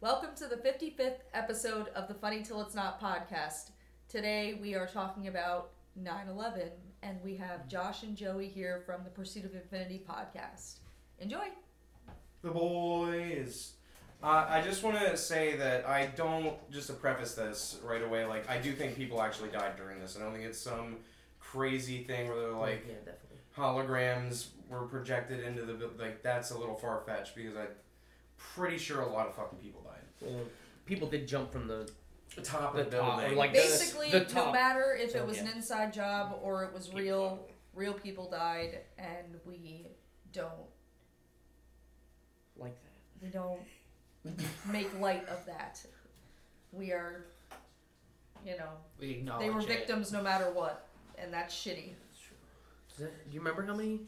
[0.00, 3.72] Welcome to the 55th episode of the Funny Till It's Not podcast.
[4.08, 6.70] Today we are talking about 9 11,
[7.02, 10.76] and we have Josh and Joey here from the Pursuit of Infinity podcast.
[11.18, 11.48] Enjoy!
[12.40, 13.74] The boys.
[14.22, 18.24] Uh, I just want to say that I don't, just to preface this right away,
[18.24, 20.16] like, I do think people actually died during this.
[20.16, 20.96] I don't think it's some
[21.40, 23.36] crazy thing where they're like, yeah, definitely.
[23.54, 27.68] holograms were projected into the, buil- like, that's a little far fetched because I'm
[28.38, 29.89] pretty sure a lot of fucking people died.
[30.20, 30.40] Well,
[30.86, 31.90] people did jump from the
[32.36, 33.32] The top The of the top, building.
[33.32, 34.52] or like Basically, the no top.
[34.54, 38.80] matter if it So, was an inside job or it was real, real people died,
[38.98, 39.86] and we
[40.32, 40.50] don't
[42.56, 43.22] like that.
[43.22, 43.60] we don't
[44.70, 45.80] make light of that.
[46.72, 47.24] We are,
[48.44, 48.68] you know,
[49.00, 49.66] We acknowledge they were it.
[49.66, 50.86] victims no matter what,
[51.18, 51.94] and that's shitty.
[52.90, 54.00] Does that, do you remember how many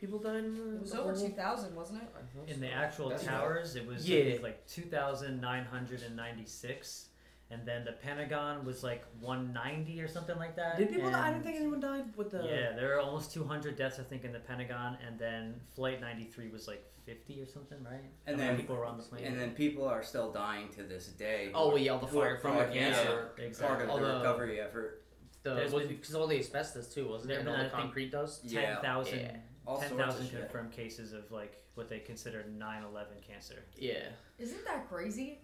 [0.00, 0.44] people died?
[0.44, 2.08] In the, It was the over whole- two thousand, wasn't it?
[2.52, 4.18] In the actual That's towers, it was, Yeah.
[4.18, 7.08] it was like 2,996.
[7.48, 10.78] And then the Pentagon was like 190 or something like that.
[10.78, 11.12] Did people?
[11.12, 11.20] die?
[11.20, 12.42] I and- didn't think anyone died with the.
[12.44, 14.98] Yeah, there were almost 200 deaths, I think, in the Pentagon.
[15.06, 18.02] And then Flight 93 was like 50 or something, right?
[18.26, 19.22] And How many then- people were on the plane.
[19.24, 21.52] And then people are still dying to this day.
[21.54, 23.30] Oh well, yeah, the Who are fire from the part- cancer.
[23.38, 23.86] yeah, exactly.
[23.86, 25.04] Part of the the- recovery effort.
[25.44, 27.34] The There's was been- because all the asbestos too, wasn't it?
[27.34, 28.44] There And all been, the I think, concrete dust.
[28.44, 29.36] Yeah, 10,000 yeah.
[29.66, 30.40] All sorts of 10,000 shit.
[30.40, 33.64] confirmed cases of like what they consider 9/11 cancer.
[33.76, 34.08] Yeah.
[34.38, 35.40] Isn't that crazy?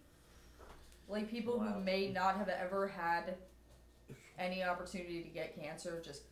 [1.08, 1.64] Like people Wow.
[1.74, 3.36] who may not have ever had
[4.38, 6.22] any opportunity to get cancer, just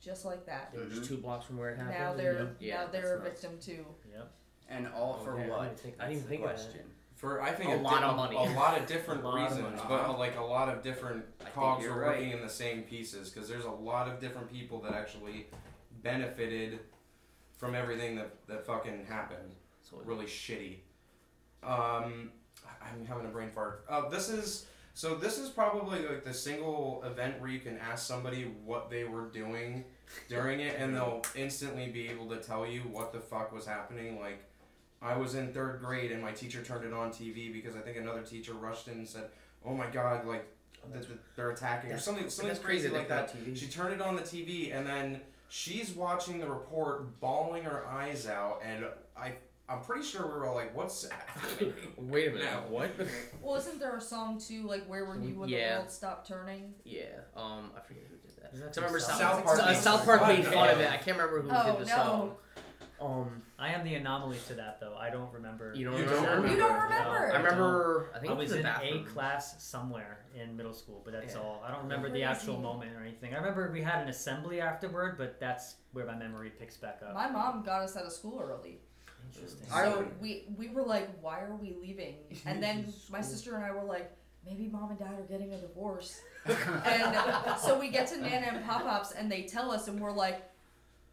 [0.00, 0.72] just like that.
[0.72, 1.14] They were just mm-hmm.
[1.14, 1.96] two blocks from where it happened.
[1.98, 3.64] Now they're you know, Yeah, now they're a that's nuts.
[3.66, 3.86] victim too.
[4.12, 4.32] Yep.
[4.68, 5.62] And all Oh, for yeah, I what?
[5.68, 6.54] didn't think- I didn't the think of that.
[6.56, 6.90] question.
[7.14, 8.36] For I think A di- lot of money.
[8.36, 9.82] a lot of different lot reasons, money.
[9.88, 12.16] but like a lot of different I think cogs you're are right.
[12.18, 15.46] working in the same pieces because there's a lot of different people that actually
[16.02, 16.80] benefited
[17.56, 19.54] from everything that that fucking happened.
[20.04, 20.76] Really shitty.
[21.62, 22.30] Um,
[22.82, 23.84] I'm having a brain fart.
[23.88, 25.14] Uh, this is so.
[25.14, 29.26] This is probably like the single event where you can ask somebody what they were
[29.28, 29.84] doing
[30.28, 34.18] during it, and they'll instantly be able to tell you what the fuck was happening.
[34.18, 34.44] Like,
[35.00, 37.96] I was in third grade, and my teacher turned it on TV because I think
[37.96, 39.24] another teacher rushed in and said,
[39.64, 40.46] "Oh my god, like
[40.92, 43.32] th- th- they're attacking," or something, something crazy crazy like that.
[43.32, 43.56] TV.
[43.56, 45.20] She turned it on the TV, and then
[45.52, 48.86] she's watching the report, bawling her eyes out, and
[49.16, 49.34] I.
[49.68, 52.44] I'm pretty sure we were all like, "What's happening?" Wait a minute.
[52.44, 52.90] now?" What?
[53.42, 56.74] Well, isn't there a song too, like "Where Were You When the World Stopped Turning"?
[56.84, 57.04] yeah.
[57.36, 58.52] Um, I forget who did that.
[58.54, 60.38] Is that So I remember South South, Park South, made South fun Park of made
[60.46, 60.52] it.
[60.52, 60.90] fun of it.
[60.90, 61.96] I can't remember who Oh, did the no.
[61.96, 62.34] song.
[63.02, 64.94] Um, I am the anomaly to that, though.
[64.98, 65.72] I don't remember.
[65.74, 66.26] you don't You remember?
[66.26, 66.48] don't remember?
[66.48, 67.32] You don't No, remember?
[67.32, 68.10] I remember.
[68.14, 69.06] I think I it was, was in bathroom.
[69.06, 71.40] a class somewhere in middle school, but that's Yeah.
[71.40, 71.62] all.
[71.66, 73.34] I don't remember the actual moment or anything.
[73.34, 77.14] I remember we had an assembly afterward, but that's where my memory picks back up.
[77.14, 78.78] My mom got us out of school early,
[79.34, 79.68] Interesting.
[79.70, 83.70] So we we were like, "Why are we leaving?" And then my sister and I
[83.70, 84.10] were like,
[84.44, 87.16] "Maybe mom and dad are getting a divorce." and
[87.60, 90.42] so we get to Nana and Pop Pops, and they tell us, and we're like,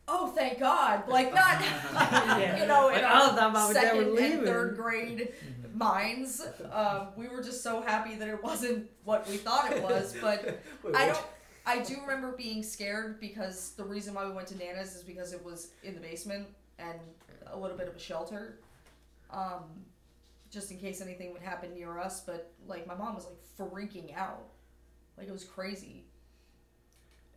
[0.09, 1.61] "Oh, thank God!" Like not,
[2.59, 5.33] you know, in Like, our that mom and dad second and third grade
[5.73, 10.15] minds, um, we were just so happy that it wasn't what we thought it was.
[10.21, 11.25] But Wait, I don't.
[11.65, 15.33] I do remember being scared because the reason why we went to Nana's is because
[15.33, 16.47] it was in the basement
[16.79, 16.97] and
[17.47, 18.59] a little bit of a shelter,
[19.31, 19.63] um,
[20.49, 22.21] just in case anything would happen near us.
[22.21, 23.37] But like my mom was like
[23.71, 24.45] freaking out,
[25.17, 26.05] like it was crazy.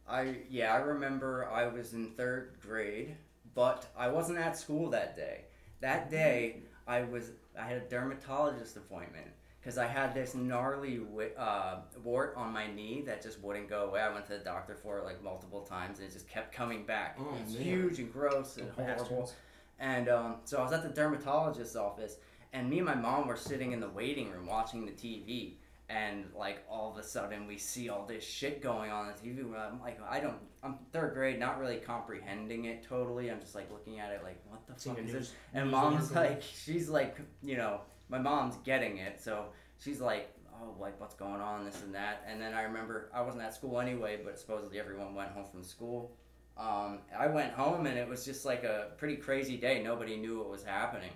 [0.09, 3.17] I yeah, I remember I was in third grade,
[3.55, 5.43] but I wasn't at school that day.
[5.81, 9.27] That day, I was I had a dermatologist appointment
[9.61, 11.01] because I had this gnarly
[11.39, 14.01] uh, wart on my knee that just wouldn't go away.
[14.01, 16.85] I went to the doctor for it like multiple times, and it just kept coming
[16.85, 17.17] back.
[17.21, 17.63] Oh, it was man.
[17.63, 19.05] huge and gross and Oh, horrible.
[19.05, 19.35] bastards.
[19.79, 22.17] And um, so I was at the dermatologist's office,
[22.53, 25.55] and me and my mom were sitting in the waiting room watching the TV.
[25.95, 29.29] And like all of a sudden, we see all this shit going on on the
[29.29, 29.41] TV.
[29.55, 30.39] I'm like, I don't.
[30.63, 33.31] I'm third grade, not really comprehending it totally.
[33.31, 35.35] I'm just like looking at it, like, what the Seeing fuck is news- this?
[35.53, 36.23] And mom's article.
[36.37, 39.47] like, she's like, you know, my mom's getting it, so
[39.79, 42.25] she's like, oh, like what's going on, this and that.
[42.27, 45.63] And then I remember I wasn't at school anyway, but supposedly everyone went home from
[45.63, 46.13] school.
[46.57, 49.83] Um, I went home and it was just like a pretty crazy day.
[49.83, 51.11] Nobody knew what was happening.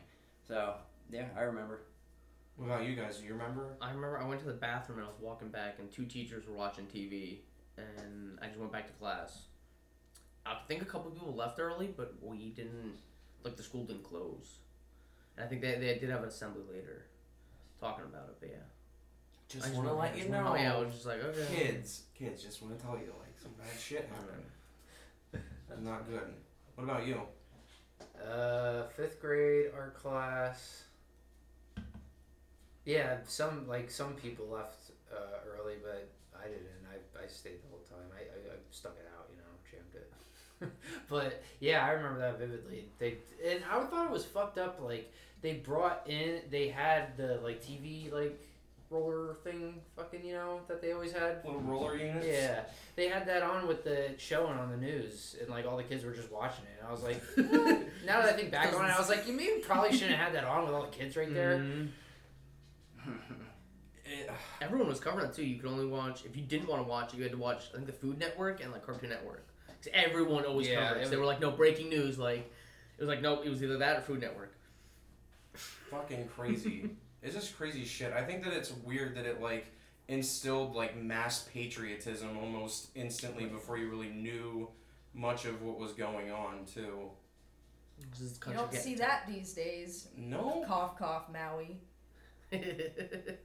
[0.49, 0.75] So
[1.11, 1.81] yeah, I remember.
[2.57, 3.19] What about you guys?
[3.19, 3.77] Do you remember?
[3.81, 6.47] I remember I went to the bathroom and I was walking back, and two teachers
[6.47, 7.39] were watching TV,
[7.77, 9.43] and I just went back to class.
[10.47, 12.95] I think a couple people left early, but we didn't.
[13.45, 14.59] Like the school didn't close,
[15.37, 17.05] and I think they, they did have an assembly later,
[17.79, 18.37] talking about it.
[18.41, 18.57] But yeah,
[19.49, 20.49] Just I want to let I you just know.
[20.49, 21.47] Oh yeah, I was just like okay.
[21.55, 25.45] Kids, kids, just want to tell you, like some bad shit happened.
[25.69, 26.33] That's not good.
[26.75, 27.21] What about you?
[28.27, 30.86] Uh, fifth grade art class.
[32.87, 36.87] Yeah, some like some people left uh, early, but I didn't.
[36.89, 38.09] I, I stayed the whole time.
[38.15, 40.73] I, I, I stuck it out, you know, jammed it.
[41.11, 42.87] but yeah, I remember that vividly.
[42.99, 44.81] They and I thought it was fucked up.
[44.81, 45.13] Like
[45.43, 48.41] they brought in, they had the like TV like
[48.89, 51.45] roller thing, fucking you know that they always had.
[51.45, 52.25] Little roller units.
[52.25, 52.61] Yeah,
[52.95, 56.05] they had that on with the showing on the news, and like all the kids
[56.05, 56.79] were just watching it.
[56.79, 57.21] And I was like,
[58.07, 60.33] now that I think back on it, I was like, you maybe probably shouldn't have
[60.33, 61.59] had that on with all the kids right there.
[61.59, 61.89] Mhm.
[64.05, 64.31] It-
[64.61, 65.45] Everyone was covering it too.
[65.45, 67.17] You could only watch if you didn't want to watch it.
[67.17, 69.45] You had to watch I think the Food Network and like Cartoon Network.
[69.67, 71.03] 'Cause everyone always Yeah, covered it.
[71.03, 72.19] it So they were like, no breaking news.
[72.19, 72.41] Like
[72.99, 74.53] it was like no, it was either that or Food Network.
[75.55, 76.91] fucking crazy.
[77.23, 78.13] it's just crazy shit.
[78.13, 79.67] I think that it's weird that it like
[80.09, 84.69] instilled like mass patriotism almost instantly before you really knew
[85.15, 87.11] much of what was going on too.
[88.11, 90.09] This is You country don't getting see that these days.
[90.17, 91.79] No Cough, cough, Maui.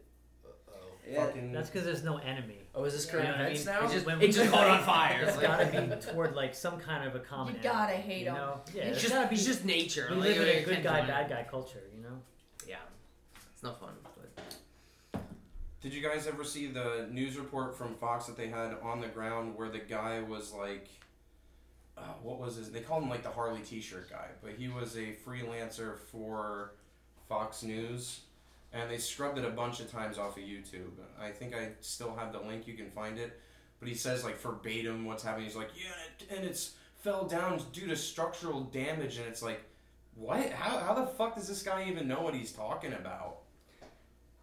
[0.73, 2.59] Oh, Yeah, fucking That's because there's no enemy.
[2.75, 3.65] oh, is this You current know what I mean?
[3.65, 3.83] now?
[3.83, 5.23] It's just, when it we- just caught on fire.
[5.23, 7.55] It's gotta be toward like some kind of a common.
[7.55, 8.35] You gotta enemy, hate you 'em.
[8.35, 8.61] know?
[8.73, 9.35] Yeah, it's it's just gotta be.
[9.35, 10.07] it's just nature.
[10.11, 12.19] we Like, live in a good guy, bad guy culture, you know.
[12.67, 12.75] Yeah,
[13.53, 13.93] it's not fun.
[15.11, 15.21] But
[15.81, 19.07] Did you guys ever see the news report from Fox that they had on the
[19.07, 20.87] ground where the guy was like,
[21.97, 22.71] uh, what was his?
[22.71, 26.73] They called him like the Harley T-shirt guy, but he was a freelancer for
[27.27, 28.21] Fox News,
[28.73, 30.91] and they scrubbed it a bunch of times off of YouTube.
[31.19, 32.67] I think I still have the link.
[32.67, 33.39] You can find it,
[33.79, 35.45] but he says like verbatim what's happening.
[35.47, 39.61] He's like, yeah, and it's fell down due to structural damage, and it's like,
[40.15, 40.51] what?
[40.51, 43.37] How how the fuck does this guy even know what he's talking about?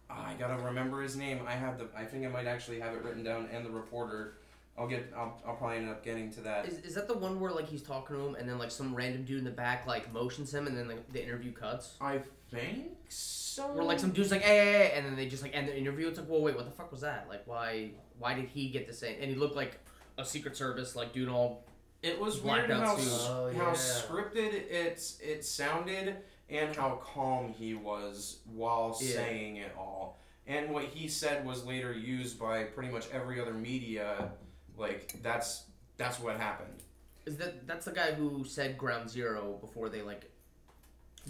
[0.09, 1.41] I gotta remember his name.
[1.47, 1.87] I have the.
[1.95, 3.47] I think I might actually have it written down.
[3.51, 4.35] And the reporter.
[4.79, 5.11] I'll get.
[5.15, 6.65] I'll, I'll probably end up getting to that.
[6.67, 8.95] is, is that the one where like he's talking to him and then like some
[8.95, 11.95] random dude in the back like motions him and then like, the interview cuts?
[11.99, 13.67] I think so.
[13.73, 15.77] Where like some dude's like, hey, hey, hey," and then they just like end the
[15.77, 16.07] interview.
[16.07, 17.27] It's like, well, wait, what the fuck was that?
[17.29, 19.17] Like, why, why did he get to say?
[19.19, 19.79] And he looked like
[20.17, 21.65] a Secret Service like dude all.
[22.01, 23.01] It was Blacked weird out how, too.
[23.01, 23.73] s- Oh, how yeah.
[23.73, 26.15] scripted it's it sounded
[26.49, 29.15] and how calm he was while Yeah.
[29.15, 30.17] saying it all.
[30.47, 34.31] And what he said was later used by pretty much every other media.
[34.79, 35.63] Like that's
[35.97, 36.83] that's what happened.
[37.25, 40.31] Is that that's the guy who said Ground Zero before they like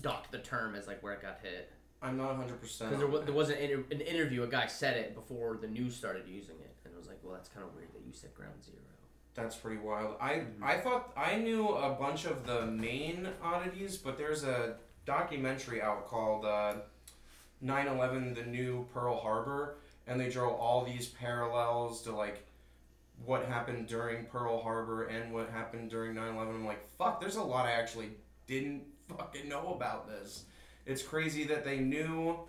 [0.01, 1.71] docked the term as like where it got hit?
[2.01, 2.61] I'm not 100.
[2.61, 5.67] percent Because there, there was an, inter- an interview, a guy said it before the
[5.67, 8.13] news started using it, and it was like, well, that's kind of weird that you
[8.13, 8.77] said Ground Zero.
[9.35, 10.15] That's pretty wild.
[10.21, 14.75] I I thought I knew a bunch of the main oddities, but there's a
[15.05, 16.75] documentary out called uh,
[17.63, 19.75] 9/11: The New Pearl Harbor,
[20.07, 22.45] and they draw all these parallels to like
[23.25, 26.55] what happened during Pearl Harbor and what happened during 9/11.
[26.55, 27.19] I'm like, fuck.
[27.19, 28.11] There's a lot I actually
[28.47, 30.45] didn't fucking know about this.
[30.85, 32.39] It's crazy that they knew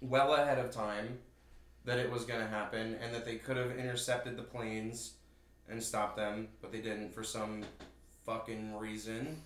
[0.00, 1.18] well ahead of time
[1.84, 5.14] that it was going to happen and that they could have intercepted the planes
[5.68, 7.62] and stopped them, but they didn't for some
[8.24, 9.36] fucking reason.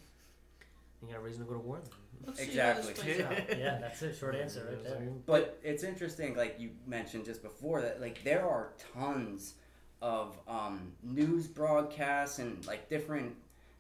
[1.00, 1.92] You got a reason to go to war then.
[2.26, 3.56] Let's see how this Exactly.
[3.58, 4.16] Yeah, that's it.
[4.16, 5.08] Short answer right there.
[5.26, 9.54] But it's interesting, like you mentioned just before, that like there are tons
[10.02, 13.34] of um, news broadcasts and like different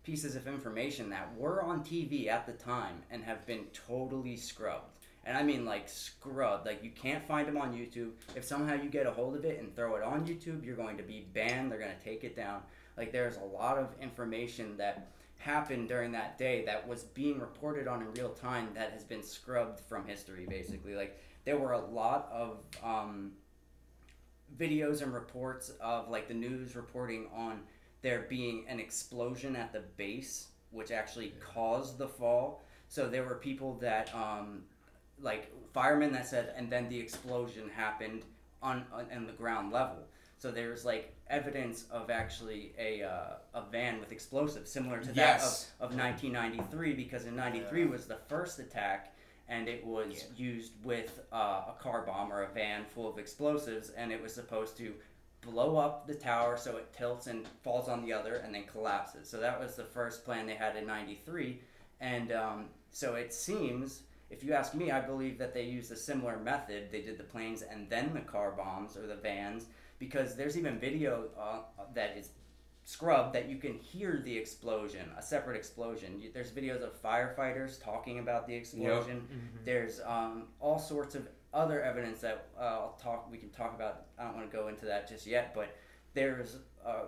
[0.04, 4.88] pieces of information that were on TV at the time and have been totally scrubbed.
[5.24, 6.66] And I mean like scrubbed.
[6.66, 8.12] Like you can't find them on YouTube.
[8.34, 10.96] If somehow you get a hold of it and throw it on YouTube, you're going
[10.96, 11.70] to be banned.
[11.70, 12.62] They're going to take it down.
[12.96, 17.88] Like there's a lot of information that happened during that day that was being reported
[17.88, 21.84] on in real time that has been scrubbed from history basically like there were a
[21.86, 23.32] lot of um,
[24.58, 27.60] videos and reports of like the news reporting on
[28.02, 32.62] there being an explosion at the base which actually caused the fall.
[32.88, 34.62] So there were people that um,
[35.20, 38.22] like firemen that said and then the explosion happened
[38.62, 39.98] on, on, on the ground level.
[40.38, 45.40] So there's like evidence of actually a, uh, a van with explosives similar to that
[45.80, 47.88] of of 1993 because in 93 Yeah.
[47.88, 49.14] was the first attack
[49.48, 53.90] and it was used with uh, a car bomb or a van full of explosives
[53.90, 54.94] and it was supposed to
[55.40, 59.28] blow up the tower so it tilts and falls on the other and then collapses.
[59.28, 61.60] So that was the first plan they had in 93
[62.00, 65.96] and um, so it seems if you ask me i believe that they used a
[65.96, 66.90] similar method.
[66.90, 69.66] They did the planes and then the car bombs or the vans
[69.98, 71.60] because there's even video uh,
[71.94, 72.30] that is
[72.84, 76.18] scrub that you can hear the explosion, a separate explosion.
[76.18, 79.26] You, there's videos of firefighters talking about the explosion.
[79.64, 83.30] There's um, all sorts of other evidence that uh, I'll talk.
[83.30, 84.06] We can talk about.
[84.18, 85.76] I don't want to go into that just yet, but
[86.14, 87.04] there's uh,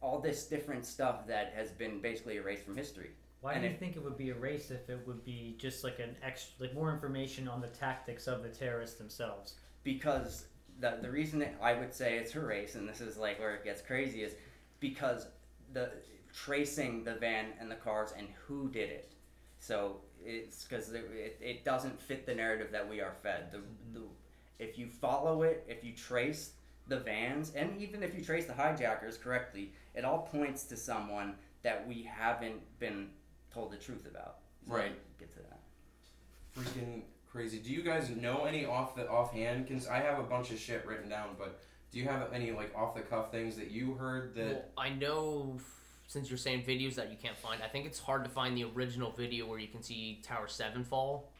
[0.00, 3.10] all this different stuff that has been basically erased from history.
[3.40, 5.84] Why And do you it- think it would be erased if it would be just
[5.84, 9.54] like an extra, like more information on the tactics of the terrorists themselves?
[9.84, 10.46] because
[10.80, 13.64] the the reason that I would say it's erased, and this is like where it
[13.64, 14.34] gets crazy, is
[14.80, 15.26] because
[15.72, 15.90] the
[16.34, 19.12] tracing the van and the cars and who did it.
[19.60, 23.50] So it's because it, it, it doesn't fit the narrative that we are fed.
[23.52, 23.94] The, mm-hmm.
[23.94, 24.00] the
[24.58, 26.52] if you follow it, if you trace
[26.88, 31.34] the vans, and even if you trace the hijackers correctly, it all points to someone
[31.62, 33.10] that we haven't been
[33.52, 34.38] told the truth about.
[34.66, 34.92] So Right.
[35.18, 35.60] Get to that.
[36.56, 37.58] Freaking crazy.
[37.58, 39.68] Do you guys know any off the offhand?
[39.68, 42.74] Cause I have a bunch of shit written down, but do you have any like
[42.76, 44.46] off the cuff things that you heard that?
[44.46, 45.58] Well, I know
[46.06, 48.64] since you're saying videos that you can't find, I think it's hard to find the
[48.64, 51.30] original video where you can see Tower Seven fall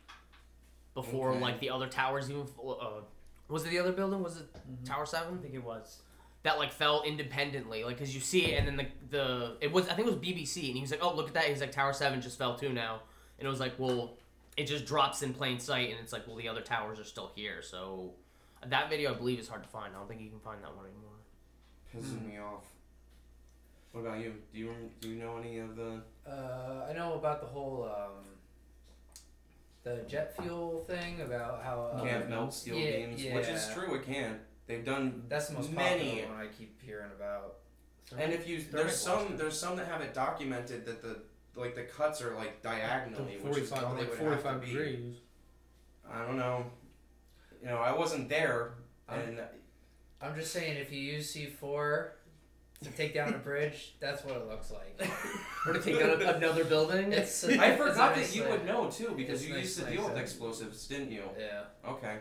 [0.95, 1.41] before Okay.
[1.41, 2.47] like the other towers even.
[2.63, 3.01] Uh,
[3.49, 4.23] was it the other building?
[4.23, 4.47] Was it
[4.85, 5.39] Tower Seven?
[5.39, 6.03] I think it was.
[6.43, 7.85] that like fell independently?
[7.85, 10.23] Like, cause you see it, and then the the it was I think it was
[10.23, 12.57] BBC, and he was like, "Oh, look at that!" He's like, "Tower Seven just fell
[12.57, 13.01] too now,"
[13.39, 14.17] and it was like, "Well."
[14.57, 17.31] It just drops in plain sight, and it's like, well, the other towers are still
[17.37, 17.63] here.
[17.63, 18.15] So,
[18.67, 19.95] that video I believe is hard to find.
[19.95, 21.13] I don't think you can find that one anymore.
[21.95, 22.65] Pissing me off.
[23.93, 24.35] What about you?
[24.53, 26.03] Do you do you know any of the?
[26.27, 28.25] Uh, I know about the whole um,
[29.83, 33.95] the jet fuel thing about how uh, Can't melt steel yeah, beams, which is true.
[33.95, 34.39] It can't.
[34.67, 36.11] They've done That's the most many.
[36.11, 37.55] popular one I keep hearing about.
[38.19, 39.37] And if you there's some washing.
[39.37, 41.23] there's some that have it documented that the
[41.57, 44.67] like the cuts are like diagonally, which is how they like would 45 have to
[44.67, 44.73] be.
[44.73, 45.17] degrees.
[46.11, 46.67] I don't know.
[47.63, 48.75] You know, I wasn't there,
[49.09, 49.41] I'm- and
[50.21, 52.09] I'm just saying, if you use C4
[52.85, 55.09] to take down a bridge, that's what it looks like.
[55.67, 57.13] Or to take down another building.
[57.13, 58.53] It's, I it's forgot nice that you thing.
[58.53, 61.11] would know too because It's you nice used to thing, deal with so- explosives, didn't
[61.13, 61.25] you?
[61.39, 62.19] Yeah, Okay,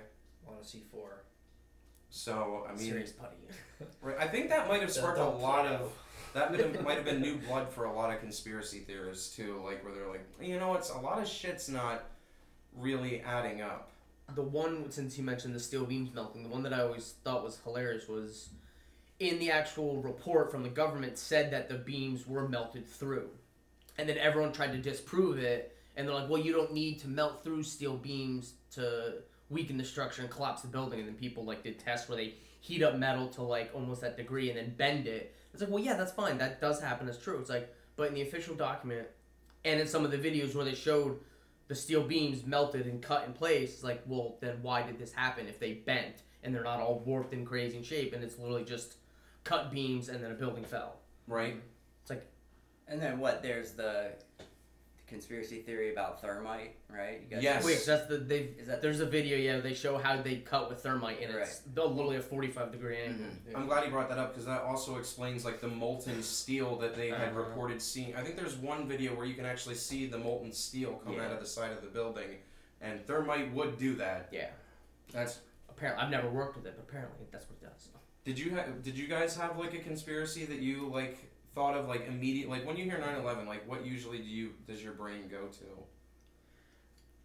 [0.48, 1.08] on a C4.
[2.10, 3.36] so I mean, Serious putty.
[4.02, 5.92] right, I think that might have sparked a lot of
[6.34, 9.62] that might have, might have been new blood for a lot of conspiracy theorists too,
[9.64, 12.04] like where they're like, you know, it's a lot of shit's not
[12.76, 13.92] really adding up.
[14.36, 17.44] The one since you mentioned the steel beams melting, the one that I always thought
[17.44, 18.50] was hilarious was
[19.20, 23.30] in the actual report from the government said that the beams were melted through.
[23.98, 27.08] And then everyone tried to disprove it and they're like, Well you don't need to
[27.08, 29.16] melt through steel beams to
[29.50, 32.36] weaken the structure and collapse the building and then people like did tests where they
[32.60, 35.34] heat up metal to like almost that degree and then bend it.
[35.54, 36.38] It's like, well yeah, that's fine.
[36.38, 37.40] That does happen, it's true.
[37.40, 39.08] It's like but in the official document
[39.66, 41.20] and in some of the videos where they showed
[41.68, 43.74] the steel beams melted and cut in place.
[43.74, 47.00] It's like, well, then why did this happen if they bent and they're not all
[47.06, 48.96] warped and crazy in shape and it's literally just
[49.44, 50.98] cut beams and then a building fell?
[51.28, 51.62] Right?
[52.02, 52.26] It's like.
[52.88, 53.44] And then what?
[53.44, 54.12] There's the
[55.08, 57.22] conspiracy theory about thermite, right?
[57.24, 57.66] You guys Yes.
[57.66, 58.40] Wait, so that's the they.
[58.60, 59.60] Is that There's a video, yeah.
[59.60, 63.26] They show how they cut with thermite and it's literally a 45 degree angle.
[63.26, 63.56] Mhm.
[63.56, 66.96] I'm glad you brought that up because that also explains like the molten steel that
[66.96, 67.40] they had Uh-huh.
[67.40, 68.16] reported seeing.
[68.16, 71.26] I think there's one video where you can actually see the molten steel come Yeah.
[71.28, 72.38] out of the side of the building,
[72.82, 74.30] and thermite would do that.
[74.32, 74.50] Yeah.
[75.12, 75.40] That's.
[75.70, 77.90] Apparently, I've never worked with it, but apparently that's what it does.
[78.26, 81.18] Did you ha- did you guys have like a conspiracy that you like
[81.58, 84.84] thought of like immediate like when you hear 9/11 like what usually do you does
[84.84, 85.66] your brain go to?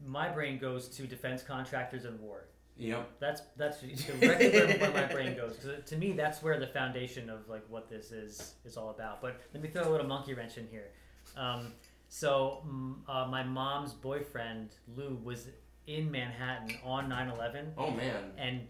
[0.04, 2.46] My brain goes to defense contractors and war.
[2.78, 3.10] Yep.
[3.20, 3.80] That's that's
[4.20, 5.58] directly where, where my brain goes.
[5.86, 9.20] to me, that's where the foundation of like what this is is all about.
[9.20, 10.88] But let me throw a little monkey wrench in here.
[11.36, 11.72] Um,
[12.08, 12.64] so
[13.08, 15.48] uh, my mom's boyfriend Lou was
[15.86, 18.32] in Manhattan on 9/11, Oh man.
[18.38, 18.60] and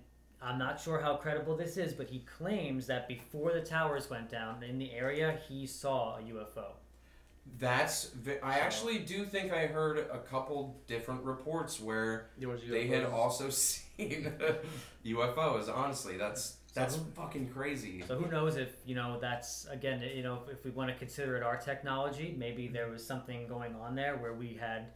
[0.42, 4.28] I'm not sure how credible this is, but he claims that before the towers went
[4.28, 6.72] down in the area, he saw a UFO.
[7.58, 8.10] That's
[8.42, 12.30] I actually do think I heard a couple different reports where
[12.70, 14.32] they had also seen
[15.04, 15.68] UFOs.
[15.74, 18.02] Honestly, that's that's So- fucking crazy.
[18.06, 21.36] So who knows if you know that's again you know if we want to consider
[21.36, 24.92] it our technology, maybe there was something going on there where we had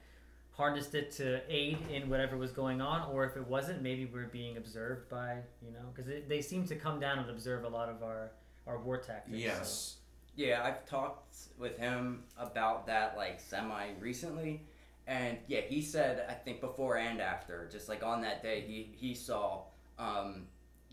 [0.57, 4.27] harnessed it to aid in whatever was going on, or if it wasn't, maybe we're
[4.27, 7.89] being observed by you know because they seem to come down and observe a lot
[7.89, 8.33] of our
[8.67, 9.37] our war tactics.
[9.37, 9.97] so- Yes.
[10.35, 14.67] Yeah, I've talked with him about that like semi recently,
[15.07, 18.91] and yeah, he said I think before and after, just like on that day, he
[18.97, 19.63] he saw
[19.99, 20.47] um,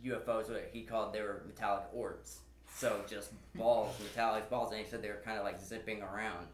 [0.05, 0.49] UFOs.
[0.49, 2.39] What he called they were metallic orbs,
[2.73, 6.47] so just balls, metallic balls, and he said they were kind of like zipping around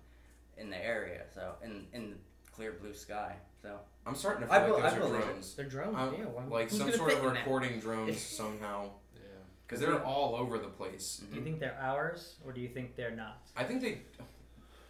[0.58, 2.16] in the area, so in in the
[2.60, 3.36] clear blue sky.
[3.62, 5.26] So I'm starting to I feel bel- like I those are believe it.
[5.28, 5.54] drones.
[5.56, 6.26] They're drones, I'm- yeah.
[6.26, 7.40] Why, Like who's some gonna sort of fit in that?
[7.40, 8.90] recording drones somehow.
[9.16, 9.22] Yeah.
[9.66, 11.22] Because they're all over the place.
[11.32, 13.42] Do you think they're ours, or do you think they're not?
[13.56, 14.02] I think they.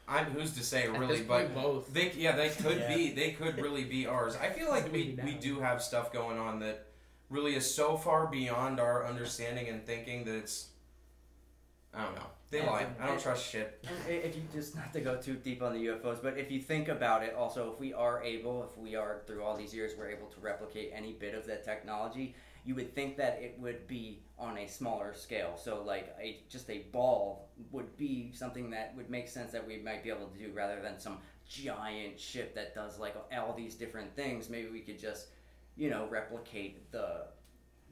[0.07, 1.93] I'm who's to say At really, this but point, both.
[1.93, 2.95] they yeah they could Yeah.
[2.95, 4.35] be they could really be ours.
[4.35, 6.87] I feel like we we do have stuff going on that
[7.29, 10.69] really is so far beyond our understanding and thinking that it's
[11.93, 12.25] I don't know.
[12.51, 12.87] They lied.
[12.99, 13.85] I don't trust shit.
[13.87, 16.59] And If you just not to go too deep on the UFOs, but if you
[16.59, 19.93] think about it, also if we are able, if we are through all these years,
[19.97, 23.87] we're able to replicate any bit of that technology, you would think that it would
[23.87, 25.59] be on a smaller scale.
[25.63, 29.77] So like a just a ball would be something that would make sense that we
[29.77, 33.75] might be able to do rather than some giant ship that does like all these
[33.75, 34.49] different things.
[34.49, 35.27] Maybe we could just,
[35.75, 37.27] you know, replicate the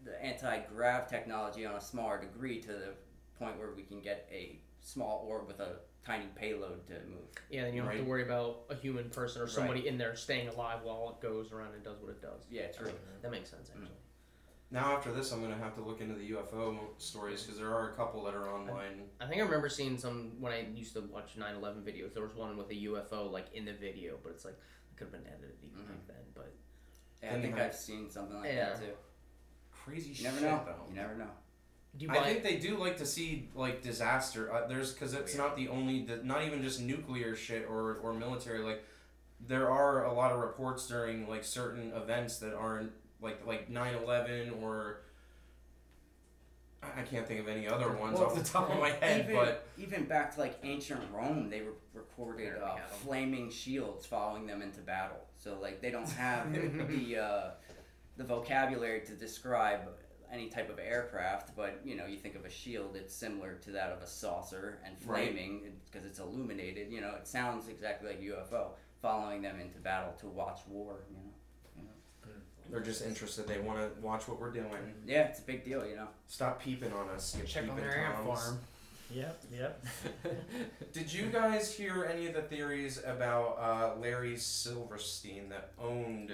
[0.03, 2.93] the anti grav technology on a smaller degree to the
[3.38, 7.27] point where we can get a small orb with a tiny payload to move.
[7.50, 9.53] Yeah, then you don't have to worry about a human person or Right.
[9.53, 12.46] somebody in there staying alive while it goes around and does what it does.
[12.50, 12.91] Yeah, true.
[13.22, 13.91] That makes sense actually.
[14.70, 17.91] Now after this, I'm gonna have to look into the UFO stories because there are
[17.91, 19.10] a couple that are online.
[19.22, 22.13] I think I remember seeing some when I used to watch 9/11 videos.
[22.13, 25.06] There was one with a UFO like in the video, but it's like it could
[25.06, 25.88] have been edited even Mhm.
[25.88, 26.25] back then.
[26.34, 26.53] But
[27.24, 28.74] Yeah, I think I've seen something like Yeah.
[28.74, 28.98] that too.
[29.72, 30.63] Crazy You shit never know.
[30.65, 30.86] though.
[30.89, 31.32] You never know.
[31.96, 32.24] Do I buy?
[32.25, 34.51] think they do like to see like disaster.
[34.53, 35.41] Uh, there's because it's Yeah.
[35.41, 38.60] not the only, the, not even just nuclear shit or or military.
[38.60, 38.84] Like
[39.39, 42.91] there are a lot of reports during like certain events that aren't
[43.22, 45.01] like like 9/11 or
[46.84, 49.22] I I can't think of any other ones Well, off the top of my head,
[49.25, 52.98] even, but even back to like ancient Rome, they re- recorded uh, we have 'em.
[53.03, 55.25] flaming shields following them into battle.
[55.36, 56.53] So like they don't have
[56.88, 57.51] the uh,
[58.17, 59.82] the vocabulary to describe
[60.31, 63.72] any type of aircraft, but you know you think of a shield, it's similar to
[63.72, 66.91] that of a saucer and flaming because it's illuminated.
[66.91, 68.69] You know, it sounds exactly like UFO
[69.01, 70.98] following them into battle to watch war.
[71.10, 72.29] You know,
[72.69, 73.48] they're just interested.
[73.48, 74.72] They want to watch what we're doing.
[75.05, 75.86] yeah, it's a big deal.
[75.86, 76.07] You know.
[76.27, 77.36] Stop peeping on us.
[77.39, 78.60] You Check on their ant farm.
[79.10, 79.86] Yep, yep.
[80.93, 86.34] Did you guys hear any of the theories about uh, Larry Silverstein that owned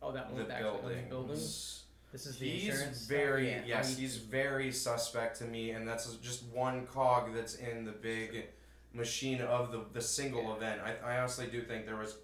[0.00, 1.08] oh, that the one actually owns buildings?
[1.08, 1.82] buildings.
[2.16, 3.06] This is the He's insurance.
[3.06, 7.56] very Yeah, yes, I- he's very suspect to me, and that's just one cog that's
[7.56, 8.46] in the big
[8.94, 10.80] machine of the the single event.
[10.80, 12.16] I, I honestly do think there was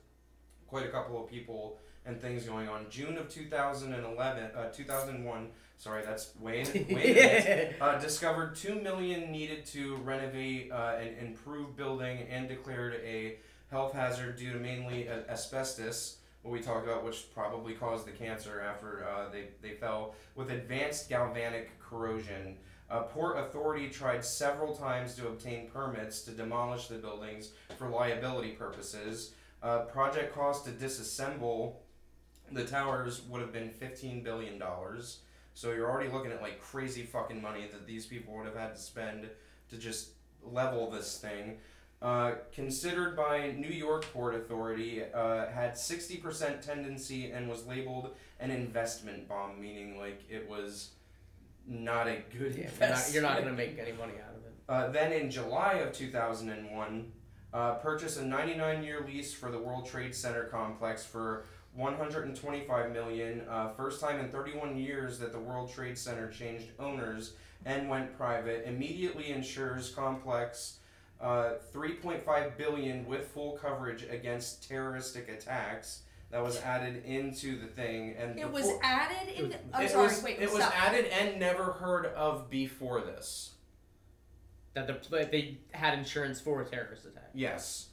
[0.66, 2.86] quite a couple of people and things going on.
[2.88, 5.50] June of 2011, uh, 2001.
[5.76, 7.76] Sorry, that's way way.
[7.82, 13.36] uh, discovered two million needed to renovate uh, an improved building and declared a
[13.70, 16.16] health hazard due to mainly asbestos.
[16.42, 20.50] What we talked about, which probably caused the cancer after uh, they they fell with
[20.50, 22.56] advanced galvanic corrosion.
[22.90, 28.50] Uh, Port Authority tried several times to obtain permits to demolish the buildings for liability
[28.50, 29.34] purposes.
[29.62, 31.76] Uh, project cost to disassemble
[32.50, 35.20] the towers would have been fifteen billion dollars.
[35.54, 38.74] So you're already looking at like crazy fucking money that these people would have had
[38.74, 39.28] to spend
[39.70, 40.10] to just
[40.42, 41.58] level this thing.
[42.02, 48.50] Uh, considered by New York Port Authority, uh, had 60% tendency and was labeled an
[48.50, 50.90] investment bomb, meaning like it was
[51.64, 53.14] not a good Yeah, you're not, investment.
[53.14, 54.52] you're not gonna make any money out of it.
[54.68, 57.12] Uh, then in July of 2001,
[57.54, 63.42] uh, purchased a 99-year lease for the World Trade Center complex for 125 million.
[63.48, 67.34] Uh, first time in 31 years that the World Trade Center changed owners
[67.64, 68.66] and went private.
[68.66, 70.78] Immediately insures complex
[71.22, 76.02] uh, 3.5 billion with full coverage against terroristic attacks.
[76.30, 79.54] That was added into the thing, and It was before- added in.
[79.74, 80.04] I'm it sorry.
[80.04, 80.38] was, wait.
[80.40, 83.50] it was added and never heard of before this.
[84.72, 87.28] That the, they had insurance for a terrorist attack.
[87.34, 87.88] Yes.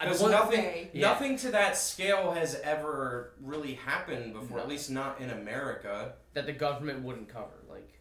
[0.00, 1.08] And Because one- nothing, Yeah.
[1.08, 4.56] nothing to that scale has ever really happened before.
[4.58, 4.62] No.
[4.64, 6.14] At least not in America.
[6.34, 7.62] that the government wouldn't cover.
[7.70, 8.00] Like,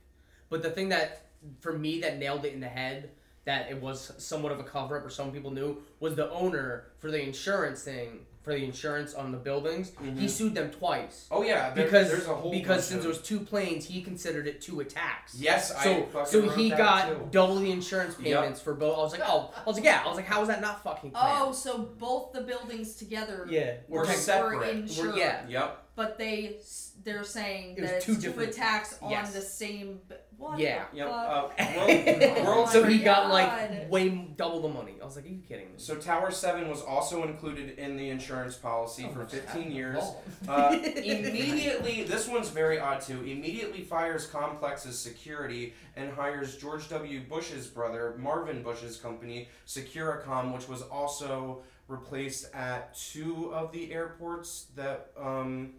[0.50, 1.28] but the thing that
[1.62, 3.12] for me that nailed it in the head
[3.46, 6.86] that it was somewhat of a cover up or some people knew was the owner
[6.98, 9.92] for the insurance thing for the insurance on the buildings.
[10.00, 10.28] He mm-hmm.
[10.28, 13.10] sued them twice Oh yeah, there- because there's a whole because bunch since of- there
[13.10, 15.36] was two planes, he considered it two attacks.
[15.36, 17.28] yes, I So fucking so he that got too.
[17.32, 18.24] double the insurance Yep.
[18.40, 18.98] payments for both.
[18.98, 20.84] I was like, oh, I was like, yeah, I was like, how is that not
[20.84, 21.44] fucking oh, planned?
[21.48, 24.58] Oh, so both the buildings together yeah, We're were, separate.
[24.58, 25.48] were We're- insured, yeah.
[25.48, 25.84] Yep.
[25.96, 26.58] but they
[27.04, 29.34] they're saying It that two it's two different- attacks on yes.
[29.34, 30.02] the same.
[30.38, 30.60] B- What?
[30.60, 30.86] Yeah.
[30.92, 31.08] The Yep.
[31.10, 31.54] fuck?
[31.60, 31.88] Uh, Oh
[32.36, 33.32] world, world so he got God.
[33.32, 34.96] like way double the money.
[35.02, 35.74] I was like, are you kidding me?
[35.78, 39.98] So Tower Seven was also included in the insurance policy Oh, for 15 years.
[40.02, 40.18] Oh.
[40.48, 43.22] Uh, immediately, this one's very odd too.
[43.24, 47.22] Immediately fires Complex's security and hires George W.
[47.30, 54.68] Bush's brother, Marvin Bush's company, Securacom, which was also replaced at two of the airports
[54.76, 55.74] that um,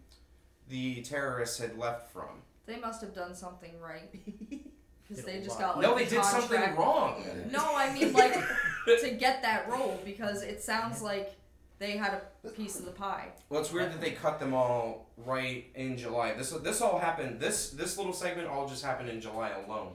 [0.68, 2.42] the terrorists had left from.
[2.66, 4.12] They must have done something right
[5.08, 5.60] because they just lot.
[5.60, 7.24] got like no, the they did something wrong.
[7.50, 8.34] No, I mean like
[9.00, 11.36] to get that role because it sounds like
[11.78, 13.28] they had a piece of the pie.
[13.48, 16.32] Well, it's weird that they cut them all right in July.
[16.34, 17.38] This this all happened.
[17.40, 19.92] This this little segment all just happened in July alone.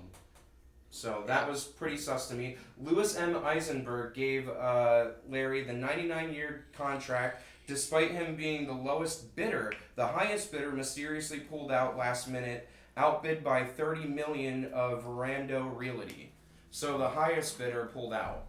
[0.92, 2.58] So that was pretty sus to me.
[2.78, 3.38] Lewis M.
[3.46, 9.72] Eisenberg gave uh, Larry the 99 year contract despite him being the lowest bidder.
[9.96, 16.34] The highest bidder mysteriously pulled out last minute, outbid by 30 million of Vornado Realty.
[16.70, 18.48] So the highest bidder pulled out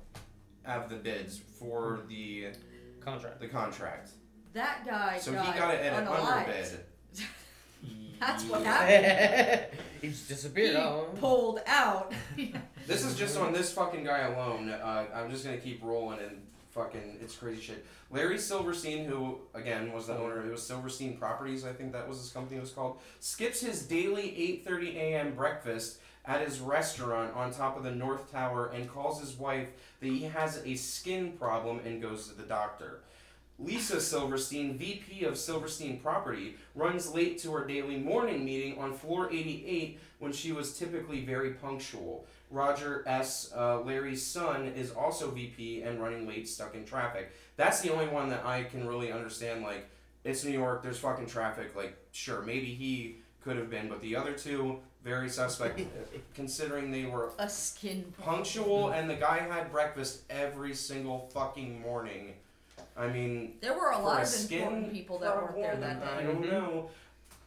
[0.67, 2.49] of the bids for the
[3.01, 3.41] Contract.
[3.41, 4.11] the contract.
[4.55, 6.39] That guy So got he got it at an unalived.
[6.39, 6.81] underbid.
[8.21, 9.67] That's what happened.
[10.03, 10.75] he just disappeared.
[10.75, 11.11] He oh.
[11.21, 12.13] pulled out.
[12.89, 14.69] This is just on this fucking guy alone.
[14.69, 17.87] Uh, I'm just gonna keep rolling and fucking it's crazy shit.
[18.11, 20.21] Larry Silverstein, who again was the mm.
[20.21, 23.83] owner, it was Silverstein Properties, I think that was his company was called, skips his
[23.83, 25.35] daily 8:30 a.m.
[25.35, 29.69] breakfast at his restaurant on top of the North Tower and calls his wife
[30.01, 33.01] that he has a skin problem and goes to the doctor.
[33.59, 39.31] Lisa Silverstein, VP of Silverstein Property, runs late to her daily morning meeting on floor
[39.31, 42.27] 88 when she was typically very punctual.
[42.51, 47.33] Roger S., uh, Larry's son, is also VP and running late, stuck in traffic.
[47.57, 49.62] That's the only one that I can really understand.
[49.62, 49.88] Like,
[50.25, 51.75] it's New York, there's fucking traffic.
[51.75, 55.81] Like, sure, maybe he could have been, but the other two, very suspect,
[56.35, 62.35] considering they were a skin punctual and the guy had breakfast every single fucking morning.
[62.96, 66.07] I mean, There were a lot of skin important people that weren't there that day.
[66.20, 66.90] I don't know.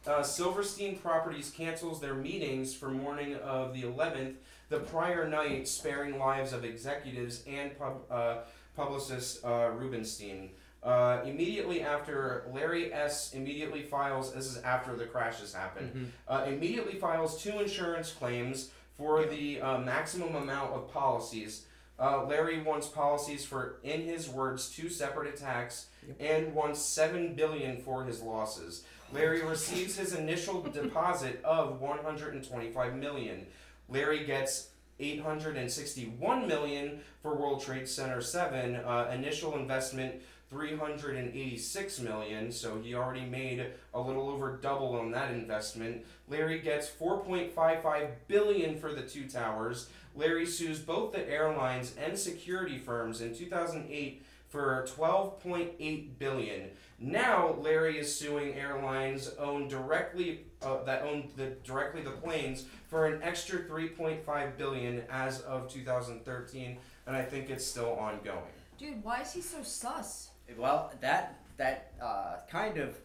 [0.06, 4.34] Uh, Silverstein Properties cancels their meetings for morning of the 11th,
[4.68, 8.38] the prior night, sparing lives of executives and pub, uh,
[8.76, 10.50] publicist uh, Rubenstein.
[10.82, 13.32] Uh, immediately after, Larry S.
[13.34, 14.32] immediately files.
[14.32, 15.92] This is after the crashes happened.
[15.92, 16.06] Mhm.
[16.28, 21.66] Uh, immediately files two insurance claims for the uh, maximum amount of policies.
[21.98, 25.86] Uh, Larry wants policies for, in his words, two separate attacks,
[26.20, 28.84] and wants seven billion for his losses.
[29.12, 33.46] Larry receives his initial deposit of 125 million.
[33.88, 38.76] Larry gets 861 million for World Trade Center 7.
[38.76, 45.32] Uh, initial investment 386 million, so he already made a little over double on that
[45.32, 46.04] investment.
[46.28, 49.88] Larry gets 4.55 billion for the two towers.
[50.16, 56.70] Larry sues both the airlines and security firms in 2008 for 12.8 billion.
[56.98, 63.06] Now Larry is suing airlines owned directly uh, that owned the directly the planes for
[63.06, 68.38] an extra 3.5 billion as of 2013, and I think it's still ongoing.
[68.78, 70.30] Dude, why is he so sus?
[70.56, 72.96] Well, that that uh, kind of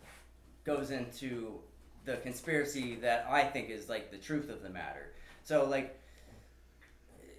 [0.63, 1.59] goes into
[2.05, 5.13] the conspiracy that I think is like the truth of the matter.
[5.43, 5.99] So like,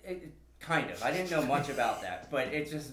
[0.05, 1.03] it, kind of.
[1.03, 2.93] I didn't know much about that, but it just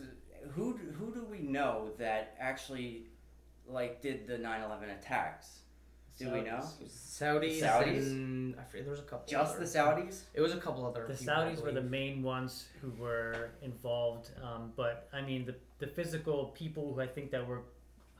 [0.51, 3.07] who do- who do we know that actually
[3.67, 5.59] like did the 9/11 attacks?
[6.17, 6.59] Do we know?
[6.85, 8.07] Saudis, Saudis?
[8.07, 9.25] and I forget there was a couple.
[9.25, 9.65] Just other.
[9.65, 10.23] the Saudis?
[10.33, 11.07] It was a couple other.
[11.07, 15.55] The people, Saudis were the main ones who were involved, um, but I mean the
[15.77, 17.61] the physical people who I think that were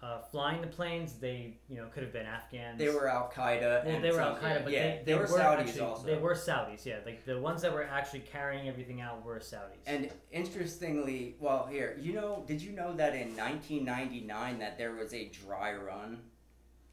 [0.02, 2.78] uh, flying the planes, they you know could have been Afghans.
[2.78, 3.86] They were Al Qaeda.
[3.86, 6.06] Well, they were Al Qaeda, but yeah, they, they were were Saudis actually, also.
[6.06, 7.00] They were Saudis, yeah.
[7.06, 9.84] Like the ones that were actually carrying everything out were Saudis.
[9.88, 15.14] And interestingly, well, here, you know, did you know that in 1999 that there was
[15.14, 16.20] a dry run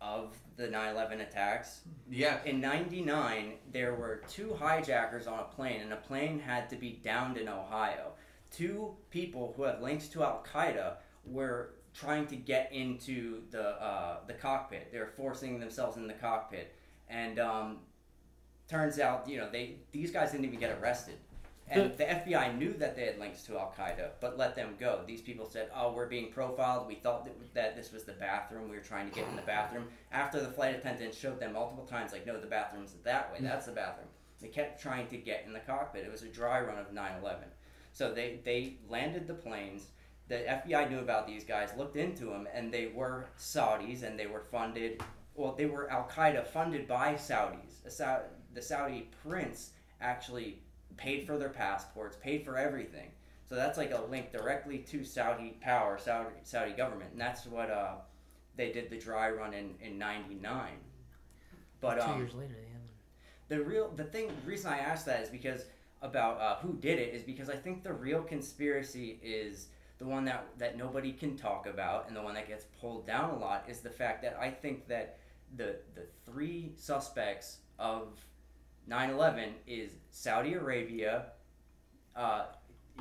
[0.00, 1.82] of the 9/11 attacks?
[2.10, 6.76] Yeah, In 99, there were two hijackers on a plane and a plane had to
[6.76, 8.12] be downed in Ohio.
[8.50, 14.18] Two people who had links to Al Qaeda were trying to get into the uh,
[14.26, 14.90] the cockpit.
[14.92, 16.74] They're forcing themselves in the cockpit,
[17.08, 17.78] and um,
[18.68, 21.16] turns out, you know, they these guys didn't even get arrested.
[21.68, 25.00] And the FBI knew that they had links to Al Qaeda, but let them go.
[25.04, 26.86] These people said, "Oh, we're being profiled.
[26.86, 28.68] We thought that, that this was the bathroom.
[28.68, 31.84] We were trying to get in the bathroom." After the flight attendant showed them multiple
[31.84, 33.38] times, like, "No, the bathroom's that way.
[33.40, 34.08] That's the bathroom."
[34.40, 36.04] They kept trying to get in the cockpit.
[36.04, 37.48] It was a dry run of 9/11.
[37.92, 39.88] So they they landed the planes.
[40.28, 40.36] The
[40.66, 44.40] FBI knew about these guys, looked into them, and they were Saudis, and they were
[44.40, 45.02] funded.
[45.34, 48.00] Well, they were Al Qaeda funded by Saudis.
[48.00, 50.58] A the Saudi prince actually
[50.96, 53.10] paid for their passports, paid for everything.
[53.48, 57.70] So that's like a link directly to Saudi power, Saudi Saudi government, and that's what
[57.70, 57.94] uh,
[58.56, 60.72] they did the dry run in in '99.
[61.80, 63.56] But Two um, years later, yeah.
[63.56, 65.66] the real the thing the reason I asked that is because
[66.02, 70.24] about uh, who did it is because I think the real conspiracy is the one
[70.26, 73.64] that that nobody can talk about and the one that gets pulled down a lot
[73.68, 75.18] is the fact that I think that
[75.56, 78.08] the the three suspects of
[78.88, 81.26] 9/11 is Saudi Arabia,
[82.14, 82.46] uh,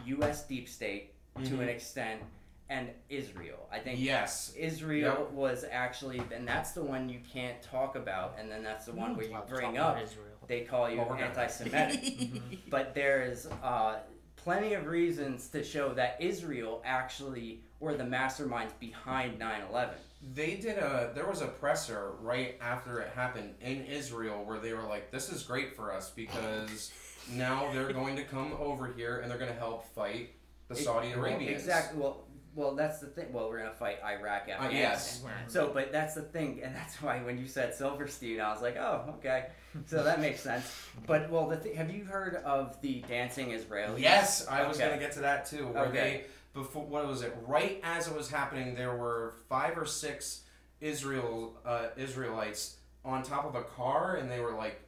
[0.06, 0.44] U.S.
[0.48, 2.22] deep state to an extent,
[2.70, 3.68] and Israel.
[3.72, 4.54] I think Yes.
[4.58, 5.32] Israel Yep.
[5.32, 9.16] was actually, and that's the one you can't talk about, and then that's the one
[9.16, 10.02] where you bring up.
[10.02, 10.26] Israel.
[10.48, 14.00] They call you Well, we're gonna- anti-Semitic, but there is uh,
[14.46, 19.96] plenty of reasons to show that Israel actually were the masterminds behind 9/11.
[20.34, 21.12] They did a.
[21.14, 25.30] There was a presser right after it happened in Israel where they were like, "This
[25.32, 26.92] is great for us because
[27.32, 30.30] now they're going to come over here and they're going to help fight
[30.68, 32.00] the Saudi Well, Arabians." Exactly.
[32.00, 32.24] Well,
[32.56, 33.32] well, that's the thing.
[33.34, 34.72] Well, we're gonna fight Iraq, Uh, Afghanistan.
[34.82, 35.22] yes.
[35.48, 38.78] So, but that's the thing, and that's why when you said Silverstein, I was like,
[38.78, 39.48] oh, okay.
[39.88, 40.66] So that makes sense.
[41.06, 44.00] But well, the th- have you heard of the dancing Israelis?
[44.00, 44.88] Yes, I was Okay.
[44.88, 45.68] going to get to that too.
[45.68, 45.94] Where Okay.
[45.98, 47.36] they before what was it?
[47.46, 50.44] Right as it was happening, there were five or six
[50.80, 54.82] Israel uh, Israelites on top of a car, and they were like,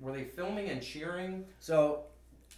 [0.00, 1.44] were they filming and cheering?
[1.60, 2.04] So,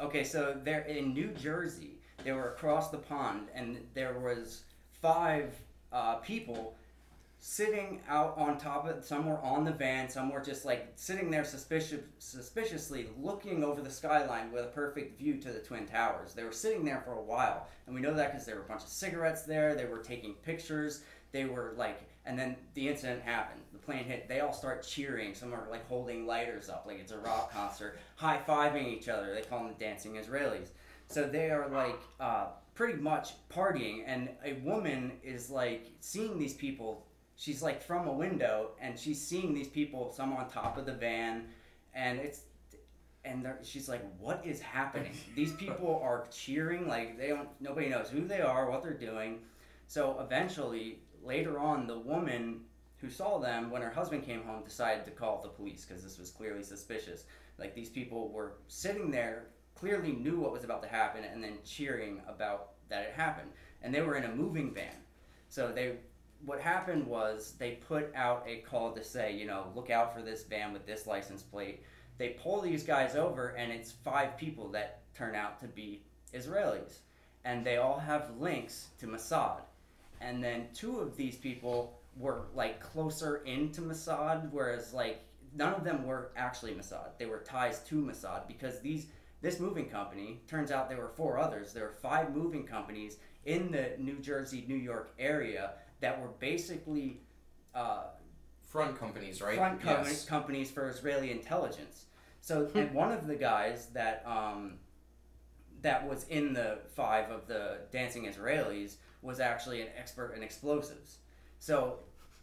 [0.00, 1.99] okay, so they're in New Jersey.
[2.24, 4.64] They were across the pond, and there was
[5.00, 5.54] five
[5.92, 6.74] uh, people
[7.38, 9.04] sitting out on top of.
[9.04, 10.08] Some were on the van.
[10.08, 15.18] Some were just like sitting there suspicious, suspiciously looking over the skyline with a perfect
[15.18, 16.34] view to the twin towers.
[16.34, 18.68] They were sitting there for a while, and we know that because there were a
[18.68, 19.74] bunch of cigarettes there.
[19.74, 21.02] They were taking pictures.
[21.32, 23.62] They were like, and then the incident happened.
[23.72, 24.28] The plane hit.
[24.28, 25.34] They all start cheering.
[25.34, 29.34] Some are like holding lighters up, like it's a rock concert, high fiving each other.
[29.34, 30.68] They call them the dancing Israelis.
[31.10, 36.54] So they are like uh, pretty much partying, and a woman is like seeing these
[36.54, 37.04] people.
[37.34, 40.12] She's like from a window, and she's seeing these people.
[40.16, 41.46] Some on top of the van,
[41.94, 42.42] and it's
[43.24, 45.12] and she's like, "What is happening?
[45.34, 47.48] These people are cheering like they don't.
[47.60, 49.40] Nobody knows who they are, what they're doing."
[49.88, 52.60] So eventually, later on, the woman
[52.98, 56.18] who saw them when her husband came home decided to call the police because this
[56.18, 57.24] was clearly suspicious.
[57.58, 59.46] Like these people were sitting there,
[59.80, 63.50] clearly knew what was about to happen, and then cheering about that it happened.
[63.82, 64.96] And they were in a moving van,
[65.48, 65.96] so they.
[66.46, 70.22] What happened was they put out a call to say, you know, look out for
[70.22, 71.82] this van with this license plate.
[72.16, 77.00] They pull these guys over, and it's five people that turn out to be Israelis,
[77.44, 79.60] and they all have links to Mossad.
[80.22, 85.22] And then two of these people were like closer into Mossad, whereas like
[85.54, 87.18] none of them were actually Mossad.
[87.18, 89.06] They were ties to Mossad because these
[89.42, 91.72] this moving company turns out there were four others.
[91.72, 97.20] There were five moving companies in the New Jersey, New York area that were basically
[97.74, 98.04] uh,
[98.70, 99.56] Front companies, right?
[99.56, 100.24] front com- yes.
[100.24, 102.04] companies for Israeli intelligence.
[102.40, 104.74] So, and one of the guys that um,
[105.82, 111.18] that was in the five of the dancing Israelis was actually an expert in explosives.
[111.58, 111.98] So,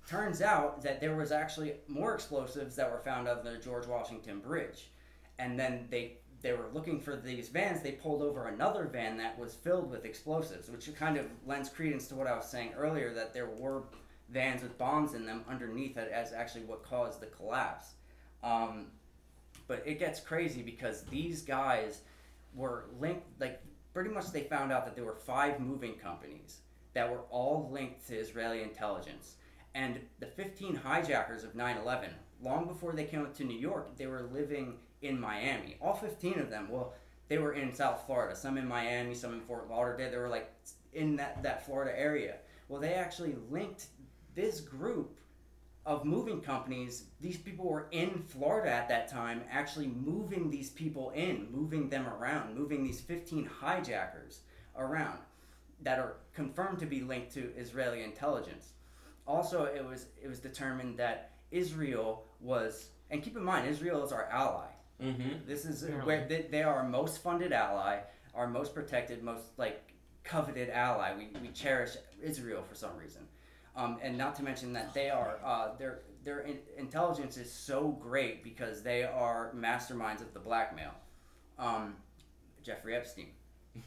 [0.06, 4.42] turns out that there was actually more explosives that were found on the George Washington
[4.42, 4.92] Bridge,
[5.40, 7.82] and then they they were looking for these vans.
[7.82, 12.08] They pulled over another van that was filled with explosives, which kind of lends credence
[12.08, 13.84] to what I was saying earlier that there were
[14.30, 17.94] vans with bombs in them underneath it as actually what caused the collapse.
[18.44, 18.88] Um,
[19.68, 22.02] but it gets crazy because these guys
[22.54, 23.62] were linked, like,
[23.94, 26.60] pretty much they found out that there were five moving companies
[26.94, 29.36] that were all linked to Israeli intelligence.
[29.76, 32.10] And the 15 hijackers of 9 11,
[32.42, 35.78] long before they came to New York, they were living in Miami.
[35.82, 36.94] All 15 of them, well,
[37.28, 40.12] they were in South Florida, some in Miami, some in Fort Lauderdale.
[40.12, 40.52] They were like
[40.94, 42.36] in that, that Florida area.
[42.70, 43.88] Well, they actually linked
[44.36, 45.18] this group
[45.86, 47.06] of moving companies.
[47.22, 52.08] These people were in Florida at that time, actually moving these people in, moving them
[52.08, 54.42] around, moving these 15 hijackers
[54.76, 55.20] around
[55.82, 58.74] that are confirmed to be linked to Israeli intelligence.
[59.26, 64.12] Also, it was it was determined that Israel was, and keep in mind, Israel is
[64.12, 64.68] our ally.
[65.02, 65.48] Mm-hmm.
[65.48, 66.02] This is Really?
[66.06, 68.00] where they, they are our most funded ally,
[68.34, 71.14] our most protected, most like coveted ally.
[71.18, 73.22] We, we cherish Israel for some reason,
[73.76, 77.90] um, and not to mention that they are uh, their their in, intelligence is so
[78.02, 80.92] great because they are masterminds of the blackmail.
[81.60, 81.96] Um,
[82.64, 83.28] Jeffrey Epstein.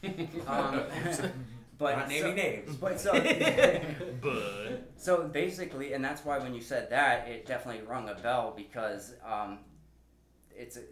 [0.46, 0.84] Um,
[1.78, 2.76] but Not naming so, names.
[2.76, 3.12] but so
[4.20, 8.52] But so basically, and that's why when you said that, it definitely rung a bell
[8.56, 9.58] because um,
[10.54, 10.82] it's a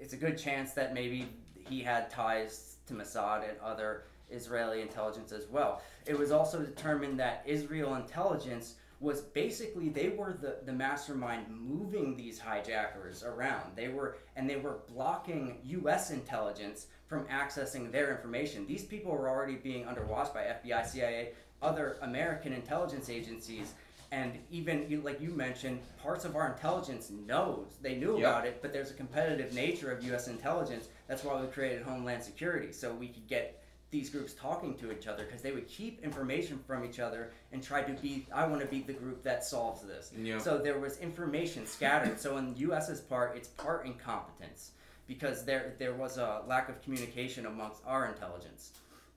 [0.00, 1.28] it's a good chance that maybe
[1.68, 5.82] he had ties to Mossad and other Israeli intelligence as well.
[6.06, 12.16] It was also determined that Israel intelligence was basically they were the, the mastermind moving
[12.16, 13.76] these hijackers around.
[13.76, 18.66] They were and they were blocking US intelligence from accessing their information.
[18.66, 21.32] These people were already being underwatched by FBI, CIA,
[21.62, 23.74] other American intelligence agencies,
[24.12, 28.18] and even you- like you mentioned, parts of our intelligence knows they knew Yep.
[28.18, 30.28] about it, but there's a competitive nature of U.S.
[30.28, 30.88] intelligence.
[31.08, 35.06] That's why we created Homeland Security, so we could get these groups talking to each
[35.06, 38.60] other because they would keep information from each other and try to be I want
[38.60, 40.12] to be the group that solves this.
[40.16, 40.38] Yeah.
[40.38, 42.18] So there was information scattered.
[42.20, 44.72] so on the U.S.'s part, it's part incompetence
[45.06, 48.72] because there there was a lack of communication amongst our intelligence.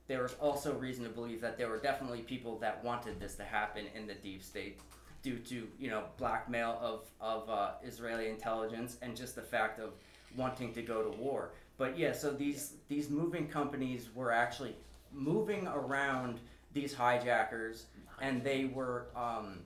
[0.10, 3.44] There was also reason to believe that there were definitely people that wanted this to
[3.44, 4.80] happen in the deep state
[5.22, 9.92] due to you know blackmail of of uh, Israeli intelligence and just the fact of
[10.36, 11.52] wanting to go to war.
[11.78, 14.76] But yeah, so these these moving companies were actually
[15.14, 16.40] moving around
[16.74, 17.86] these hijackers,
[18.20, 19.60] and they were um,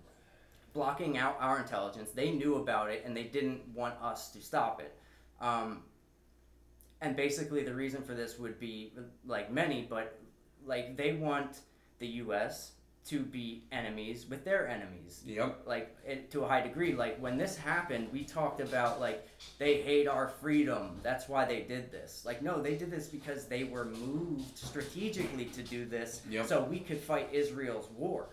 [0.73, 2.11] blocking out our intelligence.
[2.11, 4.93] They knew about it, and they didn't want us to stop it.
[5.39, 5.83] Um,
[6.99, 8.91] and basically, the reason for this would be
[9.25, 10.19] like many, but
[10.65, 11.59] like they want
[11.99, 12.73] the U.S.
[13.09, 15.63] to be enemies with their enemies Yep.
[15.65, 19.27] like it, to a high degree like when this happened we talked about like
[19.59, 23.45] they hate our freedom that's why they did this like no they did this because
[23.45, 26.45] they were moved strategically to do this Yep.
[26.47, 28.29] so we could fight israel's war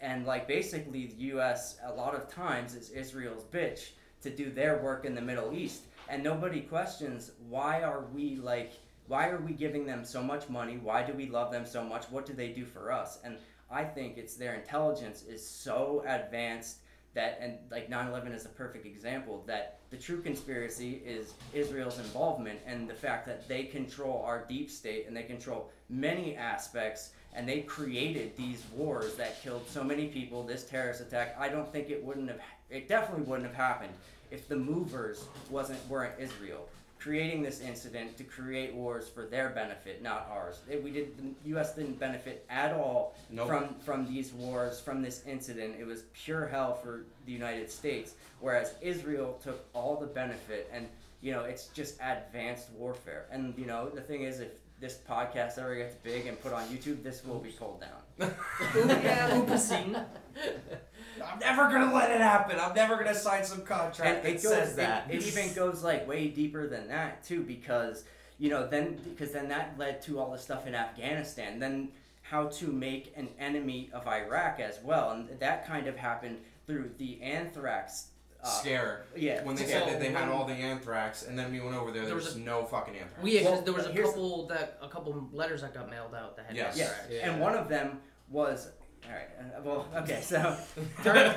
[0.00, 3.90] and like basically the us a lot of times is israel's bitch
[4.22, 8.72] to do their work in the middle east and nobody questions why are we like
[9.08, 10.78] why are we giving them so much money?
[10.78, 12.04] Why do we love them so much?
[12.10, 13.18] What do they do for us?
[13.24, 13.36] And
[13.70, 16.78] I think it's their intelligence is so advanced
[17.14, 21.98] that, and like 9 11 is a perfect example, that the true conspiracy is Israel's
[21.98, 27.10] involvement and the fact that they control our deep state and they control many aspects
[27.34, 31.36] and they created these wars that killed so many people, this terrorist attack.
[31.38, 33.92] I don't think it wouldn't have, it definitely wouldn't have happened
[34.30, 36.66] if the movers wasn't weren't Israel
[37.02, 40.60] creating this incident to create wars for their benefit, not ours.
[40.70, 41.74] It, we did the U.S.
[41.74, 43.48] didn't benefit at all Nope.
[43.48, 45.74] from from these wars, from this incident.
[45.78, 50.86] It was pure hell for the United States, whereas Israel took all the benefit, and
[51.20, 53.26] you know it's just advanced warfare.
[53.32, 56.64] And you know the thing is, if this podcast ever gets big and put on
[56.68, 58.30] YouTube, this will be pulled down.
[58.72, 60.04] Oopsie.
[61.24, 62.58] I'm never gonna let it happen.
[62.60, 65.10] I'm never gonna sign some And contract that it goes, says that.
[65.10, 68.04] It, even goes like way deeper than that too, because
[68.38, 71.58] you know then because then that led to all the stuff in Afghanistan.
[71.58, 71.88] Then
[72.22, 76.90] how to make an enemy of Iraq as well, and that kind of happened through
[76.98, 78.08] the anthrax.
[78.44, 79.04] Uh, Scare.
[79.14, 79.82] yeah, When they scare.
[79.82, 82.16] said that they had all the anthrax, and then we went over there, there, There
[82.16, 83.22] was, was a- no fucking anthrax.
[83.22, 85.88] We yeah, 'cause Well, there was a here's- couple that a couple letters that got
[85.88, 86.76] mailed out that had Yes.
[86.76, 86.92] Yes.
[87.08, 87.30] Yeah.
[87.30, 88.70] and one of them was
[89.06, 89.28] all right.
[89.38, 90.56] Uh, well, okay, so
[91.04, 91.34] turn,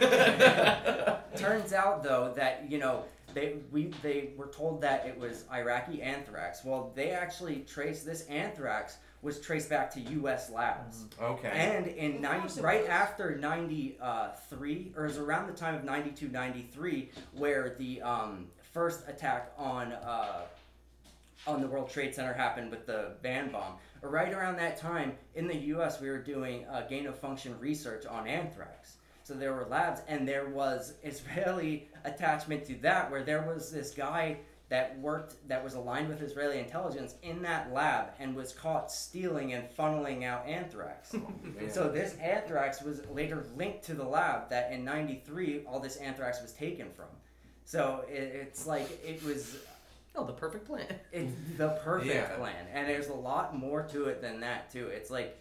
[1.36, 6.02] turns out though that you know they we they were told that it was Iraqi
[6.02, 6.64] anthrax.
[6.64, 10.52] Well, they actually traced this anthrax was traced back to U.S.
[10.52, 11.06] labs.
[11.20, 11.50] okay.
[11.50, 16.28] And in Of 90, right after 93, or it was around the time of 92,
[16.28, 20.42] 93, where the um, first attack on uh,
[21.48, 23.76] on the World Trade Center happened with the van bomb.
[24.02, 28.06] Right around that time, in the U.S., we were doing uh, gain of function research
[28.06, 28.98] on anthrax.
[29.24, 33.92] So there were labs, and there was Israeli attachment to that, where there was this
[33.92, 34.38] guy
[34.70, 39.54] that worked, that was aligned with Israeli intelligence in that lab, and was caught stealing
[39.54, 41.14] and funneling out anthrax.
[41.14, 41.70] Man.
[41.70, 46.42] So this anthrax was later linked to the lab that in '93 all this anthrax
[46.42, 47.06] was taken from.
[47.64, 49.58] So it, it's like it was
[50.18, 50.86] Oh, the perfect plan.
[51.12, 52.36] it's the perfect Yeah.
[52.38, 54.88] plan, and there's a lot more to it than that too.
[54.88, 55.38] It's like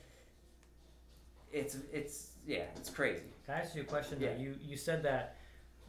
[1.53, 3.23] it's it's yeah, it's crazy.
[3.47, 4.19] Can I ask you a question?
[4.21, 4.27] though?
[4.27, 4.37] Yeah.
[4.37, 5.37] You you said that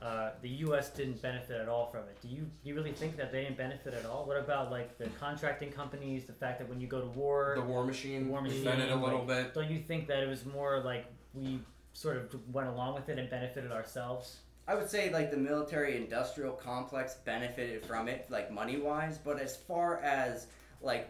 [0.02, 0.90] uh, the U.S.
[0.90, 2.18] didn't benefit at all from it.
[2.22, 4.26] Do you do you really think that they didn't benefit at all?
[4.26, 6.26] What about like the contracting companies?
[6.26, 8.80] The fact that when you go to war, the war machine, The war machine, fed
[8.80, 9.54] it a little like- bit.
[9.54, 11.60] don't you think that it was more like we
[11.94, 14.38] sort of went along with it and benefited ourselves?
[14.68, 19.40] I would say like the military industrial complex benefited from it, like money wise, but
[19.40, 20.48] as far as
[20.82, 21.08] like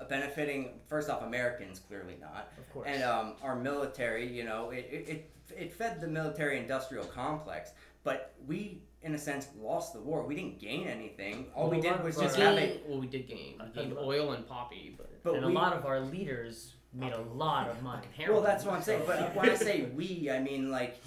[0.00, 2.52] uh, benefiting, first off, Americans clearly not.
[2.58, 2.88] Of course.
[2.90, 7.70] and um, our military, you know, it, it, it, it fed the military industrial complex,
[8.02, 10.24] but we, in a sense, lost the war.
[10.24, 11.46] We didn't gain anything.
[11.54, 12.84] All Well, we did was just our- have it.
[12.88, 13.60] well, we did gain.
[13.64, 17.12] We gained oil and poppy, but But and we, a lot of our leaders made
[17.12, 18.06] a lot of money.
[18.28, 19.02] well, that's what I'm saying.
[19.06, 21.00] But when I say we, I mean like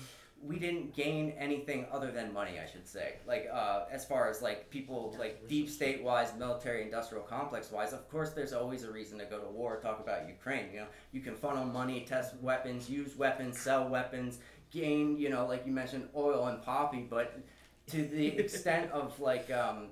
[0.46, 2.60] we didn't gain anything other than money.
[2.62, 6.82] I should say, like uh, as far as like people like deep state wise, military
[6.84, 7.94] industrial complex wise.
[7.94, 9.80] Of course, there's always a reason to go to war.
[9.80, 10.66] Talk about Ukraine.
[10.74, 14.40] You know, you can funnel money, test weapons, use weapons, sell weapons,
[14.72, 15.18] gain.
[15.18, 17.40] You know, like you mentioned, oil and poppy, but
[17.88, 19.88] to the extent of like um,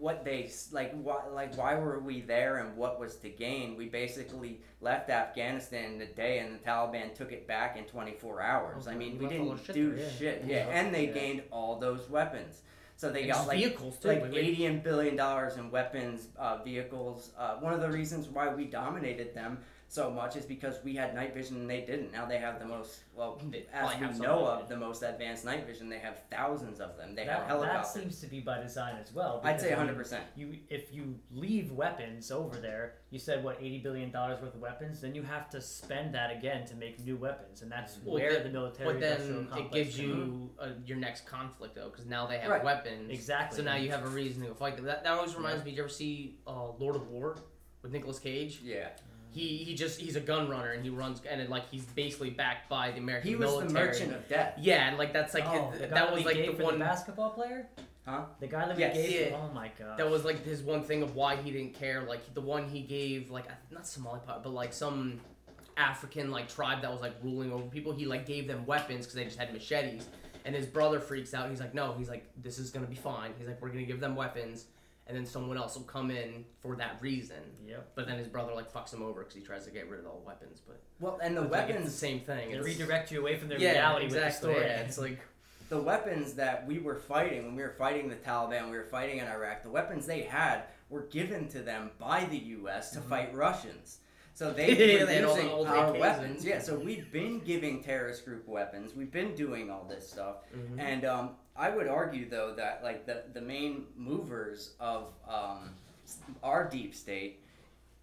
[0.00, 3.86] what they like why like why were we there and what was to gain we
[3.86, 8.86] basically left afghanistan in a day and the taliban took it back in 24 hours
[8.86, 10.10] i mean we Left didn't shit do there, yeah.
[10.18, 10.78] shit yeah, Yeah.
[10.80, 11.12] and they Yeah.
[11.12, 12.62] gained all those weapons
[12.96, 14.08] So they And got like vehicles too.
[14.08, 17.30] like like, we- eighty billion dollars in weapons, uh, vehicles.
[17.38, 19.58] Uh, one of the reasons why we dominated them
[19.90, 22.12] so much is because we had night vision and they didn't.
[22.12, 25.02] Now they have the most well, They as probably we have know of, the most
[25.02, 25.88] advanced night vision.
[25.88, 27.14] They have thousands of them.
[27.14, 27.94] They that, have helicopters.
[27.94, 29.40] that seems to be by design as well.
[29.42, 30.24] I'd say hundred percent.
[30.36, 34.60] You, if you leave weapons over there, you said what eighty billion dollars worth of
[34.60, 38.16] weapons, then you have to spend that again to make new weapons, and that's Well,
[38.16, 40.28] where then- the military but industrial then it complex gives can move.
[40.28, 42.62] you uh, your next conflict though, because now they have Right.
[42.62, 43.10] weapons.
[43.10, 43.56] exactly.
[43.56, 44.84] So now you have a reason to go fight them.
[44.84, 45.70] That, that always reminds me.
[45.70, 47.36] Did you ever see uh, Lord of War
[47.82, 48.60] with Nicolas Cage?
[48.62, 48.88] Yeah,
[49.30, 52.30] He he just he's a gun runner and he runs and it, like he's basically
[52.30, 53.68] backed by the American he was military.
[53.68, 54.54] the merchant of death.
[54.58, 56.78] Yeah, and like that's like oh, his- the guy that was like gave the one
[56.78, 57.66] the basketball player.
[58.06, 58.22] Huh?
[58.40, 58.96] The guy that Yes.
[58.96, 59.30] gave.
[59.30, 59.36] Yeah.
[59.36, 59.98] Oh my god.
[59.98, 62.04] that was like his one thing of why he didn't care.
[62.08, 65.20] Like the one he gave like not Somali pot, but like some
[65.76, 67.92] African like tribe that was like ruling over people.
[67.92, 70.06] He like gave them weapons because they just had machetes.
[70.44, 71.50] And his brother freaks out.
[71.50, 71.94] He's like, no.
[71.98, 73.32] He's like, this is gonna be fine.
[73.38, 74.64] He's like, we're gonna give them weapons,
[75.08, 77.36] and then someone else will come in for that reason.
[77.66, 77.92] Yep.
[77.94, 80.06] But then his brother like fucks him over because he tries to get rid of
[80.06, 80.60] all the weapons.
[80.66, 82.50] But Well, and the It's like, weapons the same thing.
[82.50, 84.48] They It's, redirect you away from their yeah, reality exactly.
[84.48, 84.66] with the story.
[84.70, 85.18] Yeah, it's like
[85.70, 89.18] the weapons that we were fighting when we were fighting the Taliban, we were fighting
[89.18, 89.62] in Iraq.
[89.62, 92.90] The weapons they had were given to them by the U.S.
[92.92, 93.98] to fight Russians.
[94.34, 96.36] So they Yeah, were they had all the using our AKs weapons.
[96.40, 98.94] and- Yeah, so we've been giving terrorist group weapons.
[98.94, 100.36] We've been doing all this stuff.
[100.54, 100.78] mhm.
[100.78, 105.70] And um, I would argue, though, that like the the main movers of um,
[106.42, 107.40] our deep state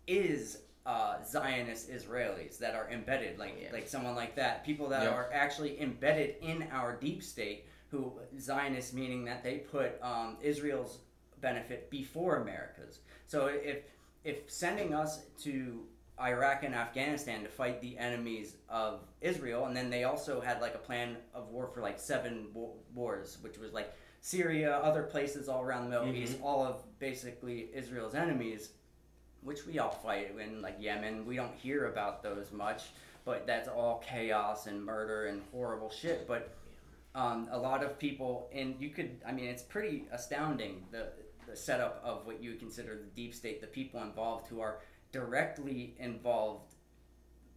[0.07, 3.71] is uh, Zionist Israelis that are embedded, like Yeah.
[3.73, 4.63] like someone like that.
[4.65, 5.13] People that Yep.
[5.13, 7.65] are actually embedded in our deep state.
[7.91, 10.99] Who Zionist meaning that they put um, Israel's
[11.39, 12.99] benefit before America's.
[13.27, 13.83] So if
[14.23, 15.85] if sending us to
[16.19, 20.75] Iraq and Afghanistan to fight the enemies of Israel, and then they also had like
[20.75, 25.47] a plan of war for like seven wa- wars, which was like Syria, other places
[25.49, 26.15] all around the Middle Mhm.
[26.17, 28.69] East, all of basically Israel's enemies,
[29.41, 31.25] which we all fight in like Yemen.
[31.25, 32.83] We don't hear about those much,
[33.25, 36.27] but that's all chaos and murder and horrible shit.
[36.27, 36.49] But
[37.13, 41.11] um, a lot of people, and you could, I mean, it's pretty astounding the
[41.47, 44.79] the setup of what you would consider the deep state, the people involved who are
[45.15, 46.75] directly involved.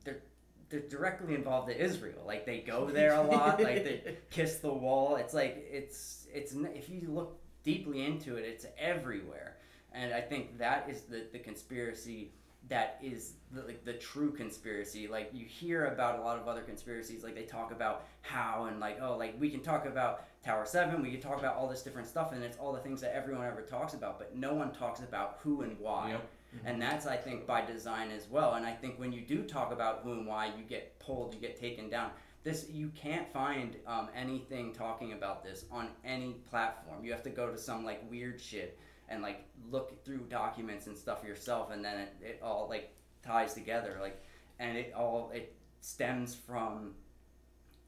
[0.04, 0.22] They're
[0.70, 2.22] they're directly involved in Israel.
[2.24, 3.60] Like they go there a lot.
[3.60, 5.16] like they kiss the wall.
[5.16, 9.56] It's like it's it's if you look deeply into it, it's everywhere.
[9.92, 12.32] And I think that is the the conspiracy
[12.68, 15.08] that is the, like the true conspiracy.
[15.08, 18.78] Like you hear about a lot of other conspiracies, like they talk about how and
[18.78, 21.82] like oh like we can talk about Tower Seven, we can talk about all this
[21.82, 24.70] different stuff, and it's all the things that everyone ever talks about, but no one
[24.70, 26.10] talks about who and why.
[26.10, 26.28] Yep.
[26.64, 28.54] And that's I think by design as well.
[28.54, 31.40] And I think when you do talk about who and why, you get pulled, you
[31.40, 32.10] get taken down.
[32.42, 37.04] This you can't find um, anything talking about this on any platform.
[37.04, 38.78] You have to go to some like weird shit
[39.08, 43.54] and like look through documents and stuff yourself, and then it, it all like ties
[43.54, 43.98] together.
[44.00, 44.22] Like,
[44.58, 46.94] and it all it stems from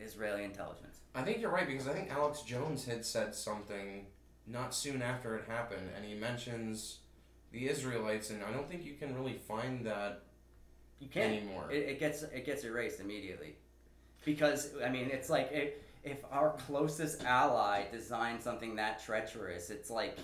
[0.01, 0.99] Israeli intelligence.
[1.15, 4.07] I think you're right because I think Alex Jones had said something
[4.47, 6.99] not soon after it happened, and he mentions
[7.53, 10.23] the Israelites, and I don't think you can really find that
[11.01, 11.33] You can't.
[11.35, 11.71] anymore.
[11.71, 13.57] It, it gets it gets erased immediately,
[14.25, 15.75] because I mean it's like if
[16.05, 20.17] if our closest ally designed something that treacherous, it's like,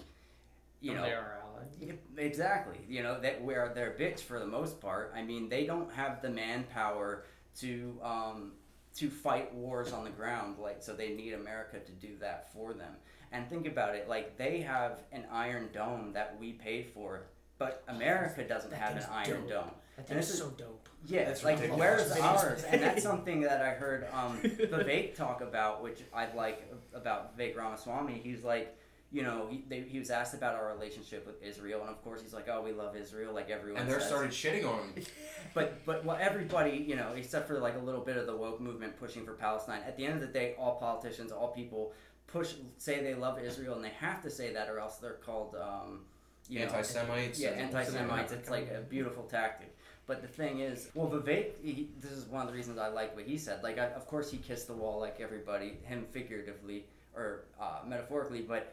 [0.80, 1.68] you know, they are allied.
[1.78, 2.78] Yeah, Exactly.
[2.88, 5.12] You know that where they're bitch for the most part.
[5.14, 7.24] I mean, they don't have the manpower
[7.60, 8.52] to um,
[8.96, 10.56] to fight wars on the ground.
[10.58, 12.94] Like, so they need America to do that for them.
[13.32, 14.08] And think about it.
[14.08, 17.22] Like, they have an Iron Dome that we paid for,
[17.58, 19.48] but America doesn't That have an Iron dope.
[19.48, 19.70] Dome.
[19.98, 20.88] I And this is- so dope.
[21.08, 21.78] Yeah, That's like ridiculous.
[21.80, 22.64] where's ours?
[22.64, 27.56] And that's something that I heard um, Vivek talk about, which I like about Vivek
[27.56, 28.20] Ramaswamy.
[28.24, 28.76] He's like,
[29.12, 32.22] you know, he, they, he was asked about our relationship with Israel, and of course
[32.22, 33.82] he's like, oh, we love Israel, like everyone.
[33.82, 34.08] and they says.
[34.08, 35.04] started shitting on him.
[35.54, 38.60] But but well, everybody, you know, except for like a little bit of the woke
[38.60, 39.82] movement pushing for Palestine.
[39.86, 41.92] At the end of the day, all politicians, all people
[42.36, 45.56] push say they love Israel, and they have to say that, or else they're called,
[45.60, 46.00] um,
[46.48, 47.40] you know, Anti-Semites.
[47.40, 48.32] yeah, anti-Semites.
[48.32, 49.76] It's like a beautiful tactic.
[50.06, 51.52] But the thing is, well, Vivek.
[51.62, 53.62] He, this is one of the reasons I like what he said.
[53.62, 58.42] Like, I, of course, he kissed the wall like everybody, him figuratively or uh, metaphorically,
[58.42, 58.72] but.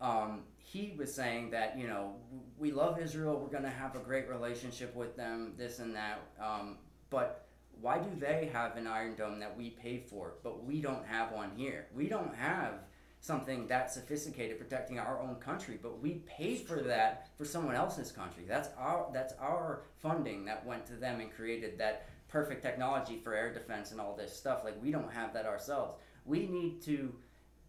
[0.00, 2.16] Um, he was saying that you know
[2.58, 6.18] we love Israel, we're gonna have a great relationship with them, this and that.
[6.40, 7.46] Um, but
[7.80, 11.32] why do they have an Iron Dome that we pay for, but we don't have
[11.32, 11.86] one here?
[11.94, 12.74] We don't have
[13.22, 18.10] something that sophisticated protecting our own country, but we paid for that for someone else's
[18.10, 18.44] country.
[18.46, 23.32] That's our that's our funding that went to them and created that perfect technology for
[23.32, 24.64] air defense and all this stuff.
[24.64, 26.00] Like we don't have that ourselves.
[26.26, 27.14] We need to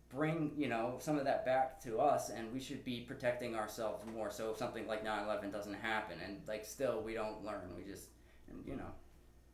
[0.10, 4.04] bring you know some of that back to us, and we should be protecting ourselves
[4.12, 4.32] more.
[4.32, 8.08] So if something like 9/11 doesn't happen, and like still we don't learn, we just
[8.50, 8.92] and you know,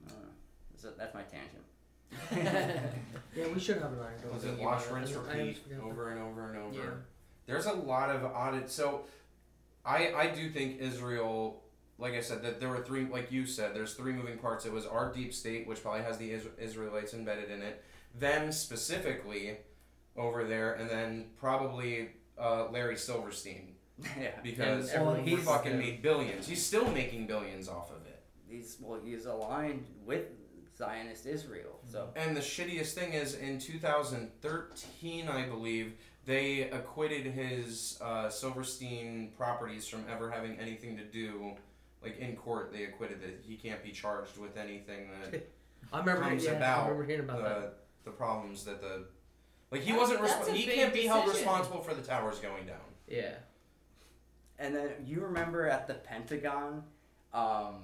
[0.07, 0.13] know.
[0.77, 1.65] So that's my tangent.
[3.35, 4.33] Yeah, we should have an iron dome.
[4.33, 5.79] Was it thinking wash, rinse, I- I repeat always forget.
[5.81, 6.75] over and over and over?
[6.77, 6.89] Yeah.
[7.45, 8.69] There's a lot of audit.
[8.69, 9.05] So,
[9.85, 11.63] I I do think Israel,
[11.99, 14.65] like I said, that there were three, like you said, there's three moving parts.
[14.65, 17.83] It was our deep state, which probably has the Israelites embedded in it,
[18.17, 19.57] them specifically
[20.17, 23.75] over there, and then probably uh, Larry Silverstein
[24.19, 24.31] yeah.
[24.43, 26.47] because And everyone he was- fucking made billions.
[26.47, 28.21] He's still making billions off of it.
[28.49, 30.23] He's well, he's aligned with
[30.83, 31.77] Zionist Israel.
[31.91, 35.93] So And the shittiest thing is, in 2013, I believe,
[36.25, 41.51] they acquitted his uh, Silverstein properties from ever having anything to do.
[42.01, 45.45] Like in court, they acquitted that he can't be charged with anything that
[45.93, 46.21] I remember.
[46.21, 47.77] comes yeah, about I remember hearing about that.
[48.05, 49.05] the, the problems that the
[49.71, 52.65] like he That's- wasn't that's resp- he can't be held responsible for the towers going
[52.65, 52.77] down.
[53.07, 53.33] Yeah.
[54.59, 56.83] and then you remember at the Pentagon,
[57.33, 57.83] um,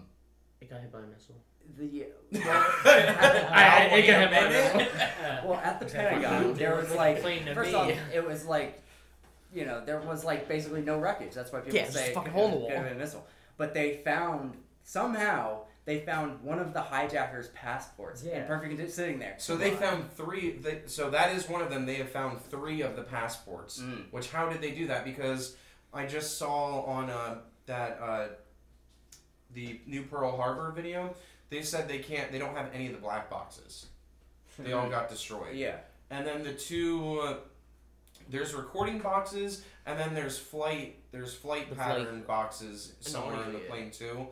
[0.61, 1.35] It got hit by a missile.
[1.77, 4.93] the I- I- it got hit by a Minute?
[4.93, 5.49] missile.
[5.49, 7.75] well at the Pentagon there was like first be.
[7.75, 8.81] off it was like
[9.53, 11.33] you know there was like basically no wreckage.
[11.33, 12.77] That's why people Yeah, say a it fucking could hole in the have- could wall.
[12.81, 13.27] have been a missile.
[13.57, 18.43] But they found somehow they found one of the hijackers' passports in Yeah.
[18.47, 19.35] perfect condition sitting there.
[19.37, 20.51] So they found three.
[20.57, 21.85] They, so that is one of them.
[21.85, 23.79] They have found three of the passports.
[23.81, 24.11] Mm.
[24.11, 25.05] Which how did they do that?
[25.05, 25.55] Because
[25.93, 27.35] I just saw on uh,
[27.67, 28.27] that uh,
[29.53, 31.13] the new Pearl Harbor video.
[31.49, 32.31] They said they can't.
[32.31, 33.87] They don't have any of the black boxes.
[34.59, 35.55] They all got destroyed.
[35.55, 35.77] yeah.
[36.09, 37.19] And then the two.
[37.19, 37.35] Uh,
[38.29, 40.97] there's recording boxes, and then there's flight.
[41.11, 43.69] There's flight The flight- pattern boxes somewhere in the yeah.
[43.69, 44.27] plane too,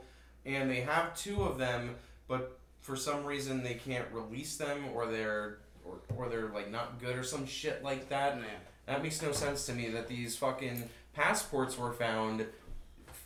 [0.45, 1.95] and they have two of them,
[2.27, 6.99] but for some reason they can't release them, or they're or, or they're like not
[6.99, 8.37] good or some shit like that.
[8.37, 8.43] Yeah.
[8.87, 9.89] That makes no sense to me.
[9.89, 12.45] That these fucking passports were found.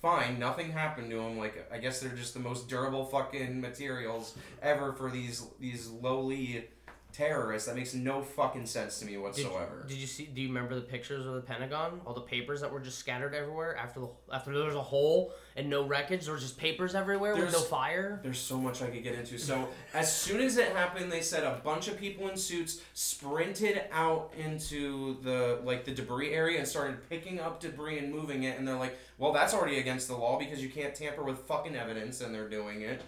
[0.07, 1.37] Fine, nothing happened to them.
[1.37, 6.69] Like I guess they're just the most durable fucking materials ever for these these lowly
[7.17, 7.67] terrorists.
[7.67, 9.85] That makes no fucking sense to me whatsoever.
[9.87, 10.25] Did you see?
[10.25, 11.99] Do you remember the pictures of the Pentagon?
[12.05, 15.33] All the papers that were just scattered everywhere after the after there was a hole
[15.55, 16.25] and no wreckage.
[16.25, 18.19] There was just papers everywhere with no fire.
[18.21, 19.39] There's so much I could get into.
[19.39, 23.81] So as soon as it happened, they said a bunch of people in suits sprinted
[23.91, 28.59] out into the like the debris area and started picking up debris and moving it.
[28.59, 31.75] And they're like, "Well, that's already against the law because you can't tamper with fucking
[31.75, 33.01] evidence." And they're doing it.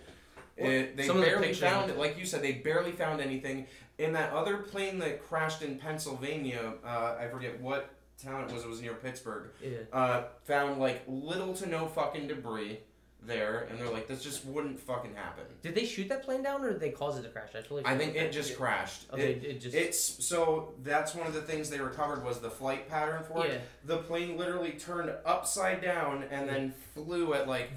[0.59, 3.65] It, they Some barely found it, like you said, they barely found anything.
[3.99, 7.89] In that other plane that crashed in Pennsylvania, uh, I forget what
[8.21, 8.63] town it was.
[8.63, 9.79] It was near Pittsburgh Yeah.
[9.91, 12.79] uh, found like little to no fucking debris
[13.21, 15.43] there, and they're like, this just wouldn't fucking happen.
[15.61, 17.49] Did they shoot that plane down or did they cause it to crash?
[17.53, 17.85] I totally.
[17.85, 19.07] I think it just crashed.
[19.11, 19.75] Okay, It, it, just.
[19.75, 23.53] it's so that's one of the things they recovered was the flight pattern for yeah.
[23.53, 23.61] it.
[23.83, 27.71] The plane literally turned upside down and then flew at like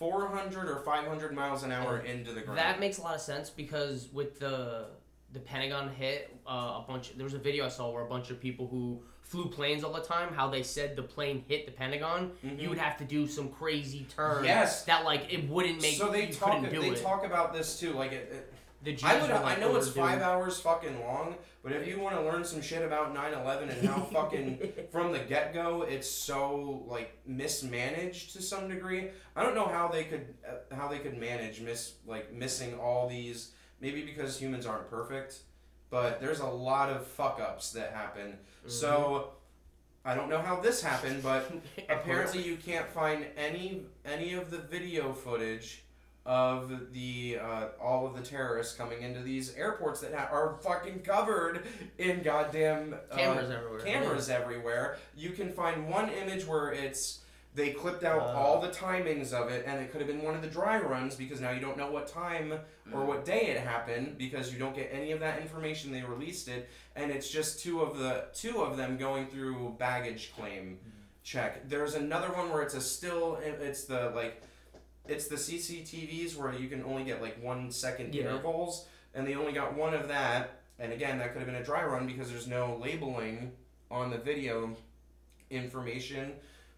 [0.00, 2.58] 400 or 500 miles an hour into the ground.
[2.58, 4.86] That makes a lot of sense because with the
[5.34, 7.14] the Pentagon hit, uh, a bunch.
[7.16, 9.92] There was a video I saw where a bunch of people who flew planes all
[9.92, 12.32] the time, how they said the plane hit the Pentagon.
[12.44, 12.60] Mhm.
[12.60, 14.44] You would have to do some crazy turn.
[14.44, 14.84] Yes.
[14.84, 15.96] That like it wouldn't make.
[15.96, 16.62] so they you talk.
[16.62, 17.02] They it.
[17.02, 17.92] talk about this too.
[17.92, 18.54] Like it, it
[18.84, 19.30] the I would.
[19.30, 22.44] were, like, I know it's five hours fucking long, but if you want to learn
[22.44, 24.58] some shit about 9/11 and how fucking
[24.92, 29.88] from the get go it's so like mismanaged to some degree, I don't know how
[29.88, 33.52] they could uh, how they could manage miss like missing all these.
[33.80, 35.40] Maybe because humans aren't perfect,
[35.90, 38.32] but there's a lot of fuck ups that happen.
[38.32, 38.70] Mm-hmm.
[38.70, 39.30] So
[40.04, 41.50] I don't know how this happened, but
[41.88, 45.84] apparently you can't find any any of the video footage
[46.26, 51.00] of the uh, all of the terrorists coming into these airports that ha- are fucking
[51.00, 51.66] covered
[51.98, 53.80] in goddamn uh, cameras everywhere.
[53.80, 54.98] cameras everywhere.
[55.16, 57.20] You can find one image where it's
[57.54, 58.38] they clipped out Uh.
[58.38, 61.14] all the timings of it, and it could have been one of the dry runs
[61.14, 62.52] because now you don't know what time
[62.92, 65.92] or what day it happened because you don't get any of that information.
[65.92, 70.32] They released it, and it's just two of the two of them going through baggage
[70.36, 70.78] claim
[71.22, 71.68] check.
[71.68, 73.36] There's another one where it's a still.
[73.42, 74.42] It's the like.
[75.06, 78.22] It's the CCTVs where you can only get like one second Yeah.
[78.22, 80.60] intervals, and they only got one of that.
[80.78, 83.52] And again, that could have been a dry run because there's no labeling
[83.90, 84.74] on the video
[85.50, 86.32] information.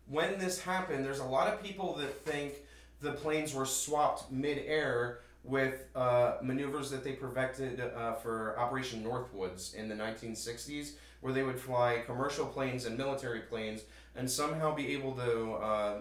[0.08, 2.54] When this happened, there's a lot of people that think
[3.00, 9.74] the planes were swapped mid-air with uh, maneuvers that they perfected uh, for Operation Northwoods
[9.74, 13.82] in the 1960s, where they would fly commercial planes and military planes
[14.16, 16.00] and somehow be able to uh,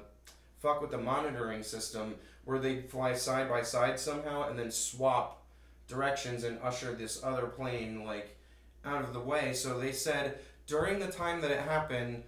[0.60, 5.44] fuck with the monitoring system, where they'd fly side by side somehow and then swap
[5.88, 8.36] directions and usher this other plane like
[8.84, 9.54] out of the way.
[9.54, 12.24] So they said during the time that it happened,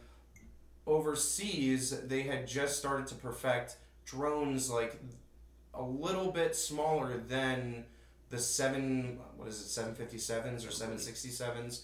[0.88, 3.75] overseas they had just started to perfect
[4.05, 4.99] drones like
[5.73, 7.83] a little bit smaller than
[8.29, 11.83] the seven what is it seven fifty sevens or seven sixty sevens,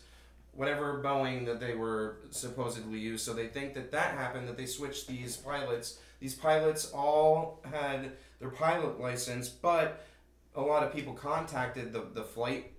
[0.54, 3.26] whatever Boeing that they were supposedly used.
[3.26, 6.00] So they think that that happened that they switched these pilots.
[6.20, 10.06] These pilots all had their pilot license, but
[10.56, 12.72] a lot of people contacted the the flight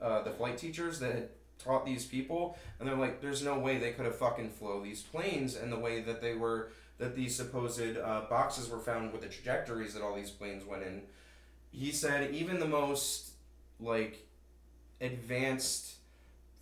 [0.00, 1.28] uh, the flight teachers that had
[1.62, 5.02] taught these people, and they're like, "There's no way they could have fucking flow these
[5.02, 9.22] planes and the way that they were that these supposed uh, boxes were found with
[9.22, 11.02] the trajectories that all these planes went in."
[11.72, 13.30] He said even the most
[13.78, 14.26] like
[15.00, 15.94] advanced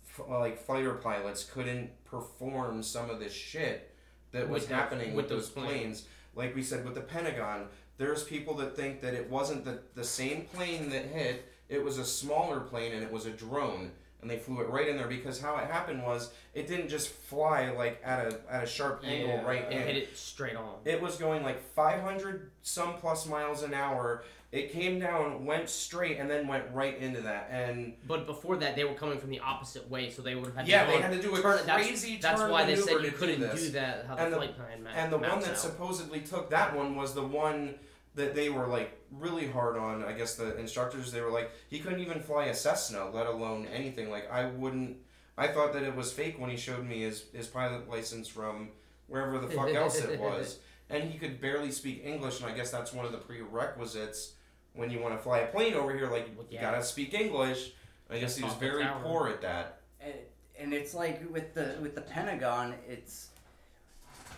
[0.07, 3.93] f- like fighter pilots couldn't perform some of this shit
[4.31, 5.71] that was With happening with, with those those planes.
[6.01, 6.05] planes.
[6.35, 10.03] Like we said with the Pentagon, there's people that think that it wasn't the, the
[10.03, 13.91] same plane that hit, it was a smaller plane and it was a drone.
[14.21, 17.07] And they flew it right in there because how it happened was it didn't just
[17.09, 19.81] fly like at a at a sharp angle Yeah, right It in.
[19.83, 20.75] hit it straight on.
[20.83, 24.23] It was going like 500 some plus miles an hour.
[24.51, 27.49] It came down, went straight, and then went right into that.
[27.51, 30.55] And But before that, they were coming from the opposite way, so they would have
[30.55, 31.59] had yeah, to they had to do a turn.
[31.67, 34.05] That's, crazy that's turn why they said you couldn't do, do that.
[34.07, 35.57] How the, And the- flight plan ma- And the one that out.
[35.57, 37.75] supposedly took that one was the one
[38.15, 40.03] that they were like really hard on.
[40.03, 43.67] I guess the instructors they were like he couldn't even fly a Cessna, let alone
[43.73, 44.09] anything.
[44.09, 44.97] Like I wouldn't.
[45.37, 48.69] I thought that it was fake when he showed me his his pilot license from
[49.07, 52.41] wherever the fuck else it was, and he could barely speak English.
[52.41, 54.33] And I guess that's one of the prerequisites
[54.73, 56.07] when you want to fly a plane over here.
[56.09, 56.61] Like you Yeah.
[56.61, 57.71] gotta speak English.
[58.09, 59.81] I guess he was very poor at that.
[60.01, 60.13] and,
[60.57, 63.29] and it's like with the with the Pentagon, it's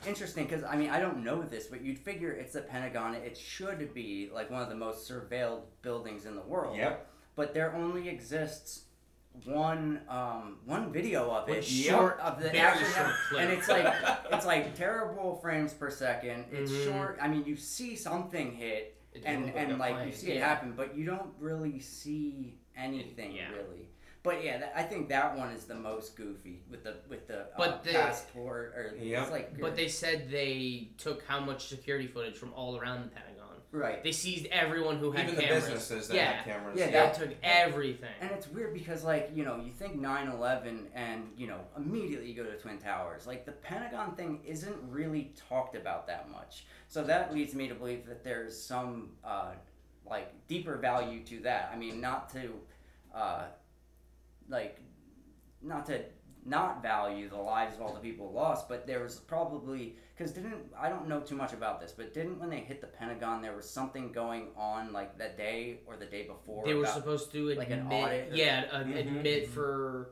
[0.07, 3.15] interesting because I mean I don't know this, but you'd figure it's the Pentagon.
[3.15, 6.77] It should be like one of the most surveilled buildings in the world.
[6.77, 7.07] Yep.
[7.35, 8.85] But there only exists
[9.45, 13.41] one um, one video of One it short, of the very actual, short clip.
[13.41, 13.93] and it's like
[14.31, 16.45] it's like terrible frames per second.
[16.51, 16.83] It's Mhm.
[16.85, 17.17] short.
[17.21, 20.13] I mean, you see something hit, It and looked and a like you plane.
[20.13, 23.51] see it happen, but you don't really see anything Yeah.
[23.51, 23.87] really.
[24.23, 27.39] But yeah, that, I think that one is the most goofy with the with the,
[27.41, 29.21] uh, But the- passport or Yep.
[29.23, 33.09] it's like But they said they took how much security footage from all around the
[33.09, 33.37] Pentagon.
[33.71, 34.03] right.
[34.03, 35.63] They seized everyone who had Even the cameras.
[35.63, 36.31] businesses that yeah.
[36.33, 36.77] had cameras.
[36.77, 38.09] Yeah, They that- took everything.
[38.19, 42.27] And it's weird because, like, you know, you think 9 11 and, you know, immediately
[42.29, 43.25] you go to Twin Towers.
[43.25, 46.65] Like, the Pentagon thing isn't really talked about that much.
[46.89, 49.53] So that leads me to believe that there's some, uh,
[50.05, 51.71] like, deeper value to that.
[51.73, 52.51] I mean, not to,
[53.15, 53.45] uh,
[54.49, 54.79] like,
[55.61, 56.01] not to
[56.43, 60.55] not value the lives of all the people lost, but there was probably because didn't
[60.75, 63.55] I don't know too much about this, but didn't when they hit the Pentagon there
[63.55, 66.65] was something going on like that day or the day before?
[66.65, 68.97] They were about, supposed to admit, like an audit or- yeah, uh, Mhm.
[68.97, 70.09] admit for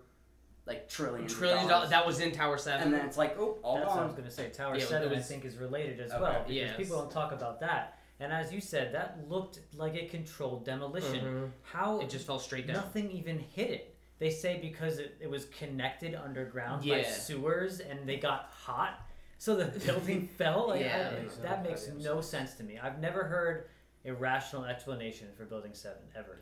[0.68, 1.90] like trillions, trillions dollars.
[1.90, 2.84] That was in Tower Seven.
[2.84, 4.50] and then it's like, oh, all That's what I was going to say.
[4.50, 6.22] Tower Yeah, it 7, I think, is related as Okay.
[6.22, 6.34] well.
[6.44, 6.78] Because Yes.
[6.78, 7.98] people don't talk about that.
[8.20, 11.26] And as you said, that looked like a controlled demolition.
[11.26, 11.52] Mhm.
[11.64, 12.76] How It just fell straight down.
[12.76, 13.96] nothing even hit it?
[14.20, 17.10] They say because it, it was connected underground by Yeah.
[17.12, 19.00] sewers and they got hot,
[19.38, 20.68] so the building fell.
[20.68, 21.12] Like, Yeah.
[21.18, 22.50] I- Makes that makes goddamn no sense.
[22.52, 22.78] sense to me.
[22.78, 23.70] I've never heard
[24.06, 26.38] a rational explanation for Building 7, ever.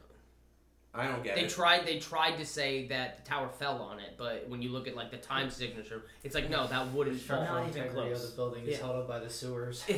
[0.94, 1.50] I don't get They it.
[1.52, 1.86] tried.
[1.86, 4.96] They tried to say that the tower fell on it, but when you look at
[4.96, 7.44] like the time signature, it's like no, that wouldn't fall.
[7.44, 8.24] Not even integrity close.
[8.24, 8.78] of the building is Yeah.
[8.86, 9.84] held up by the sewers.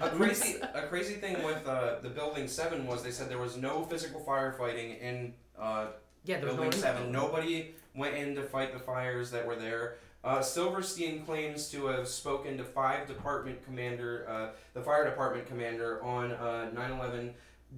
[0.00, 3.56] A crazy, a crazy thing with uh, the Building Seven was they said there was
[3.56, 5.86] no physical firefighting in uh,
[6.24, 7.12] yeah, there was no Building Seven.
[7.12, 9.96] Nobody went in to fight the fires that were there.
[10.24, 16.02] Uh, Silverstein claims to have spoken to five department commander, uh, the fire department commander
[16.02, 17.32] on uh, 9/11.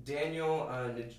[0.05, 1.14] Daniel uh, Nij-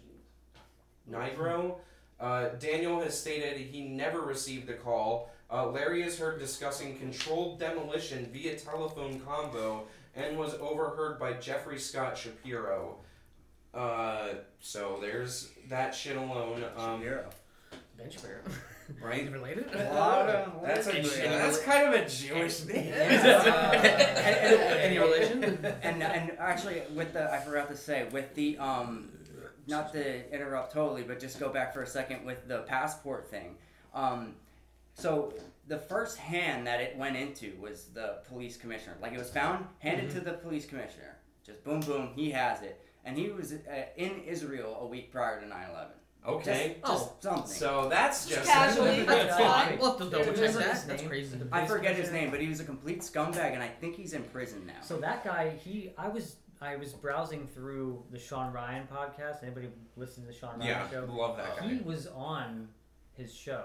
[1.09, 1.75] Nigro.
[2.19, 5.31] Uh, Daniel has stated he never received a call.
[5.51, 9.81] Uh, Larry is heard discussing controlled demolition via telephone convo
[10.15, 12.97] and was overheard by Jeffrey Scott Shapiro.
[13.73, 16.63] Uh, so there's that shit alone.
[16.77, 17.29] Um, Shapiro.
[17.97, 18.41] Ben Shapiro.
[19.01, 19.31] right?
[19.31, 19.69] related?
[19.71, 22.93] That's a Any- Jew- that's kind of a Jewish name.
[22.93, 25.43] Any relation?
[25.83, 29.09] and and actually with the I forgot to say with the um
[29.67, 33.55] not to interrupt totally but just go back for a second with the passport thing
[33.93, 34.33] um
[34.95, 35.33] so
[35.67, 39.65] the first hand that it went into was the police commissioner like it was found
[39.79, 41.15] handed to the police commissioner
[41.45, 43.57] just boom boom he has it and he was uh,
[43.97, 45.87] in Israel a week prior to 9/11
[46.23, 46.77] Okay.
[46.85, 49.01] just, just something So that's just casually.
[49.05, 49.79] That's fine.
[49.79, 50.83] We'll have to double check that.
[50.87, 51.35] That's crazy.
[51.51, 54.21] I forget his name but he was a complete scumbag and I think he's in
[54.25, 58.87] prison now So that guy, he, I was, I was browsing through the Sean Ryan
[58.87, 59.41] podcast.
[59.41, 61.05] Anybody listen to the Sean Ryan Yeah, show?
[61.11, 61.67] love that guy.
[61.69, 62.67] He was on
[63.13, 63.63] his show,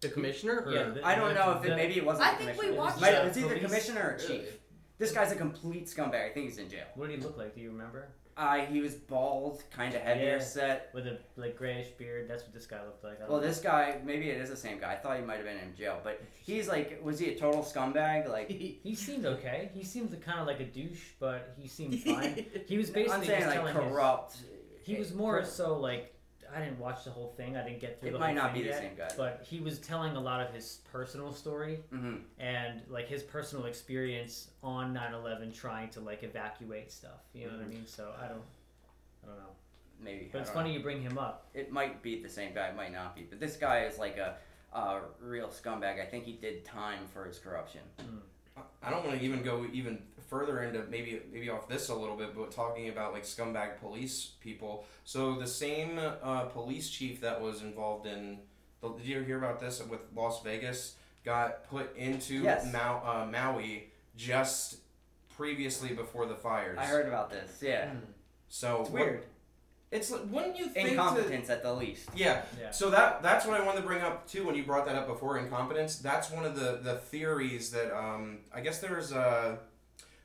[0.00, 0.64] The commissioner?
[0.66, 0.72] Or?
[0.72, 2.26] Yeah, the- I don't know if it maybe it wasn't.
[2.26, 2.74] I the think we commissioner.
[2.74, 3.02] It watched.
[3.28, 4.58] It's either commissioner or chief.
[4.98, 6.30] This guy's a complete scumbag.
[6.30, 6.84] I think he's in jail.
[6.94, 7.54] What did he look like?
[7.54, 8.08] Do you remember?
[8.36, 10.38] Uh, he was bald, kind of heavier Yeah.
[10.38, 10.90] set.
[10.94, 12.28] With a like grayish beard.
[12.30, 13.16] That's what this guy looked like.
[13.16, 13.46] I don't Well, know.
[13.46, 14.92] this guy, maybe it is the same guy.
[14.92, 17.62] I thought he might have been in jail, but he's like, was he a total
[17.62, 18.28] scumbag?
[18.28, 19.70] Like, He seemed okay.
[19.74, 22.44] He seemed kind of like a douche, but he seemed fine.
[22.66, 24.36] He was basically I'm saying just like telling his- corrupt.
[24.84, 26.14] He was more so like
[26.54, 27.56] I didn't watch the whole thing.
[27.56, 29.08] I didn't get through It the might whole not thing be the same guy.
[29.16, 33.66] But he was telling a lot of his personal story hmm and like his personal
[33.66, 37.20] experience on 9/11 trying to like evacuate stuff.
[37.34, 37.86] You know what I mean?
[37.86, 38.42] So I don't
[39.24, 39.50] I don't know.
[40.00, 40.28] Maybe.
[40.30, 40.76] But I it's funny know.
[40.78, 41.48] you bring him up.
[41.54, 42.68] It might be the same guy.
[42.68, 43.22] It might not be.
[43.22, 44.36] But this guy is like a,
[44.72, 46.00] a real scumbag.
[46.00, 47.80] I think he did time for his corruption.
[48.82, 52.16] I don't want to even go even further into maybe maybe off this a little
[52.16, 54.84] bit, but talking about like scumbag police people.
[55.04, 58.38] So the same uh, police chief that was involved in,
[58.82, 60.94] the, did you hear about this with Las Vegas?
[61.24, 62.70] Got put into Yes.
[62.72, 64.76] Mau, uh, Maui just
[65.36, 66.78] previously before the fires.
[66.78, 67.58] I heard about this.
[67.60, 67.90] Yeah.
[68.48, 69.24] So It's what- weird.
[69.90, 70.86] it's like, wouldn't you think?
[70.88, 72.08] to- Incompetence at the least.
[72.14, 72.70] yeah, Yeah.
[72.70, 75.06] so that that's what I wanted to bring up too when you brought that up
[75.06, 75.96] before incompetence.
[75.96, 79.58] That's one of the the theories that um, I guess there's a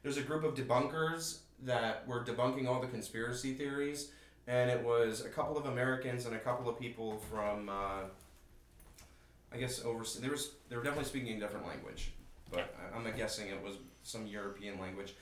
[0.03, 4.11] there's a group of debunkers that were debunking all the conspiracy theories,
[4.47, 8.01] and it was a couple of Americans and a couple of people from uh,
[9.51, 10.21] I guess overseas.
[10.21, 12.11] There was they were definitely speaking a different language,
[12.51, 15.15] but I- I'm guessing it was some European language,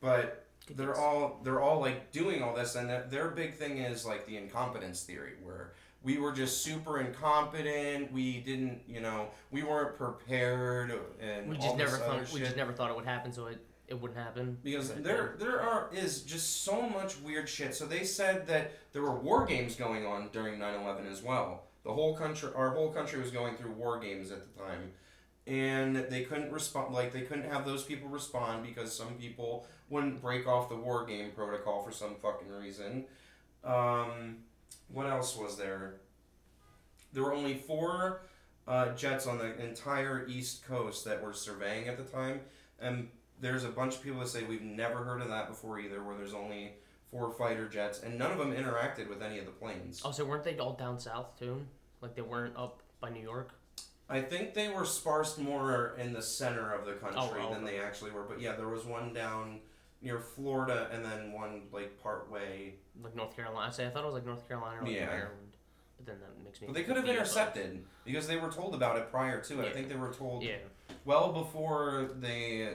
[0.00, 0.46] but
[0.76, 4.36] they're all they're all like doing all this and their big thing is like the
[4.38, 10.90] incompetence theory where we were just super incompetent we didn't you know we weren't prepared
[11.20, 13.58] and We all just never thought we just never thought it would happen, so it,
[13.88, 14.58] it wouldn't happen.
[14.62, 17.74] because there there are is just so much weird shit.
[17.74, 21.64] So they said that there were war games going on during 9-11 as well.
[21.84, 24.92] The whole country our whole country was going through war games at the time.
[25.46, 30.22] And they couldn't respond like they couldn't have those people respond because some people wouldn't
[30.22, 33.04] break off the war game protocol for some fucking reason.
[33.62, 34.38] Um,
[34.88, 35.96] what else was there?
[37.12, 38.22] There were only four
[38.66, 42.40] uh, jets on the entire east coast that were surveying at the time.
[42.80, 43.08] And
[43.40, 46.16] there's a bunch of people that say we've never heard of that before either where
[46.16, 46.72] there's only
[47.10, 50.24] four fighter jets and none of them interacted with any of the planes Oh, so
[50.24, 51.64] weren't they all down south too?
[52.00, 53.50] Like they weren't up by New York?
[54.08, 57.64] I think they were sparsed more in the center of the country Oh, well, than
[57.64, 58.22] they actually were.
[58.24, 59.60] But yeah, there was one down
[60.02, 62.74] near Florida and then one like part way.
[63.02, 63.66] Like North Carolina.
[63.68, 65.06] I say I thought it was like North Carolina or like Yeah.
[65.06, 65.38] Maryland.
[65.96, 66.66] But then that makes me.
[66.66, 69.68] But they could have intercepted because they were told about it prior to it.
[69.68, 70.56] I think they were told Yeah.
[71.06, 72.74] well before they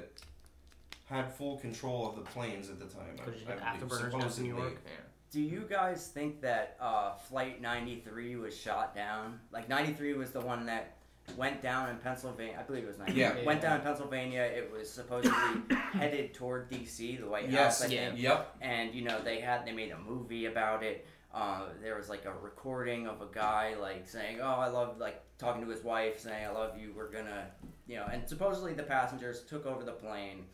[1.10, 3.16] had full control of the planes at the time.
[3.20, 4.50] I- Could have I hit believe, afterburners down to supposedly.
[4.52, 4.74] New York.
[4.86, 4.92] Yeah.
[5.32, 9.40] Do you guys think that uh, Flight 93 was shot down?
[9.52, 10.96] Like 93 was the one that
[11.38, 12.58] went down in Pennsylvania.
[12.60, 13.22] I believe it was 93.
[13.22, 13.46] Yeah.
[13.46, 14.42] Went down in Pennsylvania.
[14.42, 15.38] It was supposedly
[15.94, 17.82] headed toward D.C., the White Yes.
[17.82, 17.92] House.
[17.92, 18.14] I yeah.
[18.16, 18.56] Yep.
[18.62, 21.06] And you know they had they made a movie about it.
[21.32, 25.22] Uh, there was like a recording of a guy like saying, "Oh, I love," like
[25.38, 26.92] talking to his wife, saying, "I love you.
[26.98, 27.46] We're gonna,"
[27.86, 28.08] you know.
[28.12, 30.46] And supposedly the passengers took over the plane,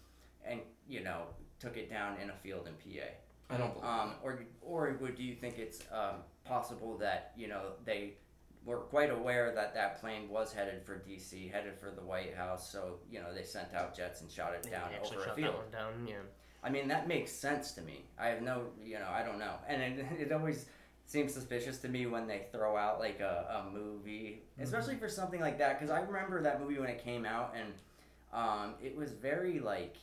[0.48, 1.24] and you know
[1.60, 3.08] took it down in a field in PA.
[3.50, 3.90] I don't believe.
[3.90, 8.14] Um, or or would you think it's um, possible that you know they
[8.66, 12.72] were quite aware that that plane was headed for D.C., headed for the White House,
[12.72, 15.54] so you know they sent out jets and shot it down over a field.
[15.54, 16.08] that one down.
[16.08, 16.16] Yeah.
[16.64, 18.06] I mean that makes sense to me.
[18.18, 20.66] I have no, you know, I don't know, and it, it always
[21.06, 25.40] seems suspicious to me when they throw out like a, a movie, especially for something
[25.40, 25.80] like that.
[25.80, 27.74] Because I remember that movie when it came out, and
[28.34, 29.98] um, it was very like,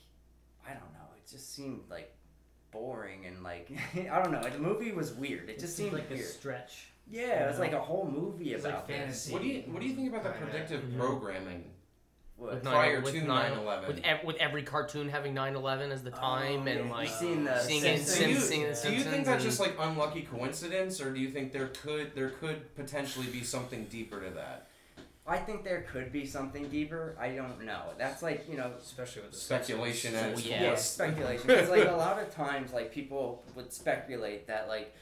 [0.66, 2.14] I don't know, it just seemed like
[2.70, 3.70] boring and like
[4.10, 4.42] I don't know.
[4.42, 5.48] The movie was weird.
[5.50, 6.88] It just seemed like a stretch.
[7.10, 8.96] Yeah, it was like a whole movie It's like about this.
[8.96, 9.32] fantasy.
[9.32, 10.98] what do you What do you think about the predictive Mhm.
[10.98, 11.64] programming
[12.36, 12.54] What?
[12.54, 13.86] With prior nine- to with 9/11?
[13.88, 17.16] With, ev- with every cartoon having 9/11 as the time Oh, and yeah, like you've
[17.18, 18.08] seen the singing, Simpsons.
[18.16, 21.12] singing, Do you- singing the Do you think that's and- just like unlucky coincidence, or
[21.12, 24.68] do you think there could there could potentially be something deeper to that?
[25.26, 27.16] I think there could be something deeper.
[27.20, 27.82] I don't know.
[27.96, 30.62] That's like you know Especially with the Speculation So, and yeah.
[30.62, 31.46] Yeah, speculation.
[31.46, 34.94] Because like a lot of times, like people would speculate that like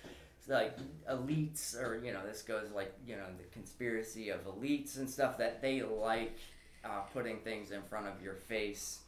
[0.49, 0.77] like
[1.11, 5.39] elites or you know this goes like you know the conspiracy of elites and stuff
[5.39, 6.37] that they like
[6.85, 9.01] uh, putting things in front of your face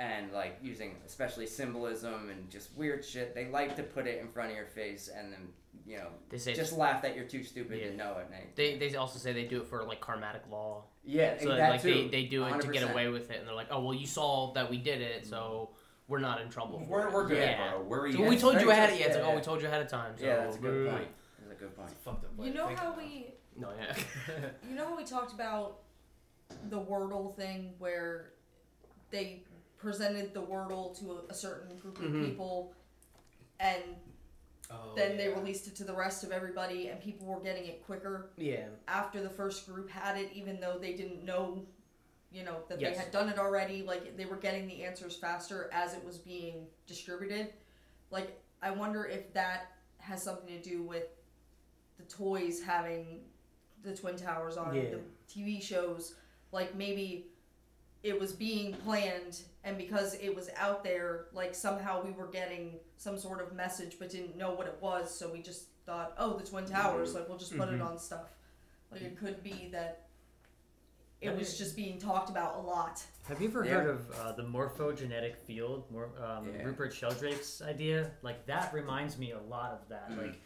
[0.00, 3.34] and like using especially symbolism and just weird shit.
[3.34, 5.48] They like to put it in front of your face and then
[5.86, 7.90] you know They say just laugh that you're too stupid Yeah.
[7.90, 8.56] to know it.
[8.56, 10.84] They they also say they do it for like karmatic law.
[11.04, 12.08] yeah, So that like too.
[12.10, 14.06] they, they do it to get away with it, and they're like, oh well, you
[14.06, 15.36] saw that we did it, so
[15.70, 16.12] mm-hmm.
[16.12, 16.78] we're not in trouble.
[16.80, 17.12] For We're, it.
[17.12, 17.70] we're good, Yeah.
[17.72, 17.82] bro.
[17.82, 18.88] We're So we told you very ahead.
[18.90, 18.98] true.
[19.00, 20.14] Yeah, it's like oh, Yeah, oh, we told you ahead of time.
[20.16, 20.90] So Yeah, that's a good boo.
[20.90, 21.08] point.
[21.40, 21.90] That's a good point.
[22.04, 23.94] Fucked up You know think how we No, yeah.
[24.68, 25.80] You know how we talked about
[26.70, 28.32] the Wordle thing where
[29.10, 29.42] they
[29.80, 32.24] presented the Wordle to a, a certain group of Mhm.
[32.26, 32.74] people
[33.58, 33.82] and
[34.72, 37.84] Oh, then they released it to the rest of everybody and people were getting it
[37.84, 38.68] quicker yeah.
[38.86, 41.66] after the first group had it even though they didn't know
[42.30, 42.96] you know that Yes.
[42.96, 46.18] they had done it already like they were getting the answers faster as it was
[46.18, 47.52] being distributed
[48.12, 51.08] like i wonder if that has something to do with
[51.96, 53.24] the toys having
[53.82, 54.82] the twin towers on Yeah.
[54.90, 56.14] the tv shows
[56.52, 57.29] like maybe
[58.02, 62.78] it was being planned and because it was out there like somehow we were getting
[62.96, 66.36] some sort of message but didn't know what it was so we just thought oh
[66.38, 67.86] the twin towers like we'll just put it Mhm.
[67.86, 68.30] on stuff
[68.90, 70.06] like it could be that
[71.20, 73.72] it was just being talked about a lot Have you ever Yeah.
[73.74, 75.84] heard of uh, the morphogenetic field?
[75.90, 76.64] Mor- um, Yeah.
[76.64, 78.10] Rupert Sheldrake's idea.
[78.22, 80.10] Like that reminds me a lot of that.
[80.10, 80.16] Mhm.
[80.28, 80.40] Like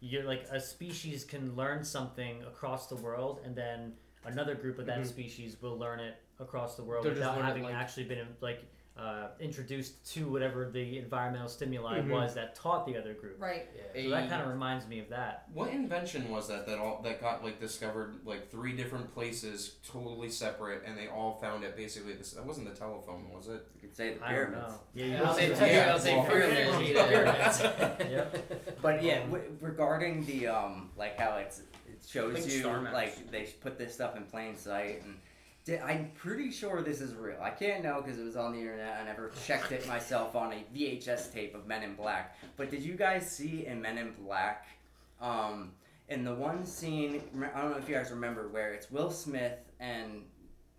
[0.00, 4.86] you're like a species can learn something across the world, and then another group of
[4.86, 5.06] that Mhm.
[5.06, 8.62] species will learn it across the world They'll just without having like- actually been like
[8.98, 12.08] uh, introduced to whatever the environmental stimuli Mhm.
[12.08, 13.38] was that taught the other group.
[13.38, 14.04] right Yeah.
[14.04, 15.44] So that kind of reminds me of that.
[15.52, 20.30] What invention was that that all that got like discovered like three different places totally
[20.30, 23.80] separate and they all found it basically this that wasn't the telephone was it You
[23.82, 24.72] could say the pyramids.
[24.94, 25.66] Yeah, Yeah, you I'll say, yeah.
[25.66, 27.60] Yeah, I'll say pyramids.
[27.60, 27.62] pyramids.
[28.80, 33.76] But yeah, w- regarding the um, like how it's it shows you like they put
[33.76, 35.20] this stuff in plain sight, and di-
[35.68, 37.38] I'm pretty sure this is real.
[37.42, 38.98] I can't know because it was on the internet.
[39.00, 42.36] I never checked it myself on a VHS tape of Men in Black.
[42.56, 44.66] But did you guys see in Men in Black,
[45.20, 45.72] um,
[46.08, 47.20] in the one scene?
[47.54, 50.22] I don't know if you guys remember where it's Will Smith and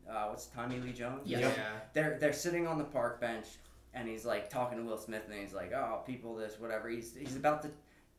[0.09, 1.21] uh, what's Tommy Lee Jones?
[1.25, 1.39] Yeah.
[1.39, 1.93] Yep.
[1.93, 3.47] they're they're sitting on the park bench
[3.93, 7.15] and he's like talking to Will Smith and he's like, "Oh, people, this whatever." He's
[7.15, 7.69] he's about to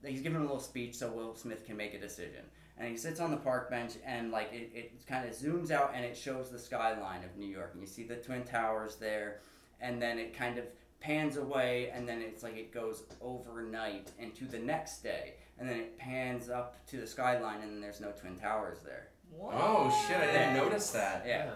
[0.05, 2.45] he's giving a little speech so Will Smith can make a decision.
[2.79, 5.93] And he sits on the park bench and like it, it kind of zooms out
[5.95, 9.41] and it shows the skyline of New York and you see the twin towers there
[9.81, 10.65] and then it kind of
[11.01, 15.77] pans away and then it's like it goes overnight into the next day and then
[15.77, 19.09] it pans up to the skyline and there's no twin towers there.
[19.37, 19.55] what?
[19.57, 21.51] oh shit I didn't notice that Yeah.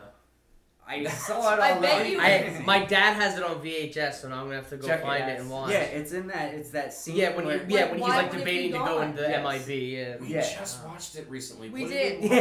[0.84, 4.28] I saw it I on bet you- I, my dad has it on VHS, so
[4.28, 5.28] now I'm gonna have to go Check find out.
[5.30, 5.70] it and watch.
[5.70, 6.54] Yeah, it's in that.
[6.54, 7.16] It's that scene.
[7.16, 8.84] Yeah, when where, he, yeah, when he's why like would it be debating to go
[8.98, 9.08] gone?
[9.10, 9.42] into Yes.
[9.68, 9.68] MIB.
[9.78, 10.16] Yeah.
[10.20, 10.40] we Yeah.
[10.58, 12.20] just watched it recently We What did.
[12.22, 12.28] we-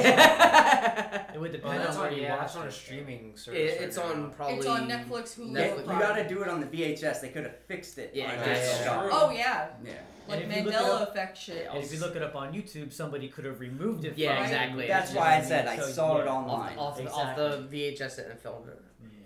[1.34, 2.72] It would Well, depend that's on where on, you yeah, watch that's on a it.
[2.74, 3.60] streaming service.
[3.60, 4.04] It, right it's now.
[4.04, 4.58] on probably.
[4.58, 5.78] It's on Netflix, Hulu, Netflix.
[5.78, 6.00] you Prime.
[6.00, 7.22] gotta do it on the VHS.
[7.22, 8.12] They could have fixed it.
[8.14, 8.54] Yeah, on exactly.
[8.56, 8.82] this Yeah.
[8.82, 9.02] stuff.
[9.04, 9.10] True.
[9.14, 9.92] Oh yeah, Yeah.
[10.32, 11.68] Like if you look it Mandela up- effect shit.
[11.72, 14.18] And if you look it up on YouTube, somebody could have removed it.
[14.18, 14.88] Yeah, from exactly.
[14.88, 16.78] That's Just why I said I show saw it online.
[16.78, 18.82] Off, off, off the VHS and filmed it.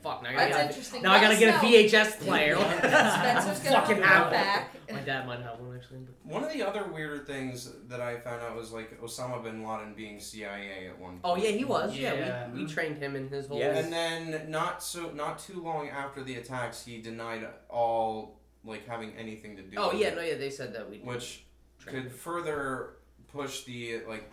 [0.05, 1.01] Fuck, now I gotta, interesting.
[1.01, 1.57] now I gotta get a.
[1.65, 2.55] VHS player.
[2.55, 4.75] Spencer's gonna Fucking bring it have back.
[4.91, 6.01] My dad might have one actually.
[6.01, 6.31] But...
[6.31, 9.95] one of the other weirder things that I found out was like Osama bin Laden
[9.95, 11.21] being CIA at one point.
[11.23, 11.97] Oh yeah, he was.
[11.97, 12.49] Yeah, Yeah.
[12.51, 13.57] we, we trained him in his whole.
[13.57, 13.83] Yes.
[13.83, 18.34] And then not so not too long after the attacks, he denied all
[18.65, 19.77] like having anything to do.
[19.77, 20.97] Oh with yeah, it, no, yeah, they said that we.
[20.97, 21.43] did which
[21.79, 22.97] train could further
[23.31, 24.29] push the like.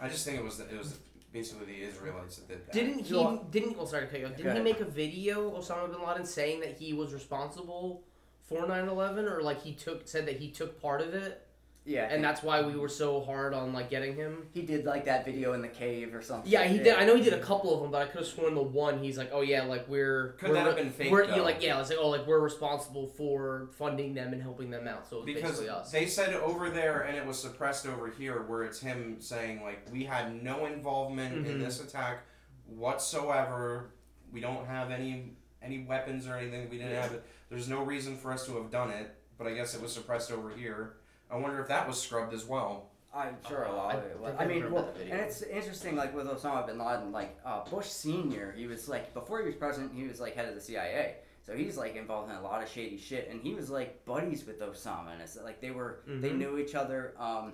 [0.00, 0.98] I just think it was it was
[1.32, 2.72] basically the Israelites that did that.
[2.72, 3.10] Didn't he?
[3.10, 4.36] So- uh, didn't well, sorry to cut you off.
[4.36, 8.02] Didn't he make a video Osama bin Laden saying that he was responsible
[8.44, 11.46] for 9/11, or like he took said that he took part of it,
[11.84, 12.06] Yeah.
[12.10, 14.46] and that's why we were so hard on like getting him.
[14.54, 16.50] he did like that video in the cave or something.
[16.50, 16.94] Yeah, he did.
[16.96, 19.02] I know he did a couple of them, but I could have sworn the one
[19.02, 21.36] he's like, oh yeah, like we're Could we're, that have been fake, We're, though?
[21.36, 24.86] yeah, like yeah, it's like oh like we're responsible for funding them and helping them
[24.86, 25.08] out.
[25.08, 25.90] So it's because basically us.
[25.90, 29.80] they said over there and it was suppressed over here where it's him saying like
[29.92, 31.60] we had no involvement in Mhm.
[31.64, 32.22] this attack
[32.68, 33.90] whatsoever
[34.32, 38.16] we don't have any any weapons or anything we didn't have it there's no reason
[38.16, 40.94] for us to have done it but i guess it was suppressed over here
[41.32, 44.04] i wonder if that was scrubbed as well I'm sure a Uh, lot I of
[44.06, 44.34] it was.
[44.38, 47.84] I I mean, well, and it's interesting, like with Osama bin Laden, like uh, Bush
[47.88, 51.16] Senior, he was like before he was president, he was like head of the CIA,
[51.46, 54.46] so he's like involved in a lot of shady shit, and he was like buddies
[54.46, 56.38] with Osama, and it's like they were they Mhm.
[56.38, 57.52] knew each other, um,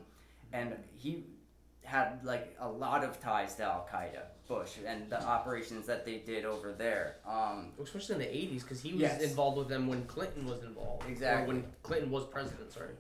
[0.53, 1.25] and he
[1.83, 6.19] had like a lot of ties to Al Qaeda, Bush, and the operations that they
[6.19, 7.17] did over there.
[7.27, 9.23] Um, Especially in the '80s, because he was Yes.
[9.23, 11.05] involved with them when Clinton was involved.
[11.05, 11.49] Or Exactly.
[11.53, 12.71] when Clinton was president.
[12.71, 12.95] Sorry.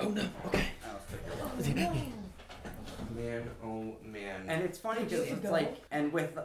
[0.00, 0.24] Oh no.
[0.46, 0.64] Okay.
[0.84, 1.68] I was
[3.16, 6.42] man oh man And it's funny because it's like, and with uh,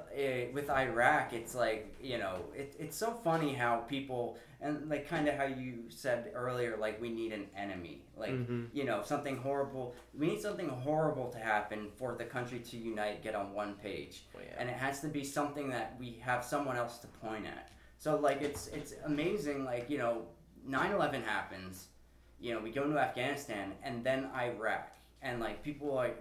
[0.53, 5.27] with Iraq, it's like you know, it, it's so funny how people and like kind
[5.27, 8.67] of how you said earlier, like we need an enemy, like Mhm.
[8.73, 9.93] you know, something horrible.
[10.17, 14.25] We need something horrible to happen for the country to unite, get on one page,
[14.33, 14.55] Well, yeah.
[14.59, 17.69] and it has to be something that we have someone else to point at.
[17.99, 20.25] So like it's it's amazing, like you know,
[20.67, 21.87] 9/11 happens,
[22.39, 24.91] you know, we go into Afghanistan and then Iraq.
[25.21, 26.17] and like people like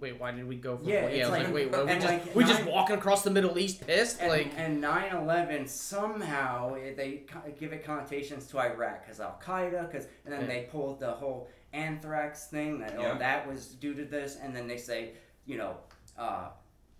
[0.00, 0.88] Wait, why did we go from?
[0.88, 3.24] Yeah, yeah, it's like, like- wait, were we and just like we just walking across
[3.24, 4.20] the Middle East pissed?
[4.20, 7.22] and, like, and 9/11 somehow they
[7.58, 10.46] give it connotations to Iraq because Al Qaeda because and then Yeah.
[10.46, 13.12] they pulled the whole anthrax thing that Yeah.
[13.14, 15.14] oh that was due to this and then they say
[15.46, 15.76] you know
[16.16, 16.48] uh,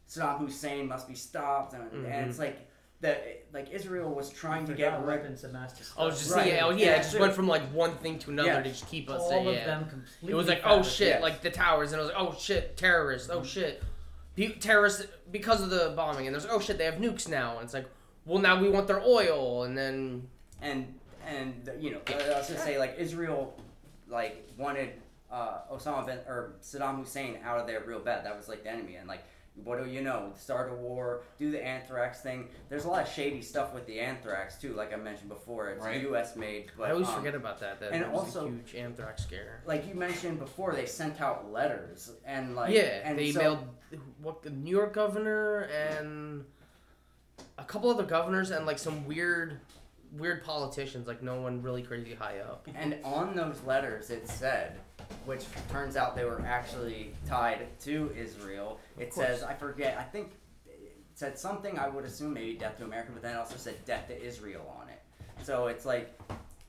[0.09, 2.11] Saddam Hussein must be stopped and, Mhm.
[2.11, 2.68] and it's like
[3.01, 3.17] the
[3.53, 6.03] like Israel was trying to get rid weapons of mass destruction.
[6.03, 6.53] I was just Right.
[6.53, 8.63] yeah, oh yeah, Yeah, it just went from like one thing to another Yeah.
[8.63, 9.21] to just keep us.
[9.23, 9.51] all yeah.
[9.61, 10.31] of them completely.
[10.33, 11.23] It was like, oh shit, Yes.
[11.23, 13.83] like the towers, and it was like, oh shit, terrorists, oh shit,
[14.35, 17.65] Be- terrorists because of the bombing, and there's oh shit, they have nukes now, and
[17.65, 17.87] it's like,
[18.27, 20.29] well now we want their oil, and then
[20.61, 20.93] and
[21.27, 23.57] and you know I was gonna say like Israel
[24.09, 24.91] like wanted
[25.31, 28.25] uh, Osama bin or Saddam Hussein out of there real bad.
[28.25, 29.23] That was like the enemy, and like
[29.65, 30.33] what do you know?
[30.37, 32.49] Start a war, do the anthrax thing.
[32.69, 34.75] There's a lot of shady stuff with the anthrax too.
[34.75, 36.03] Like I mentioned before, it's Right.
[36.03, 36.37] U.S.
[36.37, 36.71] made.
[36.77, 37.81] But, I always um, forget about that.
[37.81, 39.63] That and was also- a huge anthrax scare.
[39.67, 43.69] Like you mentioned before, they sent out letters and like yeah, and they so, mailed
[44.23, 46.45] what the New York governor and
[47.57, 49.61] a couple other governors and like some weird,
[50.13, 52.69] weird politicians, like no one really crazy high up.
[52.75, 54.79] And on those letters, it said,
[55.25, 58.81] which turns out they were actually tied to Israel.
[58.99, 60.33] It says, I forget, I think
[60.67, 63.85] it said something, I would assume maybe death to America, but then it also said
[63.85, 65.01] death to Israel on it.
[65.43, 66.19] So it's like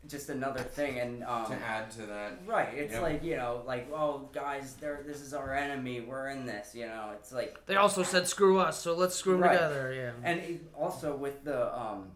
[0.07, 0.99] just another thing.
[0.99, 2.39] And um, to add to that.
[2.45, 3.01] right, it's Yep.
[3.01, 6.01] like you know, like oh guys, they're, this is our enemy.
[6.01, 6.73] We're in this.
[6.75, 9.53] You know, it's like They also said screw us, so let's screw them Right.
[9.53, 9.93] together.
[9.93, 10.11] Yeah.
[10.29, 12.11] and it, also with the um,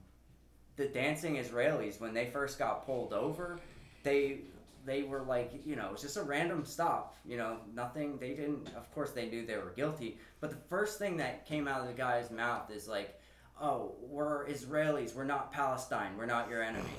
[0.76, 3.60] the dancing Israelis when they first got pulled over,
[4.04, 4.40] they
[4.86, 7.16] they were like you know it's just a random stop.
[7.26, 8.18] You know nothing.
[8.18, 8.68] They didn't.
[8.76, 10.18] Of course they knew they were guilty.
[10.40, 13.20] But the first thing that came out of the guy's mouth is like,
[13.60, 15.16] "Oh, we're Israelis.
[15.16, 16.18] We're not Palestine.
[16.18, 16.90] We're not your enemy."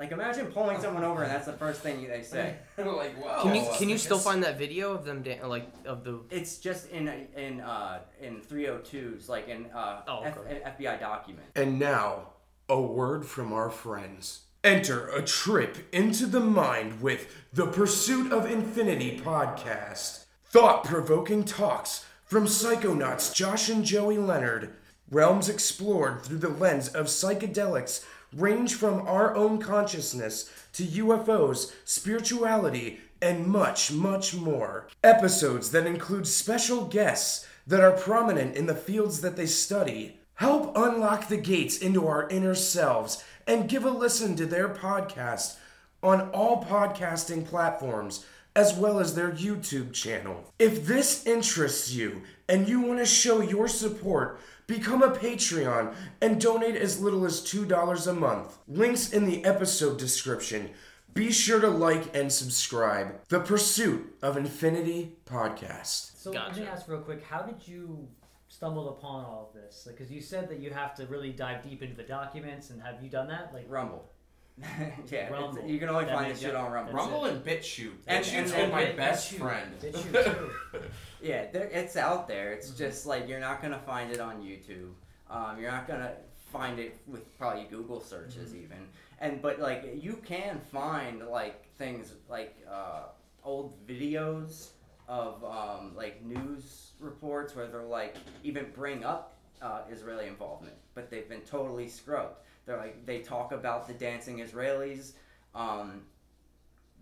[0.00, 2.56] Like imagine pulling someone over and that's the first thing they say.
[2.78, 3.42] like, wow.
[3.42, 6.56] Can you can you still find that video of them dan- like of the It's
[6.56, 7.06] just in
[7.36, 11.46] in uh, in 302s, like in uh, Oh, F- FBI document.
[11.54, 12.28] And now,
[12.70, 14.44] a word from our friends.
[14.62, 20.26] Enter a trip into the mind with the Pursuit of Infinity podcast.
[20.50, 24.74] Thought provoking talks from psychonauts Josh and Joey Leonard.
[25.10, 28.04] Realms explored through the lens of psychedelics
[28.36, 34.88] range from our own consciousness to UFOs, spirituality, and much, much more.
[35.02, 40.18] Episodes that include special guests that are prominent in the fields that they study.
[40.40, 45.58] Help unlock the gates into our inner selves and give a listen to their podcast
[46.02, 48.24] on all podcasting platforms
[48.56, 50.50] as well as their YouTube channel.
[50.58, 56.40] If this interests you and you want to show your support, become a Patreon and
[56.40, 58.56] donate as little as $2 a month.
[58.66, 60.70] Links in the episode description.
[61.12, 63.20] Be sure to like and subscribe.
[63.28, 66.16] The Pursuit of Infinity podcast.
[66.16, 66.70] So let me Gotcha.
[66.70, 68.08] ask real quick: How did you
[68.50, 69.88] stumble upon all of this?
[69.90, 73.02] Because you said that you have to really dive deep into the documents, and have
[73.02, 73.54] you done that?
[73.54, 74.04] Like, Rumble.
[74.58, 75.64] yeah, it's- Rumble.
[75.66, 76.92] you can only That find makes- this shit on Rumble.
[76.92, 77.92] that's Rumble and BitChute.
[78.06, 79.38] And- BitChute's and- been my and best BitChute.
[79.38, 79.72] friend.
[79.82, 80.50] You too?
[81.22, 82.52] Yeah, there, it's out there.
[82.52, 84.92] It's just like you're not gonna find it on YouTube.
[85.30, 86.12] Um, you're not gonna
[86.50, 88.78] find it with probably Google searches even.
[89.20, 93.02] And but like you can find like things like uh,
[93.44, 94.70] old videos
[95.10, 101.10] of um, like news reports where they're like even bring up uh, Israeli involvement, but
[101.10, 102.36] they've been totally scrubbed.
[102.64, 105.12] They're like they talk about the dancing Israelis.
[105.54, 106.02] Um,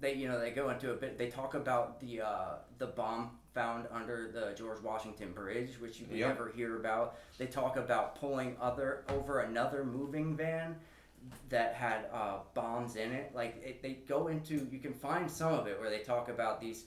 [0.00, 1.18] they you know they go into a bit.
[1.18, 6.06] They talk about the uh, the bomb found under the George Washington Bridge, which you
[6.10, 6.28] Yep.
[6.28, 7.16] never hear about.
[7.36, 10.76] They talk about pulling other over another moving van
[11.50, 13.32] that had uh, bombs in it.
[13.34, 16.58] Like it, they go into you can find some of it where they talk about
[16.58, 16.84] these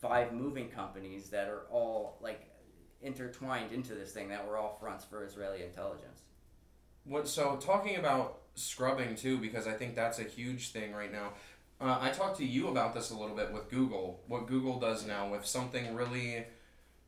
[0.00, 2.50] five moving companies that are all like
[3.02, 6.22] intertwined into this thing that were all fronts for Israeli intelligence.
[7.04, 11.32] What so talking about scrubbing too because I think that's a huge thing right now.
[11.80, 14.22] Uh, I talked to you about this a little bit with Google.
[14.28, 16.46] What Google does now, if something really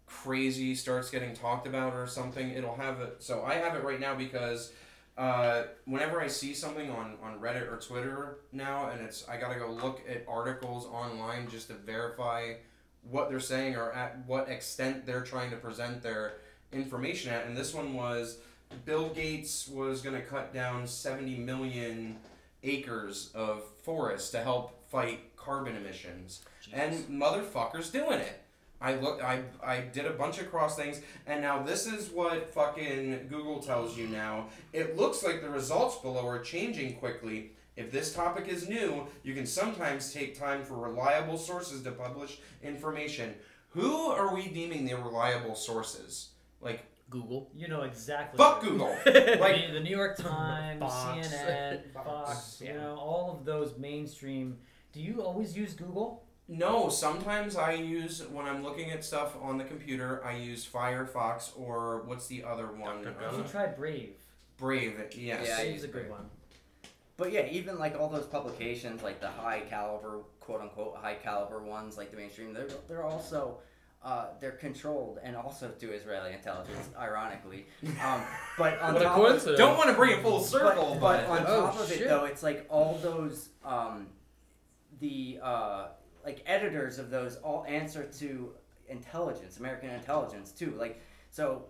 [0.07, 3.17] crazy starts getting talked about or something, it'll have it.
[3.21, 4.73] So I have it right now because
[5.17, 9.59] uh, whenever I see something on, on Reddit or Twitter now, and it's I gotta
[9.59, 12.55] go look at articles online just to verify
[13.11, 16.35] what they're saying or at what extent they're trying to present their
[16.73, 17.47] information at.
[17.47, 18.39] And this one was
[18.85, 22.17] Bill Gates was going to cut down 70 million
[22.63, 26.43] acres of forest to help fight carbon emissions.
[26.73, 28.43] And motherfuckers doing it.
[28.79, 32.53] I look I I did a bunch of cross things and now this is what
[32.53, 34.49] fucking Google tells you now.
[34.73, 37.53] It looks like the results below are changing quickly.
[37.77, 42.39] If this topic is new, you can sometimes take time for reliable sources to publish
[42.63, 43.35] information.
[43.71, 46.31] Who are we deeming the reliable sources?
[46.61, 47.51] Like Google.
[47.55, 48.39] You know exactly.
[48.39, 48.97] fuck Google.
[49.07, 51.29] Like the New York Times, Fox.
[51.29, 54.57] CNN, Fox, Fox, you know, all of those mainstream.
[54.93, 56.23] Do you always use Google?
[56.49, 60.25] no, sometimes I use when I'm looking at stuff on the computer.
[60.25, 62.99] I use Firefox or what's the other one?
[63.05, 63.21] DuckDuckGo.
[63.21, 64.15] You Uh, should try Brave.
[64.57, 64.95] Brave.
[65.17, 65.45] Yes.
[65.49, 66.31] Yeah, I Brave's use a good one.
[67.17, 71.63] But yeah, even like all those publications, like the high caliber, quote unquote, high caliber
[71.63, 73.59] ones, like the mainstream, they're they're also
[74.05, 77.67] uh, they're controlled and also through Israeli intelligence, ironically.
[78.05, 78.21] Um,
[78.59, 79.57] but on What top of.
[79.57, 82.03] Don't want to bring it full circle, but, but, but on Oh, top of shit.
[82.03, 84.09] it though, it's like all those um,
[85.01, 85.87] the uh,
[86.25, 88.53] like editors of those all answer to
[88.89, 90.75] intelligence, American intelligence too.
[90.79, 91.01] Like
[91.31, 91.65] so,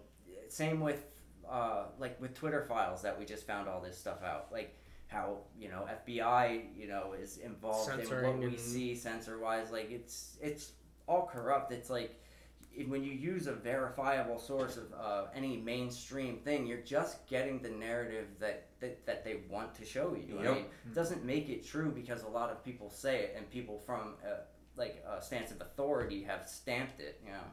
[0.49, 1.07] same with
[1.49, 4.49] uh, like with Twitter files that we just found all this stuff out.
[4.51, 4.77] Like
[5.09, 9.71] how you know FBI you know is involved in what we and- see censor wise.
[9.71, 10.73] Like it's it's
[11.07, 11.73] all corrupt.
[11.73, 12.21] It's like
[12.89, 17.71] when you use a verifiable source of uh, any mainstream thing, you're just getting the
[17.71, 20.39] narrative that, that, that they want to show you.
[20.39, 20.55] I Yep.
[20.55, 23.79] mean, it doesn't make it true because a lot of people say it, and people
[23.79, 24.41] from uh,
[24.77, 27.19] like a stance of authority have stamped it.
[27.25, 27.45] You know.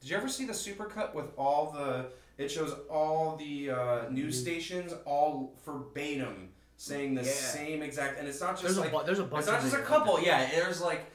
[0.00, 2.10] Did you ever see the supercut with all the?
[2.36, 7.30] It shows all the uh, news stations all verbatim saying the Yeah.
[7.30, 9.40] same exact, and it's not just There's like a bu- there's a bunch.
[9.40, 10.20] it's not of just a videos like couple.
[10.20, 11.06] Yeah, there's like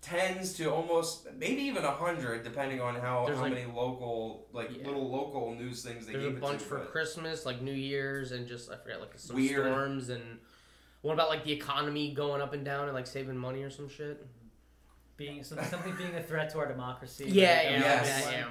[0.00, 4.46] tens to almost maybe even a hundred, depending on how, There's how like- many local
[4.52, 4.86] like Yeah.
[4.86, 6.66] little local news things they There's a gave it bunch to.
[6.66, 9.64] for Christmas, like New Year's, and just I forget like some Weird.
[9.66, 10.38] storms and
[11.02, 13.88] what about like the economy going up and down and like saving money or some
[13.88, 14.24] shit.
[15.16, 17.24] Being some- something being a threat to our democracy.
[17.28, 18.22] Yeah, yeah, Yes.
[18.24, 18.46] yeah, yeah,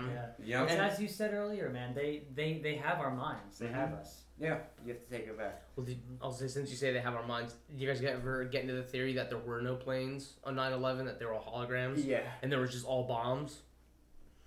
[0.46, 0.60] yeah.
[0.64, 0.70] Yep.
[0.72, 1.94] It's as you said earlier, man.
[1.94, 3.58] They they they have our minds.
[3.60, 4.00] They have mm-hmm.
[4.02, 4.24] us.
[4.40, 5.64] Yeah, you have to take it back.
[5.76, 5.88] Well,
[6.22, 9.14] I'll since you say they have our minds, you guys ever get into the theory
[9.14, 12.22] that there were no planes on 9/11, that they were all holograms, Yeah.
[12.42, 13.62] and there was just all bombs?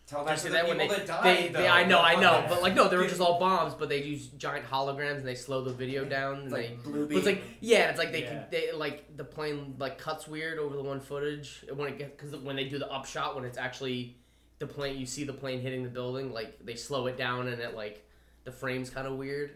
[0.06, 1.24] Tell that to the that people they, that died.
[1.24, 1.60] they, though.
[1.62, 4.02] they I know, I know, but like no, they were just all bombs, but they
[4.02, 7.16] use giant holograms and they slow the video down and It's they like blue But
[7.18, 8.28] it's like yeah, it's like they Yeah.
[8.30, 12.10] can they like the plane like cuts weird over the one footage when it gets
[12.10, 14.16] because when they do the upshot when it's actually
[14.58, 17.60] the plane you see the plane hitting the building like they slow it down and
[17.62, 18.04] it like
[18.42, 19.52] the frame's kind of weird.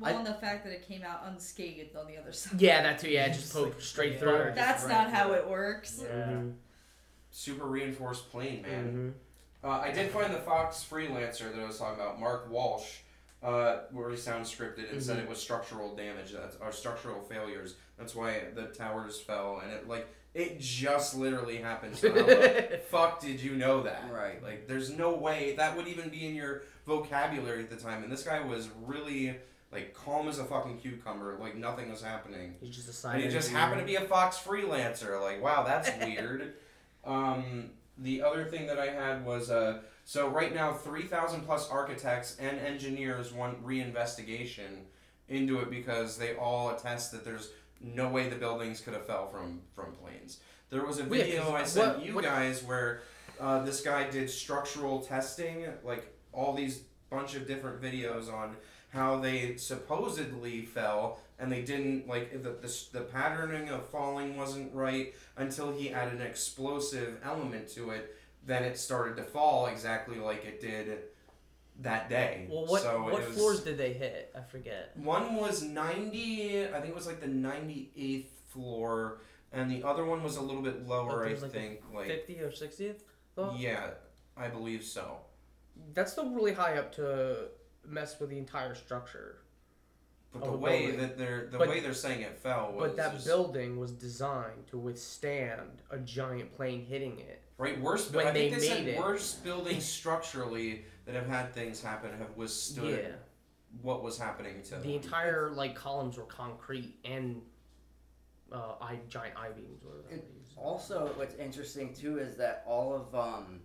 [0.00, 2.60] Well, I- and the fact that it came out unscathed on the other side.
[2.60, 3.10] Yeah, that too.
[3.10, 4.44] Yeah, it just Just poked like straight fire through.
[4.46, 6.00] just That's right not how it works.
[6.02, 6.08] Yeah.
[6.26, 6.54] Mhm.
[7.30, 9.14] super reinforced plane, man.
[9.64, 9.68] Mhm.
[9.68, 12.98] Uh, I did find the Fox freelancer that I was talking about, Mark Walsh,
[13.42, 15.22] uh, where he sound scripted and said Mhm.
[15.22, 17.74] it was structural damage, that's our structural failures.
[17.98, 21.96] That's why the towers fell, and it like it just literally happened.
[21.96, 24.10] So how the fuck did you know that?
[24.10, 24.42] Right.
[24.42, 28.02] Like, there's no way that would even be in your vocabulary at the time.
[28.02, 29.36] And this guy was really
[29.74, 32.54] like calm as a fucking cucumber, like nothing was happening.
[32.60, 33.16] He's just side.
[33.16, 35.20] And he just happened to be a Fox freelancer.
[35.20, 36.54] Like, wow, that's weird.
[37.04, 42.36] um, the other thing that I had was uh, so right now, 3,000 plus architects
[42.40, 44.84] and engineers want reinvestigation
[45.28, 47.50] into it because they all attest that there's
[47.80, 50.38] no way the buildings could have fell from, from planes.
[50.70, 53.02] There was a video 'cause I sent what- you what- guys where
[53.40, 58.56] uh, this guy did structural testing, like all these bunch of different videos on
[58.94, 64.72] how they supposedly fell and they didn't like the, the, the patterning of falling wasn't
[64.72, 68.14] right until he added an explosive element to it
[68.46, 70.98] then it started to fall exactly like it did
[71.80, 74.32] that day Well, what so what was, floors did they hit?
[74.38, 74.92] I forget.
[74.96, 79.18] one was 90 i think it was like the 98th floor
[79.52, 82.06] and the other one was a little bit lower Like, it i like think like
[82.06, 83.02] Fifty or sixtieth?
[83.56, 83.90] yeah
[84.36, 85.16] i believe so
[85.94, 87.48] That's still really high up to
[87.86, 89.38] mess with the entire structure.
[90.32, 91.00] but the the way building.
[91.00, 93.92] that they're the But- way they're saying it fell was But that just- building was
[93.92, 97.40] designed to withstand a giant plane hitting it.
[97.56, 98.12] Right, worst.
[98.12, 98.98] when I think they they said made it.
[98.98, 103.16] worst buildings structurally that have had things happen have withstood Yeah.
[103.80, 104.90] what was happening to The them.
[104.90, 107.40] entire like columns were concrete and
[108.50, 110.14] uh, I giant I beams or whatever.
[110.16, 110.48] It- they use.
[110.56, 113.60] Also, what's interesting too is that all of um,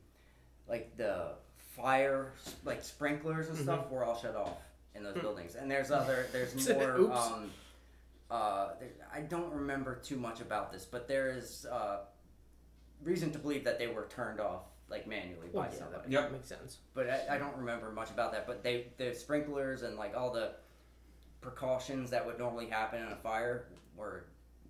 [0.68, 1.32] like the
[1.82, 2.32] fire,
[2.66, 4.58] like sprinklers and stuff, were all shut off
[4.96, 5.22] in those Hmm.
[5.22, 5.56] buildings.
[5.56, 6.98] And there's other, there's more.
[6.98, 7.16] Oops.
[7.18, 7.52] um,
[8.32, 12.00] uh, there, I don't remember too much about this, but there is uh,
[13.04, 16.16] reason to believe that they were turned off like manually Well, by yeah, somebody.
[16.16, 16.78] that makes sense.
[16.94, 18.46] But I, I don't remember much about that.
[18.48, 20.54] But they, the sprinklers and like all the
[21.42, 23.66] precautions that would normally happen in a fire
[23.96, 24.26] were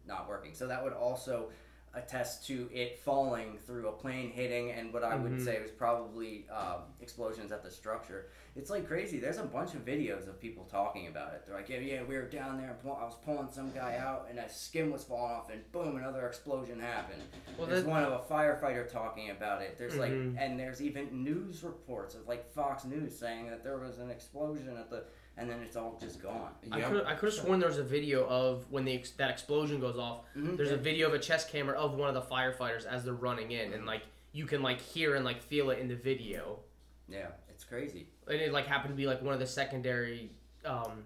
[0.05, 0.53] not working.
[0.53, 1.49] So that would also
[1.95, 5.43] attest to it falling through a plane hitting and what I would Mhm.
[5.43, 8.27] say was probably um, explosions at the structure.
[8.55, 9.19] It's like crazy.
[9.19, 11.43] There's a bunch of videos of people talking about it.
[11.45, 12.77] They're like, yeah, yeah, we were down there.
[12.83, 15.95] pull- I was pulling some guy out, and a skin was falling off, and boom,
[15.97, 17.21] another explosion happened.
[17.57, 19.77] Well, there's one of a firefighter talking about it.
[19.77, 19.99] There's Mhm.
[19.99, 24.09] like, and there's even news reports of like Fox News saying that there was an
[24.11, 25.05] explosion at the,
[25.39, 26.51] and then it's all just gone.
[26.71, 26.89] I Yep.
[26.89, 29.79] could I could have sworn there was a video of when the ex- that explosion
[29.79, 30.25] goes off.
[30.35, 30.57] Mhm.
[30.57, 33.51] There's a video of a chest camera of one of the firefighters as they're running
[33.51, 34.03] in, and like
[34.33, 36.59] you can like hear and like feel it in the video.
[37.07, 38.07] Yeah, it's crazy.
[38.27, 40.29] And it like happened to be like one of the secondary
[40.65, 41.05] um,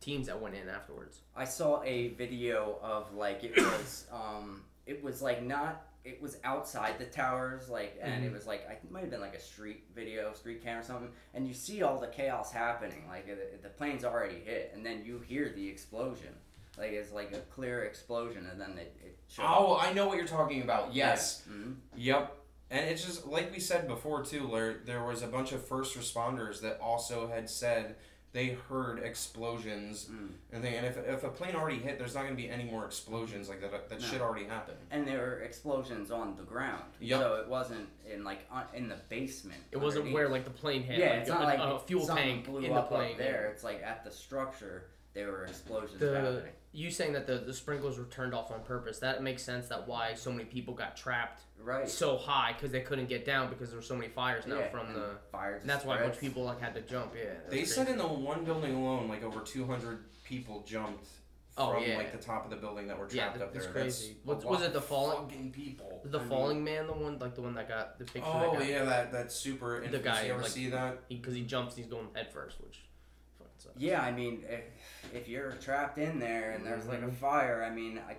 [0.00, 1.20] teams that went in afterwards.
[1.36, 6.36] I saw a video of like it was um it was like not it was
[6.44, 9.34] outside the towers like and it was like I think it might have been like
[9.34, 13.26] a street video street cam or something and you see all the chaos happening like
[13.26, 16.34] the, the plane's already hit and then you hear the explosion
[16.76, 20.26] like it's like a clear explosion and then it, it Oh, I know what you're
[20.26, 20.94] talking about.
[20.94, 21.42] Yes.
[21.50, 21.76] Mhm.
[21.96, 22.36] Yep.
[22.70, 24.48] And it's just like we said before too.
[24.52, 27.96] There, there was a bunch of first responders that also had said
[28.34, 30.28] they heard explosions Mm.
[30.52, 32.64] and they, and if, if a plane already hit, there's not going to be any
[32.64, 33.88] more explosions like that.
[33.88, 34.06] That No.
[34.06, 34.76] shit already happened.
[34.90, 37.20] and there were explosions on the ground Yep.
[37.20, 40.82] so it wasn't in like on, in the basement It wasn't where like the plane
[40.82, 40.98] hit.
[40.98, 43.12] yeah like, it's not a, like a fuel tank blew in up the plane.
[43.12, 47.26] up there it's like at the structure there were explosions The- happening You saying that
[47.28, 48.98] the, the sprinklers were turned off on purpose?
[48.98, 49.68] That makes sense.
[49.68, 53.48] That why so many people got trapped right so high because they couldn't get down
[53.48, 55.10] because there were so many fires now Yeah, from the.
[55.30, 55.60] fires.
[55.60, 57.12] And that's why a bunch of people like had to jump.
[57.16, 57.30] Yeah.
[57.48, 57.66] They crazy.
[57.72, 61.06] said in the one building alone, like over 200 people jumped
[61.56, 61.96] Oh, from yeah.
[61.96, 63.72] like the top of the building that were Yeah, trapped up that's there.
[63.74, 64.16] crazy.
[64.26, 66.00] That's What- was it the falling- fucking people?
[66.04, 68.22] the I mean- falling man, the one like the one that got the picture.
[68.28, 69.86] Oh that got, yeah, that that super.
[69.86, 71.08] The guy, You ever like- see that?
[71.08, 72.93] because he, jumps, and he's going head first, which fucking sucks.
[73.76, 74.64] Yeah, I mean, if,
[75.14, 77.14] if you're trapped in there and there's like a Mhm.
[77.14, 78.16] fire, I mean, I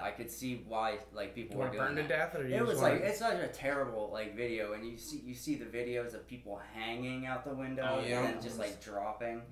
[0.00, 2.46] I could see why like people You were want to doing burn to death, or
[2.46, 5.18] you It just was wanna- like it's such a terrible like video, and you see
[5.18, 8.20] you see the videos of people hanging out the window Oh, yeah.
[8.24, 9.42] and then just like dropping.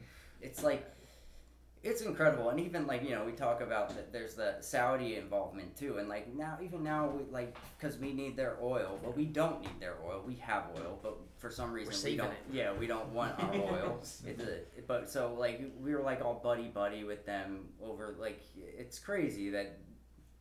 [0.41, 0.87] It's like
[1.89, 5.77] it's incredible, and even like you know we talk about that there's the Saudi involvement
[5.77, 9.25] too, and like now even now we like because we need their oil, but we
[9.25, 10.23] don't need their oil.
[10.27, 12.31] We have oil, but for some reason we don't.
[12.31, 12.37] it.
[12.53, 13.99] Yeah, we don't want our oil.
[14.01, 18.43] It's a, but so like we were like all buddy buddy with them over like
[18.57, 19.79] it's crazy that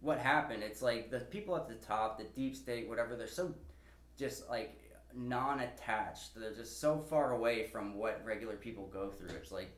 [0.02, 0.64] what happened.
[0.64, 3.16] It's like the people at the top, the deep state, whatever.
[3.16, 3.54] They're so
[4.18, 4.80] just like
[5.16, 6.36] non-attached.
[6.36, 9.30] They're just so far away from what regular people go through.
[9.30, 9.72] It's like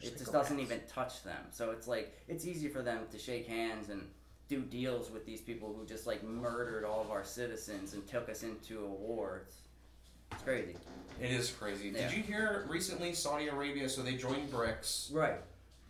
[0.00, 0.60] it just doesn't psychopaths.
[0.62, 1.38] even touch them.
[1.50, 4.02] So it's like it's easy for them to shake hands and
[4.48, 8.28] do deals with these people who just like murdered all of our citizens and took
[8.28, 9.42] us into a war.
[9.46, 9.56] It's,
[10.32, 10.76] it's crazy.
[11.20, 11.88] It is crazy.
[11.94, 12.08] Yeah.
[12.08, 13.88] Did you hear recently Saudi Arabia?
[13.88, 15.38] So they joined BRICS, Right.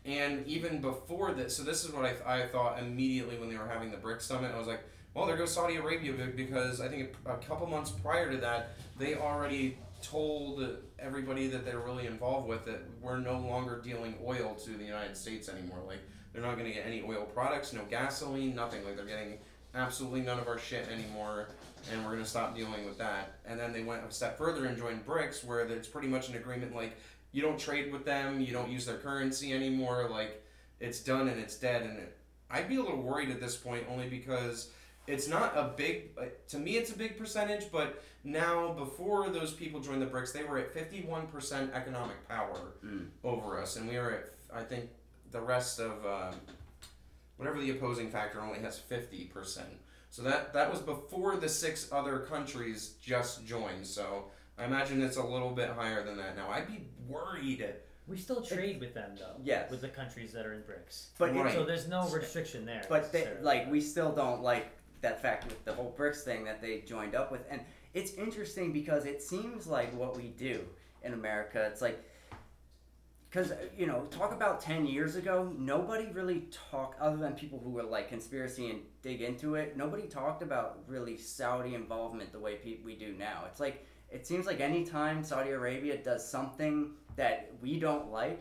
[0.04, 3.66] and even before this, so this is what I, I thought immediately when they were
[3.66, 4.52] having the BRICS summit.
[4.54, 4.80] I was like,
[5.14, 9.14] well, there goes Saudi Arabia because I think a couple months prior to that, they
[9.14, 14.70] already told everybody that they're really involved with that we're no longer dealing oil to
[14.70, 15.78] the United States anymore.
[15.86, 16.00] Like
[16.32, 18.84] they're not going to get any oil products, no gasoline, nothing.
[18.84, 19.38] Like they're getting
[19.74, 21.48] absolutely none of our shit anymore,
[21.92, 23.38] and we're going to stop dealing with that.
[23.44, 26.36] And then they went a step further and joined BRICS, where it's pretty much an
[26.36, 26.96] agreement like
[27.32, 30.08] you don't trade with them, you don't use their currency anymore.
[30.10, 30.42] Like
[30.80, 31.82] it's done and it's dead.
[31.82, 32.16] And it,
[32.50, 34.70] I'd be a little worried at this point only because
[35.06, 36.18] it's not a big
[36.48, 40.42] to me it's a big percentage but now before those people joined the brics they
[40.44, 43.08] were at 51% economic power Mm.
[43.22, 44.88] over us and we are at i think
[45.30, 46.34] the rest of um,
[47.36, 49.60] whatever the opposing factor only has 50%
[50.10, 54.26] so that that was before the six other countries just joined so
[54.58, 57.64] i imagine it's a little bit higher than that now i'd be worried
[58.06, 59.36] We still trade with them though.
[59.42, 59.70] Yes.
[59.70, 60.96] With the countries that are in BRICS.
[61.18, 61.54] But Right.
[61.54, 62.84] So there's no restriction there.
[62.86, 64.66] But they, like we still don't like
[65.00, 67.62] that fact with the whole BRICS thing that they joined up with, and
[67.94, 70.60] it's interesting because it seems like what we do
[71.02, 71.64] in America.
[71.70, 72.02] It's like
[73.30, 77.70] because you know talk about 10 years ago nobody really talked other than people who
[77.70, 82.54] were like conspiracy and dig into it nobody talked about really saudi involvement the way
[82.54, 87.50] pe- we do now it's like it seems like anytime saudi arabia does something that
[87.60, 88.40] we don't like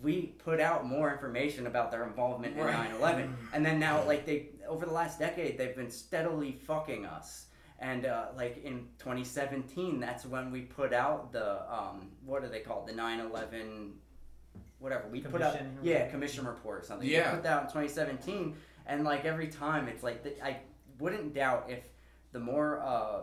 [0.00, 2.88] we put out more information about their involvement in Right.
[3.00, 7.46] 9-11 and then now like they over the last decade they've been steadily fucking us
[7.80, 12.60] and uh, like in 2017 that's when we put out the um, what are they
[12.60, 12.86] called?
[12.86, 13.92] The 9-11
[14.78, 15.04] whatever.
[15.10, 17.08] We put out Commission or yeah commission report or something.
[17.08, 17.30] Yeah.
[17.30, 18.54] we put that out in 2017
[18.86, 20.58] and like every time it's like the, i
[20.98, 21.84] wouldn't doubt if
[22.32, 23.20] the more uh,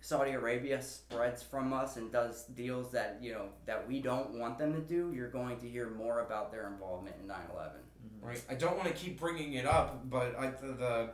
[0.00, 4.58] saudi arabia spreads from us and does deals that you know that we don't want
[4.58, 7.70] them to do you're going to hear more about their involvement in 9-11
[8.22, 8.42] right?
[8.50, 11.10] I don't want to keep bringing it up, but I the, the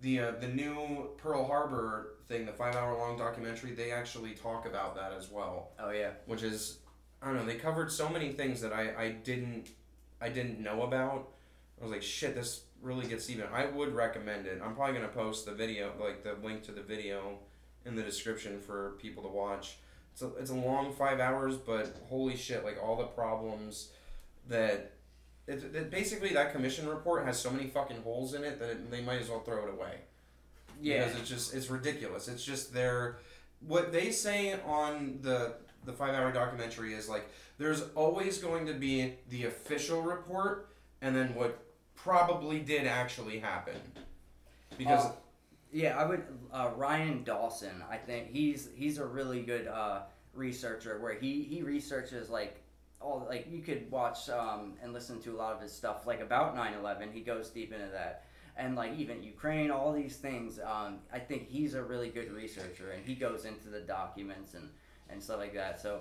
[0.00, 4.66] the uh, the new Pearl Harbor thing, the five hour long documentary, they actually talk
[4.66, 6.10] about that as well, Oh yeah.
[6.26, 6.78] which is
[7.22, 7.44] I don't know.
[7.46, 9.70] They covered so many things that I, I didn't
[10.20, 11.28] I didn't know about.
[11.80, 13.46] I was like, shit, this really gets even.
[13.52, 14.60] I would recommend it.
[14.64, 17.38] I'm probably gonna post the video, like the link to the video,
[17.84, 19.76] in the description for people to watch.
[20.12, 23.90] It's a, it's a long five hours, but holy shit, like all the problems
[24.48, 24.92] that.
[25.48, 28.90] It, it, basically, that commission report has so many fucking holes in it that it,
[28.90, 29.98] they might as well throw it away
[30.80, 31.04] Yeah.
[31.04, 32.26] because it's just it's ridiculous.
[32.28, 33.18] It's just their
[33.60, 35.54] what they say on the
[35.84, 37.28] the five hour documentary is like
[37.58, 40.68] there's always going to be the official report
[41.00, 41.62] and then what
[41.94, 43.76] probably did actually happen
[44.76, 45.12] because Uh,
[45.72, 46.22] Yeah, I would.
[46.52, 50.02] Uh, Ryan Dawson, I think he's he's a really good uh,
[50.34, 50.98] researcher.
[51.00, 52.62] Where he he researches like
[53.00, 56.20] all like you could watch um, and listen to a lot of his stuff like
[56.20, 58.24] about 9-11 He goes deep into that,
[58.56, 60.58] and like even Ukraine, all these things.
[60.58, 64.68] Um, I think he's a really good researcher, and he goes into the documents and
[65.08, 65.80] and stuff like that.
[65.80, 66.00] So.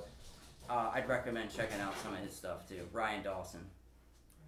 [0.68, 2.88] Uh, I'd recommend checking out some of his stuff too.
[2.92, 3.62] Ryan Dawson.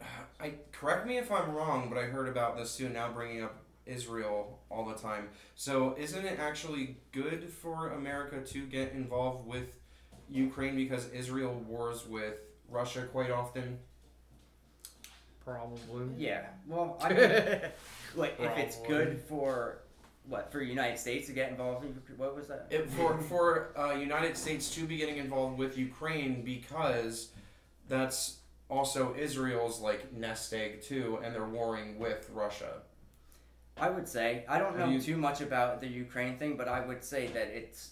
[0.39, 2.89] I correct me if I'm wrong, but I heard about this too.
[2.89, 5.29] Now bringing up Israel all the time.
[5.55, 9.77] So isn't it actually good for America to get involved with
[10.29, 12.39] Ukraine because Israel wars with
[12.69, 13.79] Russia quite often?
[15.43, 16.07] Probably.
[16.17, 16.45] Yeah.
[16.67, 17.61] Well, I mean,
[18.15, 19.79] Like if it's good for
[20.27, 22.67] what for United States to get involved in what was that?
[22.69, 27.29] It, for for uh, United States to be getting involved with Ukraine because
[27.87, 28.37] that's
[28.69, 32.81] also Israel's like nest egg too, and they're warring with Russia.
[33.79, 36.67] I would say I don't know do you- too much about the Ukraine thing, but
[36.67, 37.91] I would say that it's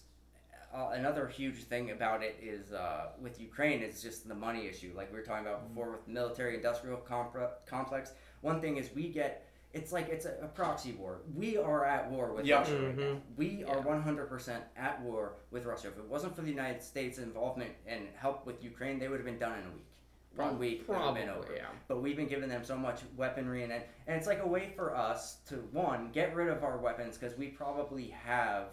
[0.76, 3.82] uh, another huge thing about it is uh, with Ukraine.
[3.82, 7.52] It's just the money issue, like we were talking about before with military industrial compre-
[7.66, 8.12] complex.
[8.42, 9.48] One thing is we get.
[9.74, 11.20] It's like it's a, a proxy war.
[11.36, 12.60] We are at war with Yeah.
[12.60, 13.04] Russia right now.
[13.04, 13.22] Mhm.
[13.36, 15.90] We are 100% at war with Russia.
[15.90, 19.26] If it wasn't for the United States' involvement and help with Ukraine, they would have
[19.26, 19.86] been done in a week.
[20.38, 21.68] One week would Probably, been over yeah.
[21.88, 23.84] but we've been giving them so much weaponry and and
[24.18, 27.48] it's like a way for us to one get rid of our weapons because we
[27.48, 28.68] probably have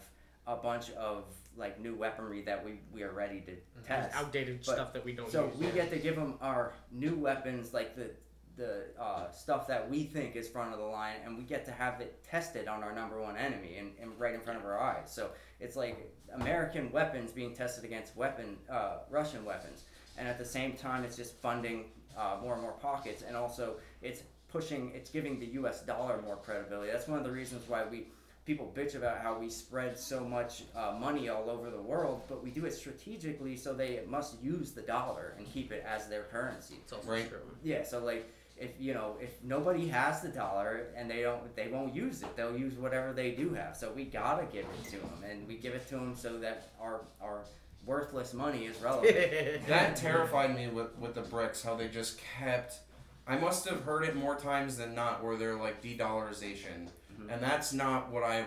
[0.49, 1.25] a bunch of
[1.57, 3.57] like new weaponry that we we are ready to
[3.87, 4.15] test.
[4.15, 5.57] Outdated But- stuff that we don't So use.
[5.57, 8.11] we get to give them our new weapons, like the
[8.57, 11.71] the uh, stuff that we think is front of the line, and we get to
[11.73, 14.79] have it tested on our number one enemy and, and right in front of our
[14.79, 15.11] eyes.
[15.11, 19.85] So it's like American weapons being tested against weapon uh, Russian weapons,
[20.19, 23.77] and at the same time, it's just funding uh, more and more pockets, and also
[24.03, 25.81] it's pushing, it's giving the U.S.
[25.81, 26.93] dollar more credibility.
[26.93, 28.09] That's one of the reasons why we
[28.45, 32.43] people bitch about how we spread so much uh, money all over the world, but
[32.43, 36.25] we do it strategically, so they must use the dollar and keep it as their
[36.25, 36.75] currency.
[36.83, 37.29] It's also Right.
[37.29, 37.39] true.
[37.63, 38.29] Yeah, so like
[38.59, 42.37] if you know if nobody has the dollar and they don't they won't use it,
[42.37, 43.77] they'll use whatever they do have.
[43.77, 46.71] So we gotta give it to them, and we give it to them so that
[46.81, 47.45] our our
[47.87, 49.17] worthless money is relevant.
[49.69, 51.65] That terrified me with with the BRICS.
[51.65, 52.81] How they just kept.
[53.27, 56.89] I must have heard it more times than not, where they're like de-dollarization,
[57.27, 57.33] Mhm.
[57.33, 58.45] and that's not what I.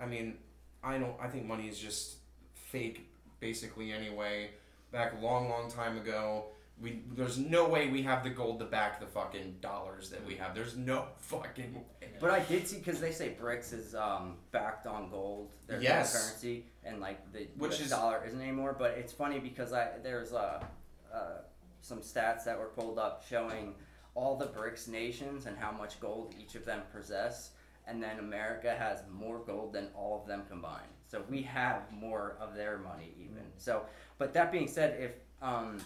[0.00, 0.38] I mean,
[0.82, 1.14] I don't.
[1.20, 2.16] I think money is just
[2.54, 3.08] fake,
[3.40, 3.92] basically.
[3.92, 4.50] Anyway,
[4.92, 6.46] back a long, long time ago,
[6.80, 10.34] we there's no way we have the gold to back the fucking dollars that we
[10.36, 10.54] have.
[10.54, 12.08] There's no fucking way.
[12.20, 16.12] But I did see because they say BRICS is um, backed on gold, their Yes.
[16.12, 18.74] currency, and like the Which is- dollar isn't anymore.
[18.78, 20.62] But it's funny because I there's uh,
[21.12, 21.18] uh,
[21.80, 23.74] some stats that were pulled up showing
[24.14, 27.50] all the BRICS nations and how much gold each of them possess,
[27.86, 30.88] and then America has more gold than all of them combined.
[31.08, 33.44] So we have more of their money even.
[33.56, 33.82] So,
[34.18, 35.78] but that being said, if um,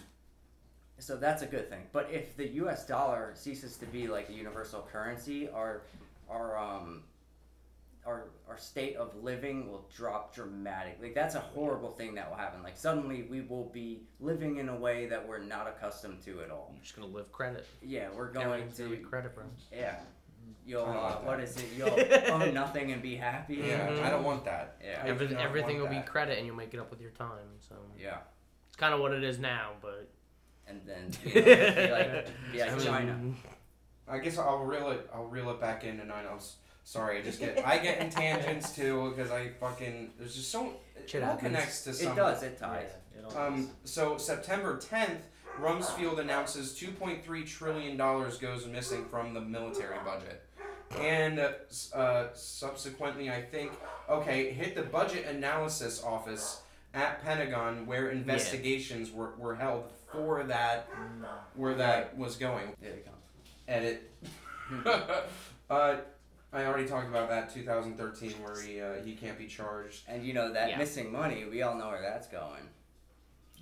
[0.97, 1.81] so that's a good thing.
[1.91, 2.85] But if the U.S.
[2.85, 5.81] dollar ceases to be like a universal currency, our
[6.29, 7.03] our um
[8.05, 11.07] our our state of living will drop dramatically.
[11.07, 12.63] Like that's a horrible thing that will happen.
[12.63, 16.49] Like suddenly we will be living in a way that we're not accustomed to at
[16.51, 16.71] all.
[16.73, 17.67] I'm just gonna live credit.
[17.81, 19.45] Yeah, we're going Everything's be credit, bro.
[19.71, 19.99] yeah.
[20.65, 21.55] You'll uh, want what it?
[21.77, 23.55] You'll own nothing and be happy.
[23.55, 24.03] Yeah, Mhm.
[24.03, 24.77] I don't want that.
[24.83, 24.99] Yeah.
[25.01, 25.37] I do Everything,
[25.77, 27.57] will want be credit, and you'll make it up with your time.
[27.59, 28.17] So Yeah.
[28.67, 30.09] it's kind of what it is now, but
[30.67, 31.41] And then you know,
[31.75, 33.33] be like, be I like mean, China.
[34.07, 35.09] I guess I'll reel it.
[35.13, 36.25] I'll reel it back in tonight.
[36.31, 36.39] I'm
[36.83, 37.19] sorry.
[37.19, 37.65] I just get.
[37.65, 40.13] I get in tangents too because I fucking.
[40.17, 40.73] There's just so.
[40.95, 42.13] It Shit all connects to something.
[42.13, 42.43] It does.
[42.43, 42.89] It ties.
[43.15, 43.91] Yeah, it Um, is.
[43.91, 45.21] so September 10th,
[45.59, 50.43] Rumsfeld announces 2.3 trillion dollars goes missing from the military budget,
[50.99, 51.51] and uh,
[51.93, 53.71] uh, subsequently, I think,
[54.09, 56.61] okay, hit the budget analysis office
[56.93, 60.89] at Pentagon where investigations were, were held for that,
[61.55, 62.73] where that was going.
[62.81, 63.17] There it comes.
[63.67, 64.11] Edit.
[65.69, 65.95] uh,
[66.53, 70.03] I already already talked about that 2013 where he uh, he can't be charged.
[70.07, 70.77] And you know that Yeah.
[70.77, 72.67] missing money, we all know where that's going.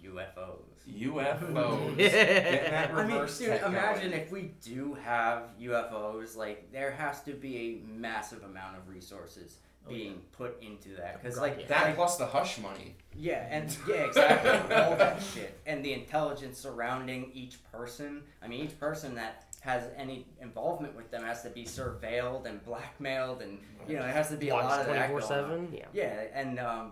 [0.03, 0.78] UFOs.
[0.97, 1.97] UFOs.
[1.97, 6.91] Getting that I mean, reverse dude, tech imagine if we do have UFOs, like there
[6.91, 11.57] has to be a massive amount of resources Oh, being put into that because, like,
[11.61, 11.67] yeah.
[11.67, 12.95] that like- plus the hush money.
[13.15, 18.23] yeah, and yeah, exactly, all that shit, and the intelligence surrounding each person.
[18.43, 22.61] I mean, each person that has any involvement with them has to be surveilled and
[22.65, 25.69] blackmailed, and you know, it has to be a lot of that Twenty four seven.
[25.73, 25.85] Yeah.
[25.93, 26.91] Yeah, and um,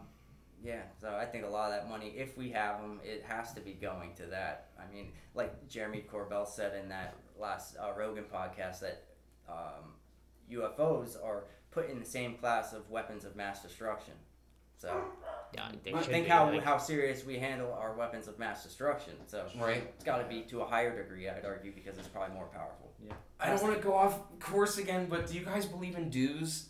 [0.63, 3.53] yeah, so I think a lot of that money, if we have them, it has
[3.53, 4.69] to be going to that.
[4.79, 9.03] I mean, like Jeremy Corbell said in that last uh, Rogan podcast, that
[9.47, 9.93] um,
[10.51, 14.13] UFOs are put in the same class of weapons of mass destruction.
[14.79, 15.03] So
[15.55, 19.13] Yeah, they think how like- how serious we handle our weapons of mass destruction.
[19.25, 19.83] So Right.
[19.95, 22.93] it's got to be to a higher degree, I'd argue, because it's probably more powerful.
[23.03, 26.09] Yeah, I don't want to go off course again, but do you guys believe in
[26.11, 26.69] DEWs?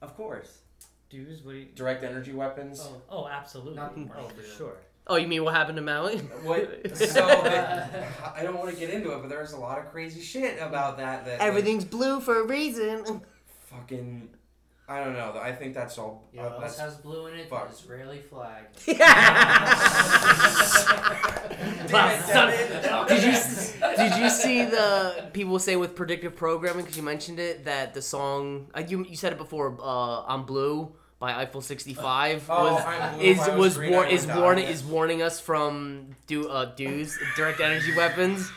[0.00, 0.62] Of course.
[1.10, 1.42] DEWs?
[1.42, 1.66] What do you?
[1.74, 2.80] Direct energy weapons?
[2.82, 3.02] Oh.
[3.10, 3.76] Oh, absolutely.
[3.76, 4.48] Not oh, for now.
[4.56, 4.76] sure.
[5.08, 6.18] Oh, you mean what happened to Maui?
[6.42, 6.96] What?
[6.96, 7.24] So
[8.34, 10.96] I don't want to get into it, but there's a lot of crazy shit about
[10.98, 11.24] that.
[11.24, 13.22] That like, Everything's blue for a reason.
[13.66, 14.30] fucking.
[14.88, 15.36] I don't know.
[15.40, 16.28] I think that's all.
[16.32, 17.50] Yeah, uh, that's this has blue in it.
[17.50, 17.68] fuck.
[17.68, 18.66] The Israeli flag.
[21.86, 23.32] Did you
[23.96, 28.02] did you see the people say with predictive programming because you mentioned it that the
[28.02, 32.84] song uh, you you said it before uh, "I'm Blue" by Eiffel 65 Oh, was
[32.84, 34.70] I'm blue, if is I was green, war- I is warning die.
[34.70, 38.50] is warning us from do uh, DEWs direct energy weapons.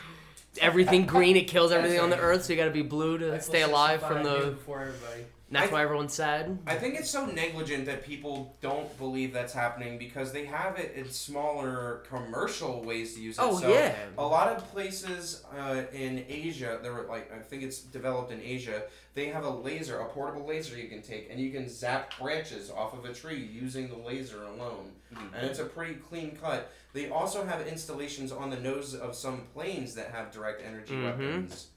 [0.60, 2.44] Everything green, it kills everything on the earth.
[2.44, 4.50] So you got to be blue to Eiffel stay alive from the.
[4.50, 5.24] before everybody.
[5.52, 6.58] That's I- why everyone's sad.
[6.66, 10.94] I think it's so negligent that people don't believe that's happening because they have it
[10.94, 13.42] in smaller commercial ways to use it.
[13.42, 13.94] Oh so yeah.
[14.16, 18.40] A lot of places uh, in Asia, there were like I think it's developed in
[18.40, 18.82] Asia.
[19.14, 22.70] They have a laser, a portable laser you can take, and you can zap branches
[22.70, 25.34] off of a tree using the laser alone, Mhm.
[25.36, 26.70] and it's a pretty clean cut.
[26.92, 31.04] They also have installations on the nose of some planes that have direct energy Mhm.
[31.04, 31.68] weapons.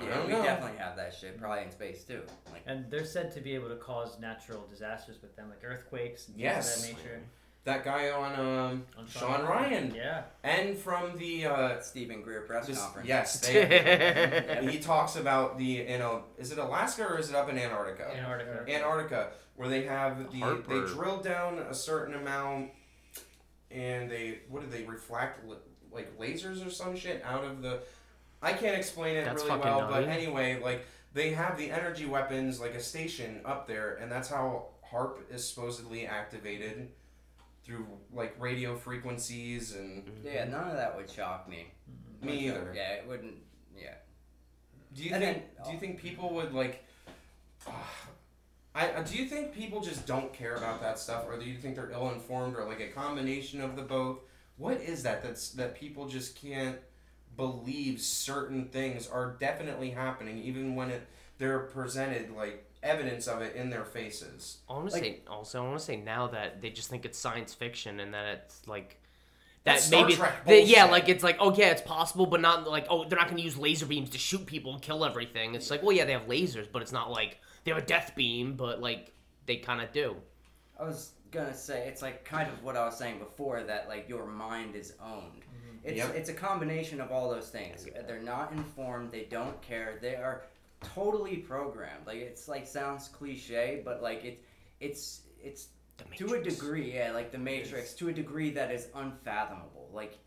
[0.00, 0.42] I Yeah, don't we know.
[0.42, 2.22] definitely have that shit, probably in space too.
[2.52, 6.26] Like, And they're said to be able to cause natural disasters with them, like earthquakes
[6.28, 6.76] and things Yes.
[6.76, 7.20] of that nature.
[7.64, 10.22] That guy on um, On Sean Ryan, Yeah.
[10.42, 13.06] and from the uh, Steven Greer press this- conference.
[13.06, 17.50] yes, they, he talks about the you know is it Alaska or is it up
[17.50, 18.10] in Antarctica?
[18.16, 18.64] Antarctica.
[18.74, 20.86] Antarctica, where they have the Heartburn.
[20.86, 22.70] they drill down a certain amount,
[23.70, 25.56] and they what do they reflect li-
[25.92, 27.80] like lasers or some shit out of the.
[28.42, 32.06] I can't explain it That's really fucking well, but anyway, like they have the energy
[32.06, 36.88] weapons like a station up there, and that's how HAARP is supposedly activated
[37.64, 41.66] through like radio frequencies and Yeah, none of that would shock me.
[42.22, 42.72] me either.
[42.74, 43.34] Yeah, it wouldn't.
[43.76, 43.94] Yeah.
[44.94, 45.36] Do you And think?
[45.56, 46.84] then- do you think people would like?
[48.74, 51.58] I uh, do you think people just don't care about that stuff, or do you
[51.58, 54.20] think they're ill informed, or like a combination of the both?
[54.56, 55.22] What is that?
[55.22, 56.76] That's that people just can't
[57.36, 61.06] believe certain things are definitely happening, even when it
[61.38, 64.58] they're presented like evidence of it in their faces.
[64.68, 65.62] I want to Like- say also.
[65.64, 68.66] I want to say now that they just think it's science fiction and that it's
[68.68, 68.98] like
[69.64, 72.68] that Star maybe Trek they- yeah, like it's like oh yeah, it's possible, but not
[72.68, 75.54] like oh they're not gonna use laser beams to shoot people and kill everything.
[75.54, 78.12] It's like well yeah they have lasers, but it's not like they have a death
[78.16, 79.12] beam, but like
[79.46, 80.16] they kind of do.
[80.80, 84.08] I was gonna say it's like kind of what I was saying before that like
[84.08, 85.42] your mind is owned.
[85.42, 85.76] Mm-hmm.
[85.84, 86.14] It's Yep.
[86.14, 87.86] it's a combination of all those things.
[88.06, 89.12] They're not informed.
[89.12, 89.98] They don't care.
[90.00, 90.44] They are
[90.82, 92.06] totally programmed.
[92.06, 94.42] Like it's like sounds cliche, but like it
[94.80, 98.88] it's it's The to a degree, yeah, like the Matrix, to a degree that is
[98.94, 99.90] unfathomable.
[99.92, 100.18] Like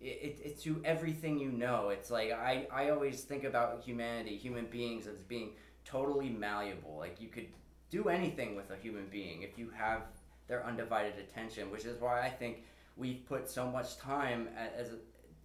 [0.00, 1.90] it, it, it to everything you know.
[1.90, 5.50] It's like I I always think about humanity, human beings as being
[5.84, 6.96] totally malleable.
[6.98, 7.46] Like you could
[7.90, 10.02] do anything with a human being if you have
[10.46, 12.64] their undivided attention, which is why I think
[12.96, 14.92] we've put so much time as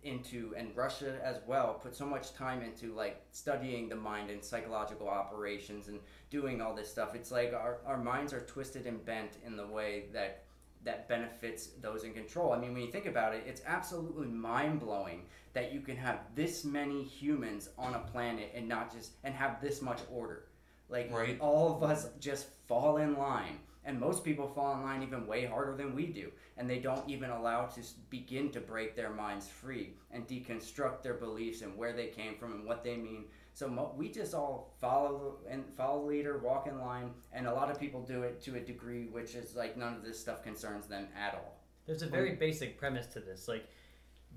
[0.05, 4.43] into and Russia as well put so much time into like studying the mind and
[4.43, 5.99] psychological operations and
[6.29, 7.15] doing all this stuff.
[7.15, 10.43] It's like our, our minds are twisted and bent in the way that
[10.83, 12.53] that benefits those in control.
[12.53, 15.23] I mean, when you think about it, it's absolutely mind blowing
[15.53, 19.59] that you can have this many humans on a planet and not just and have
[19.59, 20.43] this much order.
[20.89, 21.39] Like Right.
[21.39, 25.45] all of us just fall in line, and most people fall in line even way
[25.45, 29.47] harder than we do, and they don't even allow to begin to break their minds
[29.47, 33.25] free and deconstruct their beliefs and where they came from and what they mean.
[33.53, 37.71] So mo- we just all follow and follow leader, walk in line, and a lot
[37.71, 40.87] of people do it to a degree which is like none of this stuff concerns
[40.87, 41.57] them at all.
[41.85, 43.47] There's a very basic premise to this.
[43.47, 43.67] Like,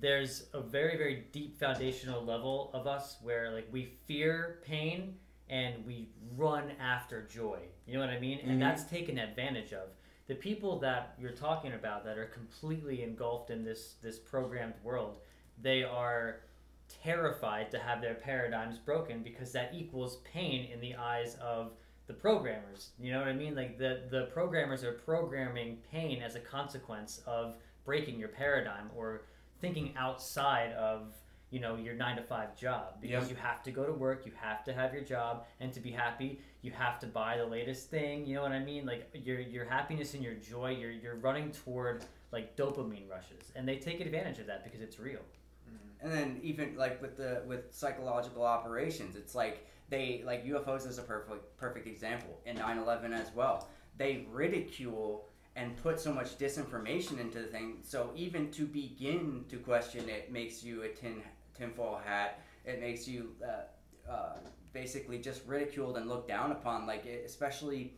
[0.01, 5.19] there's a very, very deep foundational level of us where, like, we fear pain
[5.51, 7.61] and we run after joy.
[7.87, 8.39] You know what I mean?
[8.41, 8.51] Mhm.
[8.51, 9.89] And that's taken advantage of.
[10.27, 15.20] The people that you're talking about that are completely engulfed in this this programmed world,
[15.61, 16.41] they are
[16.89, 21.73] terrified to have their paradigms broken because that equals pain in the eyes of
[22.07, 22.93] the programmers.
[22.99, 23.55] You know what I mean?
[23.55, 29.23] Like the the programmers are programming pain as a consequence of breaking your paradigm or
[29.61, 31.15] thinking outside of
[31.51, 33.31] you know your nine to five job because Yep.
[33.31, 35.91] you have to go to work you have to have your job and to be
[35.91, 38.85] happy you have to buy the latest thing you know what i mean?
[38.85, 43.66] Like your your happiness and your joy you're you're running toward like dopamine rushes and
[43.66, 45.20] they take advantage of that because it's real.
[45.20, 46.07] Mm-hmm.
[46.07, 50.99] And then even like with the with psychological operations it's like they like ufos is
[50.99, 53.69] a perfect perfect example in 9-11 as well.
[53.97, 59.57] They ridicule and put so much disinformation into the thing so even to begin to
[59.57, 61.20] question it makes you a tin
[61.59, 64.36] tinfoil hat it makes you uh, uh,
[64.72, 67.94] basically just ridiculed and looked down upon like especially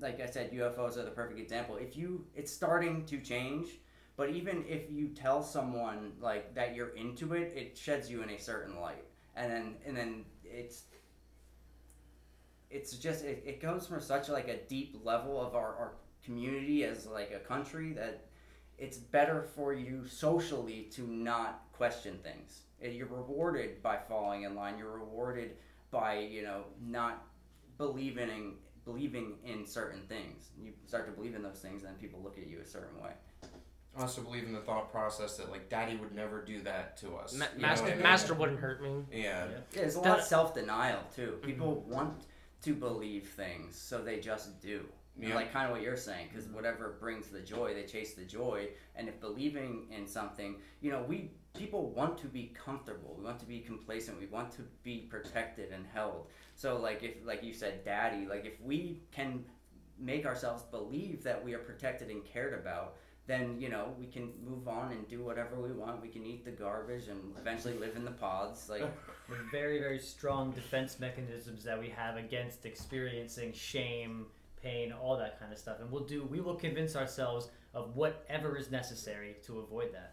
[0.00, 3.68] like i said ufos are the perfect example if you it's starting to change
[4.16, 8.30] but even if you tell someone like that you're into it, it sheds you in
[8.30, 9.04] a certain light,
[9.36, 10.84] and then and then it's
[12.70, 15.92] it's just it, it goes from such like a deep level of our, our
[16.24, 18.26] community as like a country that
[18.78, 22.62] it's better for you socially to not question things.
[22.90, 24.78] You're rewarded by falling in line.
[24.78, 25.56] You're rewarded
[25.90, 27.24] by you know not
[27.78, 28.52] believing in,
[28.84, 30.50] believing in certain things.
[30.60, 33.00] You start to believe in those things, and then people look at you a certain
[33.02, 33.12] way.
[33.96, 37.16] I also believe in the thought process that like daddy would never do that to
[37.16, 37.34] us.
[37.34, 38.02] Ma- master, I mean?
[38.02, 39.04] master wouldn't hurt me.
[39.12, 39.46] Yeah.
[39.46, 41.34] Yeah, there's a lot of self denial too.
[41.36, 41.46] Mm-hmm.
[41.46, 42.24] People want
[42.62, 44.84] to believe things, so they just do.
[45.16, 45.34] And Yeah.
[45.34, 46.54] Like kind of what you're saying, because mm-hmm.
[46.54, 48.68] whatever brings the joy, they chase the joy.
[48.96, 53.14] And if believing in something, you know, we people want to be comfortable.
[53.18, 54.18] We want to be complacent.
[54.18, 56.26] We want to be protected and held.
[56.54, 59.44] So like if like you said, daddy, like if we can
[59.98, 62.96] make ourselves believe that we are protected and cared about
[63.26, 66.44] then you know we can move on and do whatever we want we can eat
[66.44, 68.82] the garbage and eventually live in the pods like
[69.52, 74.26] very very strong defense mechanisms that we have against experiencing shame
[74.60, 78.56] pain all that kind of stuff and we'll do we will convince ourselves of whatever
[78.56, 80.11] is necessary to avoid that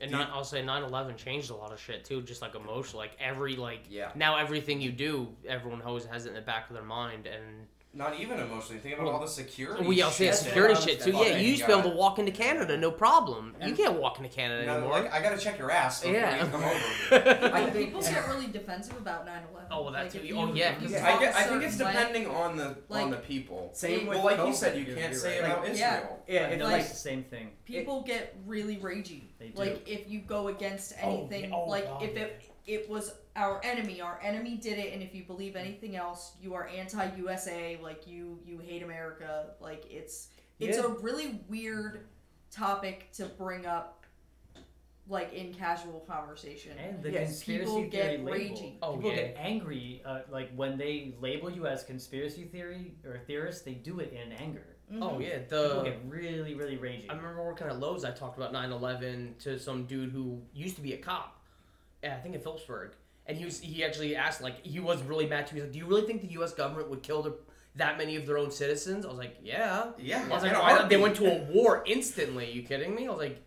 [0.00, 2.98] And not, I'll say 9/11 changed a lot of shit too, just like emotional.
[2.98, 6.68] Like every like yeah now everything you do, everyone always has it in the back
[6.70, 7.26] of their mind.
[7.26, 8.80] And Not even emotionally.
[8.80, 9.82] Think about Well, all the security.
[9.84, 11.10] we also shit have security shit too.
[11.12, 13.56] that's Yeah, you used to be able to walk into Canada, no problem.
[13.64, 15.00] You can't walk into Canada No, anymore.
[15.00, 16.02] like, I gotta check your ass.
[16.02, 16.44] Before Yeah.
[16.44, 16.74] You come over.
[17.54, 19.66] I think- People get really defensive about 9/11.
[19.70, 20.18] Oh, well, that like too.
[20.18, 21.92] if Oh, you- yeah, if you 'cause I, get, a I think it's certain way-
[22.00, 23.70] depending on the on the people.
[23.72, 25.50] same with Well, like you said, you can't you're say right.
[25.50, 26.24] about Like, Israel.
[26.28, 26.34] yeah.
[26.34, 29.22] yeah it's know like the same thing people get really ragey.
[29.38, 29.58] They do.
[29.58, 31.52] Like if you go against Oh, anything.
[31.54, 35.24] Oh, like if it it was our enemy, our enemy did it, and if you
[35.24, 37.78] believe anything else, you are anti-USA.
[37.82, 39.54] Like you you hate America.
[39.60, 40.28] Like it's
[40.60, 40.84] it's Yeah.
[40.84, 42.06] a really weird
[42.50, 44.04] topic to bring up,
[45.08, 46.76] like in casual conversation.
[46.78, 48.32] and the Yes, conspiracy people theory get label.
[48.56, 48.78] ragey.
[48.82, 49.16] Oh, people yeah.
[49.16, 53.64] get angry, uh, like when they label you as conspiracy theory or theorist.
[53.64, 54.66] They do it in anger.
[54.92, 55.02] Mhm.
[55.02, 57.06] oh yeah, the People get really, really ragey.
[57.10, 58.04] I remember working at Lowe's.
[58.04, 61.37] I talked about 9/11 to some dude who used to be a cop, and
[62.04, 62.92] I think in Phillipsburg.
[63.26, 65.60] And he was he actually asked like he was really mad to me.
[65.60, 66.52] He's like, "Do you really think the U.S.
[66.54, 67.34] government would kill the,
[67.76, 70.24] that many of their own citizens?" I was like, "Yeah." Yeah.
[70.30, 72.50] I was like, in "Oh, I they went to a war instantly.
[72.50, 73.42] you kidding me?" I was like,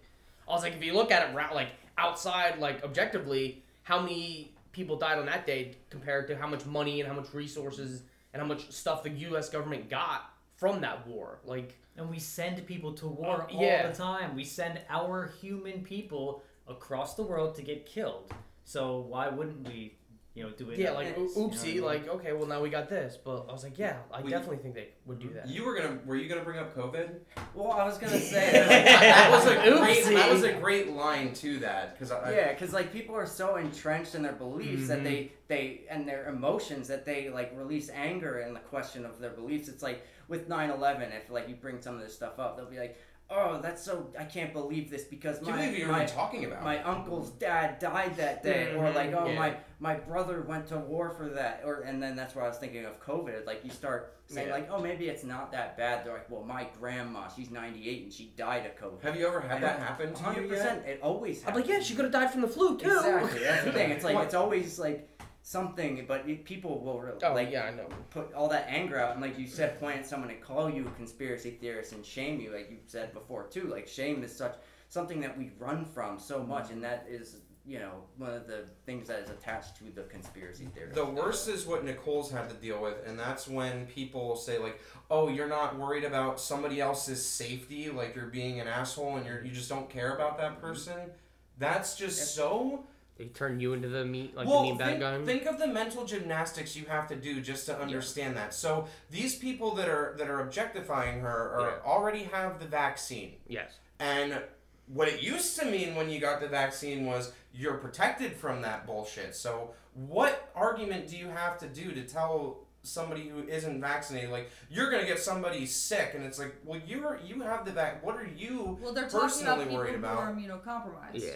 [0.48, 4.98] I was like, if you look at it like outside, like objectively, how many people
[4.98, 8.04] died on that day compared to how much money and how much resources
[8.34, 9.50] and how much stuff the U.S.
[9.50, 11.78] government got from that war, like.
[11.98, 13.86] And we send people to uh, war Oh, all yeah.
[13.88, 14.34] the time.
[14.34, 18.32] We send our human people across the world to get killed.
[18.64, 19.98] So why wouldn't we,
[20.34, 20.80] you know, do it?
[20.80, 21.84] Yeah, like advance, o- you know I oopsie, mean?
[21.84, 24.58] like okay, well now we got this, but I was like, yeah, I We- definitely
[24.58, 25.48] think they would do that.
[25.48, 26.00] You were gonna.
[26.06, 27.10] Were you gonna bring up COVID?
[27.54, 30.04] well i was gonna say that was a great.
[30.06, 30.14] Oopsie.
[30.16, 34.16] That was a great line to that because yeah because like people are so entrenched
[34.16, 35.34] in their beliefs that they mm-hmm.
[35.50, 39.68] they and their emotions that they like release anger in the question of their beliefs
[39.68, 42.80] it's like with 9-11 if like you bring some of this stuff up they'll be
[42.80, 42.98] like
[43.32, 46.64] oh that's so i can't believe this because my believe you're my, even talking about.
[46.64, 49.40] my uncle's dad died that day mm-hmm, or like oh Yeah.
[49.40, 52.58] my my brother went to war for that or and then that's where i was
[52.58, 54.54] thinking of covid like you start saying Yeah.
[54.54, 58.14] like oh maybe it's not that bad they're like well my grandma she's 98 and
[58.14, 60.84] she died of covid Have you ever had And that happen to you 100% yet?
[60.86, 62.88] it always I'm happens like, yeah, she could have died from the flu too.
[62.88, 64.26] exactly that's the thing it's like What?
[64.26, 65.08] it's always like
[65.44, 67.88] something but it, people will re- Oh like yeah, I know.
[68.10, 70.88] put all that anger out and like you said point at someone and call you
[70.88, 74.56] a conspiracy theorist and shame you like you said before too like shame is such
[74.90, 76.74] something that we run from so much mm.
[76.74, 80.66] and that is you know one of the things that is attached to the conspiracy
[80.74, 80.92] theory.
[80.94, 84.80] The worst is what Nicole's had to deal with, and that's when people say like,
[85.10, 89.44] "Oh, you're not worried about somebody else's safety, like you're being an asshole, and you're
[89.44, 90.62] you just don't care about that mm-hmm.
[90.62, 91.12] person."
[91.60, 92.28] That's just Yep.
[92.28, 92.86] so.
[93.22, 95.24] They turn you into the meat, like well, the mean bad think, guy.
[95.26, 98.54] think of the mental gymnastics you have to do just to understand that.
[98.54, 101.90] So these people that are that are objectifying her are, Yeah.
[101.92, 103.36] already have the vaccine.
[103.48, 103.74] yes.
[104.00, 104.42] And
[104.88, 108.88] what it used to mean when you got the vaccine was you're protected from that
[108.88, 109.36] bullshit.
[109.36, 114.50] So what argument do you have to do to tell somebody who isn't vaccinated like
[114.72, 118.16] you're gonna get somebody sick and it's like well you're you have the vac what
[118.16, 120.18] are you Well, they're talking personally about people worried who about.
[120.18, 121.12] are immunocompromised.
[121.14, 121.36] Yeah.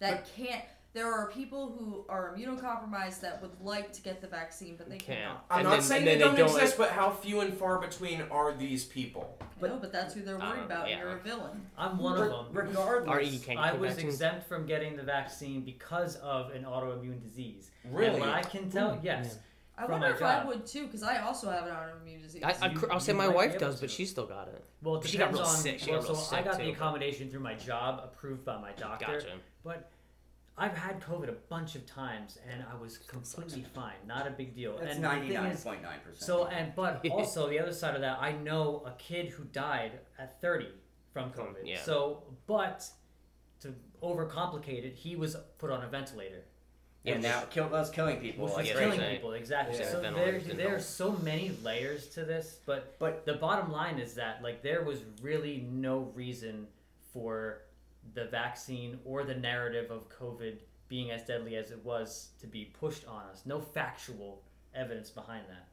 [0.00, 0.62] That can't.
[0.94, 4.98] There are people who are immunocompromised that would like to get the vaccine, but they
[4.98, 5.20] Can't.
[5.20, 5.44] cannot.
[5.50, 7.40] I'm And not then- saying and they then they don't, don't- exist, but how few
[7.40, 9.38] and far between are these people?
[9.58, 10.90] But, no, but that's who they're worried Um, about.
[10.90, 10.98] yeah.
[10.98, 11.66] You're a villain.
[11.78, 12.66] I'm one Re- of them.
[12.66, 13.08] Regardless,
[13.42, 14.08] Or can't I get was vaccine.
[14.08, 17.70] exempt from getting the vaccine because of an autoimmune disease.
[17.90, 18.10] Really?
[18.10, 19.38] And what I can tell, yes.
[19.78, 20.48] I From wonder my if I job.
[20.48, 22.42] would too, because I also have an autoimmune disease.
[22.44, 23.94] I, I, You- I'll say you my might wife be able does, but to.
[23.94, 24.62] she still got it.
[24.82, 25.56] Well, it She got depends real on.
[25.56, 25.78] sick.
[25.78, 28.00] She well, got real so I sick, got the too, but- accommodation through my job,
[28.04, 29.06] approved by my doctor.
[29.06, 29.38] Gotcha.
[29.64, 29.90] But
[30.56, 33.94] I've had COVID a bunch of times, and I was completely fine.
[34.06, 34.76] Not a big deal.
[34.78, 36.22] That's and the ninety thing nine is, point nine percent.
[36.24, 39.92] So and but also the other side of that, I know a kid who died
[40.18, 40.68] at 30
[41.12, 41.64] from COVID.
[41.64, 41.80] Yeah.
[41.82, 42.84] So, but
[43.60, 46.44] to overcomplicate it, he was put on a ventilator.
[47.04, 48.44] and now kill us killing people.
[48.44, 49.10] Which Like was killing right.
[49.10, 49.78] people exactly.
[49.78, 49.90] Yeah.
[49.90, 54.14] So Ventilators there, didn't so many layers to this, but But- the bottom line is
[54.14, 56.66] that like there was really no reason
[57.12, 57.62] for
[58.14, 60.58] the vaccine or the narrative of COVID
[60.88, 63.42] being as deadly as it was to be pushed on us.
[63.46, 64.42] No factual
[64.74, 65.68] evidence behind that.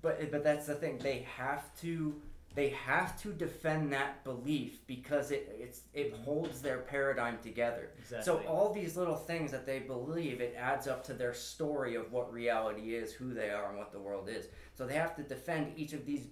[0.00, 0.98] But but that's the thing.
[0.98, 2.20] They have to
[2.54, 6.24] they have to defend that belief because it it's it mm-hmm.
[6.24, 7.90] holds their paradigm together.
[7.98, 8.24] Exactly.
[8.24, 12.12] So all these little things that they believe, it adds up to their story of
[12.12, 14.46] what reality is, who they are, and what the world is.
[14.74, 16.28] So they have to defend each of these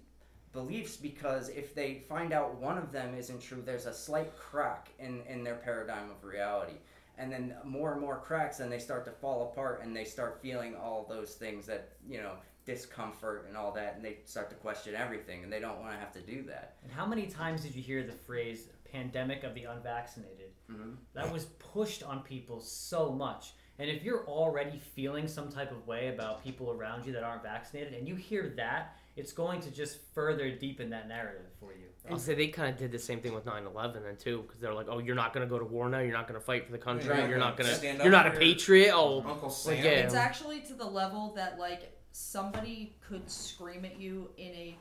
[0.52, 4.90] beliefs because if they find out one of them isn't true, there's a slight crack
[4.98, 6.74] in, in their paradigm of reality.
[7.18, 10.40] And then more and more cracks, and they start to fall apart, and they start
[10.40, 12.32] feeling all those things that you know
[12.64, 15.98] discomfort and all that, and they start to question everything, and they don't want to
[15.98, 16.76] have to do that.
[16.82, 20.52] And how many times did you hear the phrase pandemic of the unvaccinated?
[20.70, 20.96] Mhm.
[21.12, 23.52] That was pushed on people so much.
[23.78, 27.42] And if you're already feeling some type of way about people around you that aren't
[27.42, 31.86] vaccinated and you hear that, it's going to just further deepen that narrative for you.
[32.10, 34.74] I'll say they kind of did the same thing with 9/11 then too, because they're
[34.74, 36.00] like, "Oh, you're not gonna go to war now.
[36.00, 37.06] You're not gonna fight for the country.
[37.06, 37.78] You're not You're not gonna gonna.
[37.78, 39.76] stand You're not a patriot." Oh, Uncle Sam.
[39.76, 39.90] yeah.
[39.90, 44.78] It's actually to the level that like somebody could scream at you in a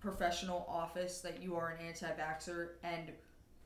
[0.00, 3.12] professional office that you are an anti-vaxxer and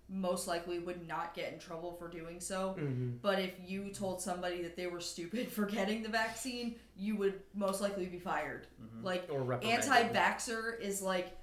[0.09, 2.77] most likely would not get in trouble for doing so.
[2.78, 3.20] Mhm.
[3.20, 7.41] But if you told somebody that they were stupid for getting the vaccine, you would
[7.55, 8.66] most likely be fired.
[9.03, 9.89] Like or reprimanded.
[9.91, 11.37] anti-vaxxer is like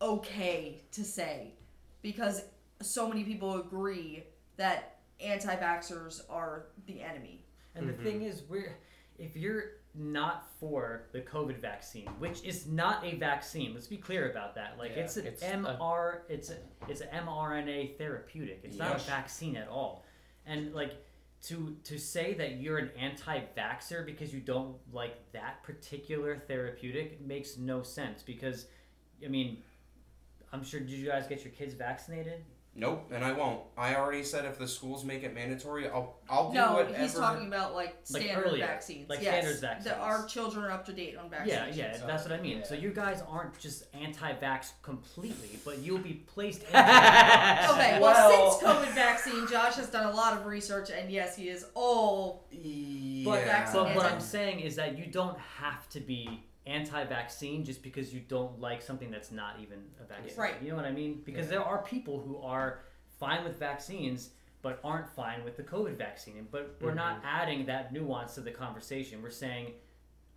[0.00, 1.54] okay to say
[2.02, 2.44] because
[2.82, 4.24] so many people agree
[4.56, 7.44] that anti-vaxxers are the enemy.
[7.74, 8.76] And the thing is, we're
[9.18, 9.64] if you're
[9.94, 14.76] not for the COVID vaccine, which is not a vaccine, let's be clear about that.
[14.78, 16.56] Like Yeah, it's an it's a- MR, it's a,
[16.88, 18.60] it's an mRNA therapeutic.
[18.64, 20.04] It's not a vaccine at all.
[20.46, 20.94] And like
[21.42, 27.56] to to say that you're an anti-vaxxer because you don't like that particular therapeutic makes
[27.56, 28.22] no sense.
[28.22, 28.66] Because,
[29.24, 29.58] I mean,
[30.52, 30.80] I'm sure.
[30.80, 32.44] Did you guys get your kids vaccinated?
[32.76, 33.60] Nope, and I won't.
[33.78, 36.98] I already said if the schools make it mandatory, I'll I'll do No, whatever.
[36.98, 39.08] he's talking about like Like standard earlier, vaccines.
[39.08, 39.34] like yes.
[39.44, 39.84] standard vaccines.
[39.94, 41.76] The, our children are up to date on vaccines.
[41.76, 42.64] Yeah, yeah, so- that's what I mean.
[42.64, 48.50] So you guys aren't just anti-vax completely, but you'll be placed into Okay, well, Well-
[48.58, 52.44] since COVID vaccine, Josh has done a lot of research, and yes, he is all.
[52.50, 57.82] But, vaccine but what I'm saying is that you don't have to be anti-vaccine just
[57.82, 60.36] because you don't like something that's not even a vaccine.
[60.38, 60.54] Right.
[60.62, 61.22] You know what I mean?
[61.24, 61.52] Because Yeah.
[61.58, 62.80] there are people who are
[63.18, 64.30] fine with vaccines
[64.62, 66.48] but aren't fine with the COVID vaccine.
[66.50, 69.20] But we're not adding that nuance to the conversation.
[69.20, 69.74] We're saying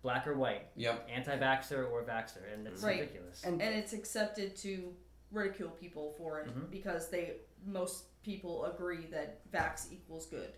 [0.02, 1.08] black or white, Yep.
[1.10, 3.00] anti-vaxxer or vaxxer, and it's Right.
[3.00, 3.42] ridiculous.
[3.44, 4.94] And And it's accepted to
[5.30, 6.70] ridicule people for it Mhm.
[6.70, 10.52] because they most people agree that vax equals good.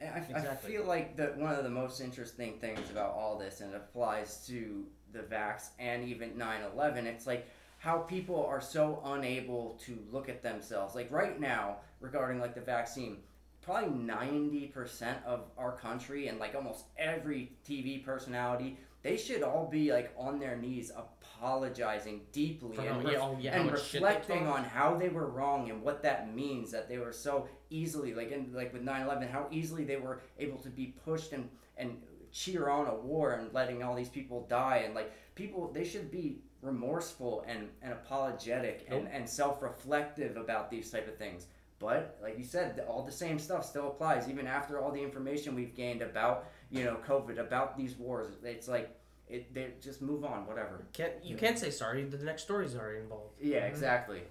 [0.00, 3.60] And I, I feel like that one of the most interesting things about all this,
[3.60, 9.00] and it applies to the vax and even 9/11, it's like how people are so
[9.04, 10.94] unable to look at themselves.
[10.94, 13.18] Like right now, regarding like the vaccine,
[13.62, 19.92] probably 90% of our country and like almost every TV personality, they should all be
[19.92, 24.08] like on their knees apologizing deeply For and, yeah, oh, yeah, and much shit they
[24.08, 28.12] reflecting on how they were wrong and what that means that they were so easily
[28.12, 31.96] like in like with 9-11 how easily they were able to be pushed and and
[32.32, 36.10] cheer on a war and letting all these people die and like people they should
[36.10, 41.46] be remorseful and, and apologetic and, and self-reflective about these type of things
[41.78, 45.54] but like you said all the same stuff still applies even after all the information
[45.54, 48.94] we've gained about you know covid about these wars it's like
[49.28, 52.04] it they just move on whatever Can't you can't say sorry?
[52.04, 53.34] The next story's already involved.
[53.40, 54.20] yeah exactly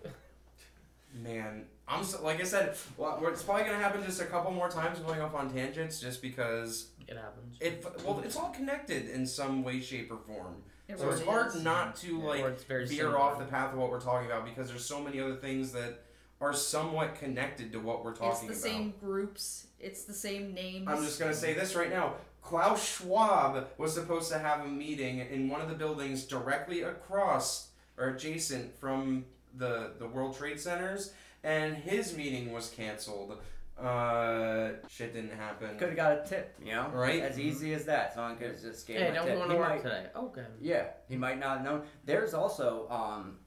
[1.23, 4.69] Man, I'm so, like I said, well, it's probably gonna happen just a couple more
[4.69, 7.57] times going off on tangents, just because It happens.
[7.59, 7.85] it.
[8.05, 10.63] Well, it's all connected in some way, shape, or form.
[10.87, 11.63] It So it's hard is.
[11.63, 13.17] not to like or veer similar.
[13.19, 16.03] off the path of what we're talking about because there's so many other things that
[16.41, 18.51] are somewhat connected to what we're talking about.
[18.51, 18.77] It's the about.
[18.79, 19.67] same groups.
[19.79, 20.87] It's the same names.
[20.87, 22.13] I'm just gonna say this right now.
[22.41, 27.69] Klaus Schwab was supposed to have a meeting in one of the buildings directly across
[27.97, 29.25] or adjacent from
[29.57, 31.13] the the World Trade Centers,
[31.43, 33.37] and his meeting was canceled.
[33.79, 35.77] Uh, shit didn't happen.
[35.77, 37.21] could have got a tip you know Right.
[37.23, 39.51] as easy as that someone could have just gave Hey, him a don't tip want
[39.51, 40.05] He to work might- today.
[40.15, 40.45] Okay.
[40.59, 41.87] Yeah, he might not have known.
[42.05, 43.39] There's also um,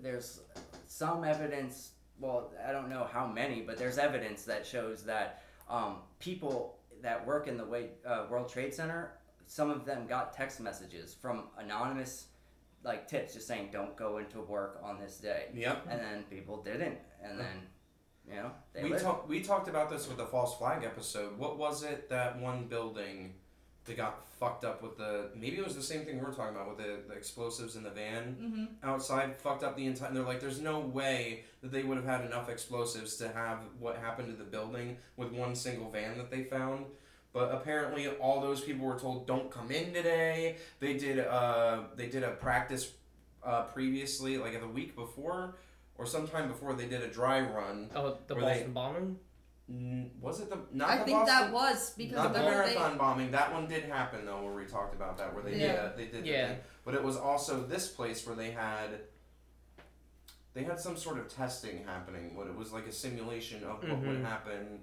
[0.00, 0.40] there's
[0.86, 1.92] some evidence.
[2.18, 7.24] Well, I don't know how many, but there's evidence that shows that um, people that
[7.26, 9.12] work in the way, uh, World Trade Center,
[9.46, 12.26] some of them got text messages from anonymous
[12.82, 15.86] like tips just saying don't go into work on this day, Yep.
[15.90, 17.66] and then people didn't, and then
[18.30, 18.50] you know
[18.82, 21.36] We talked we talked about this with the false flag episode.
[21.38, 23.34] What was it that one building
[23.86, 26.68] that got fucked up with the maybe it was the same thing we're talking about
[26.68, 28.64] with the, the explosives in the van Mm-hmm.
[28.88, 32.24] outside fucked up the entire they're like there's no way that they would have had
[32.24, 36.44] enough explosives to have what happened to the building with one single van that they
[36.44, 36.86] found.
[37.32, 40.56] But apparently all those people were told don't come in today.
[40.78, 42.92] They did uh they did a practice
[43.42, 45.56] uh previously like the week before
[46.00, 49.18] or sometime before they did a dry run Oh, the Were they- Boston bombing.
[50.20, 52.74] Was it the not I the think Boston, that was because not the remember they-
[52.74, 53.30] marathon bombing?
[53.30, 55.74] That one did happen though, where we talked about that, where they did Yeah.
[55.74, 56.58] uh, they did the thing.
[56.84, 59.02] But it was also this place where they had
[60.54, 62.34] they had some sort of testing happening.
[62.34, 64.24] What it was like a simulation of what would Mhm.
[64.24, 64.80] happen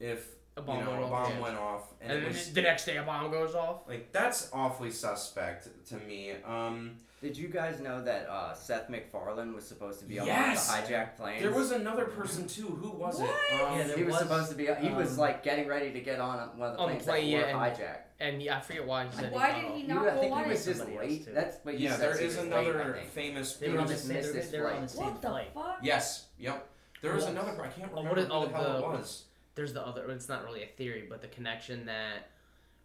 [0.00, 1.40] if A bomb you know went a off, bomb yeah.
[1.42, 3.86] went off, and, And, it was the next day a bomb goes off.
[3.86, 6.32] like that's awfully suspect to me.
[6.46, 10.66] Um, Did you guys know that uh, Seth MacFarlane was supposed to be on Yes!
[10.74, 11.42] the hijacked plane?
[11.42, 12.68] there was another person too.
[12.68, 13.28] Who was What?
[13.28, 13.60] it?
[13.62, 14.66] Um, Yeah, there he was, was, supposed to be.
[14.80, 17.28] He was um, like getting ready to get on one of the planes plane, that
[17.48, 17.98] yeah, were and- hijacked.
[18.18, 20.34] And yeah, I forget why he said Why he did he not You, I think
[20.36, 20.48] he it?
[20.48, 21.24] was just Somebody else, late.
[21.26, 21.32] too.
[21.34, 22.00] That's what you yeah, said.
[22.00, 23.52] there he is was another Late, famous.
[23.56, 24.16] They were on the just same.
[24.16, 25.50] missed They his were on the same What the flight.
[25.52, 25.78] fuck?
[25.82, 26.24] Yes.
[26.38, 26.66] Yep.
[27.02, 27.32] There was Yes.
[27.32, 27.50] another.
[27.62, 29.24] I can't Oh, remember what is- who oh, the hell it was.
[29.56, 30.08] There's the other.
[30.10, 32.28] It's not really a theory, but the connection that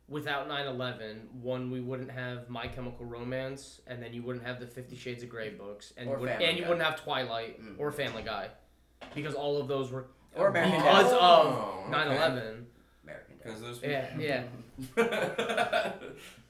[0.08, 4.66] without 9/11, one we wouldn't have My Chemical Romance, and then you wouldn't have the
[4.68, 6.70] Fifty Shades of Grey books, and Or you would, Family and you Guy.
[6.70, 7.76] wouldn't have Twilight Mm.
[7.80, 8.50] or Family Guy,
[9.14, 11.18] because all of those were Or American because Dad.
[11.22, 11.92] Oh, of okay.
[11.92, 12.66] 9/11.
[13.04, 13.84] American Because those.
[13.84, 14.44] Yeah, yeah,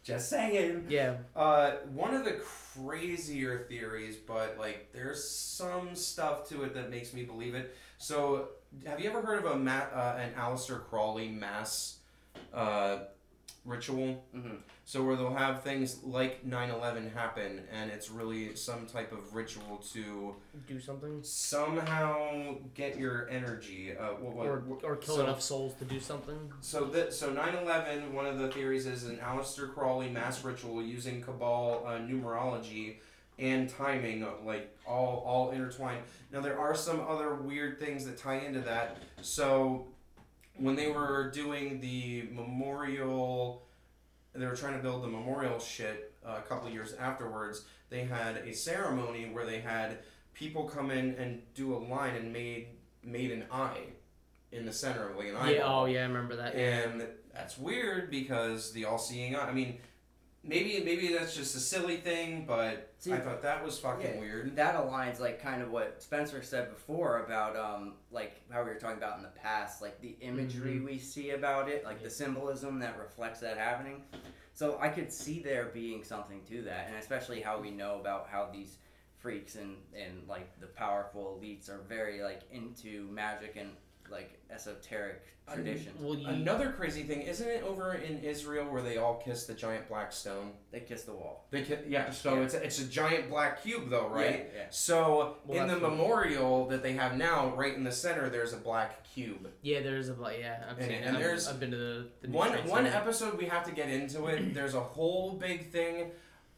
[0.03, 0.85] Just saying.
[0.89, 1.15] yeah.
[1.35, 7.13] Uh, one of the crazier theories, but like there's some stuff to it that makes
[7.13, 7.75] me believe it.
[7.99, 8.49] So,
[8.85, 11.97] have you ever heard of a ma- uh, an Aleister Crowley mass
[12.53, 12.99] uh,
[13.65, 14.23] ritual?
[14.35, 14.57] Mhm.
[14.83, 19.77] So where they'll have things like 9/11 happen, and it's really some type of ritual
[19.93, 20.35] to
[20.67, 23.95] Do something, somehow get your energy.
[23.95, 26.51] Uh, what, what, or or kill so- enough souls to do something.
[26.61, 31.21] so that so 9/11, one of the theories is an Aleister Crowley mass ritual using
[31.21, 32.95] Kabbalah uh, numerology
[33.39, 36.03] and timing, like all all intertwined.
[36.31, 38.97] Now there are some other weird things that tie into that.
[39.21, 39.87] So
[40.57, 43.63] when they were doing the memorial,
[44.33, 47.65] they were trying to build the memorial shit uh, a couple years afterwards.
[47.89, 49.99] They had a ceremony where they had
[50.33, 52.67] people come in and do a line and made
[53.03, 53.81] made an eye
[54.51, 55.53] in the center of like an eyeball.
[55.53, 55.63] Yeah.
[55.65, 56.55] Oh yeah, I remember that.
[56.55, 59.47] And that's weird because the all-seeing eye.
[59.47, 59.79] I mean,
[60.43, 64.19] maybe maybe that's just a silly thing, but See, I thought that was fucking yeah,
[64.19, 64.55] weird.
[64.55, 68.75] That aligns like kind of what Spencer said before about um like how we were
[68.75, 70.85] talking about in the past, like the imagery Mm-hmm.
[70.85, 74.03] we see about it, like the symbolism that reflects that happening.
[74.53, 78.27] So I could see there being something to that, and especially how we know about
[78.29, 78.77] how these
[79.17, 83.69] freaks and and like the powerful elites are very like into magic and
[84.11, 85.95] like esoteric I- traditions.
[85.99, 89.53] Well, you, Another crazy thing, isn't it over in Israel where they all kiss the
[89.53, 90.51] giant black stone?
[90.71, 91.47] They kiss the wall.
[91.51, 92.11] They ki- yeah.
[92.11, 92.41] So Yeah.
[92.41, 94.49] it's a, it's a giant black cube though, right?
[94.53, 94.59] Yeah.
[94.61, 94.65] yeah.
[94.69, 98.29] So Well, in the that's what- memorial that they have now, right in the center,
[98.29, 99.49] there's a black cube.
[99.61, 100.35] yeah, there's a black.
[100.39, 100.63] yeah.
[100.69, 103.45] I've And- seen and I've- there's I've been to the, the one one episode we
[103.45, 104.53] have to get into it.
[104.53, 106.11] There's a whole big thing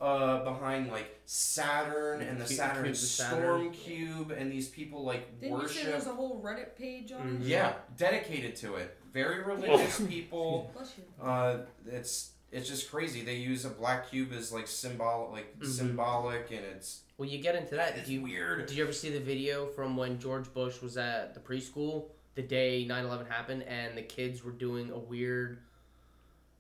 [0.04, 3.72] uh, behind like Saturn and the Saturn cubes of Storm Saturn.
[3.72, 5.86] Cube, and these people like Didn't you say worship.
[5.92, 7.42] there's a whole Reddit page on Mhm.
[7.42, 7.48] it?
[7.48, 8.98] Yeah, dedicated to it.
[9.14, 10.72] Very religious people.
[10.76, 11.04] Bless you.
[11.26, 13.22] Uh, it's it's just crazy.
[13.24, 15.66] They use a black cube as like symbol, like Mhm.
[15.68, 17.98] symbolic, and it's Well, you get into that.
[17.98, 18.68] it's Do you, weird.
[18.68, 22.42] Did you ever see the video from when George Bush was at the preschool the
[22.44, 25.60] day 9/11 happened, and the kids were doing a weird,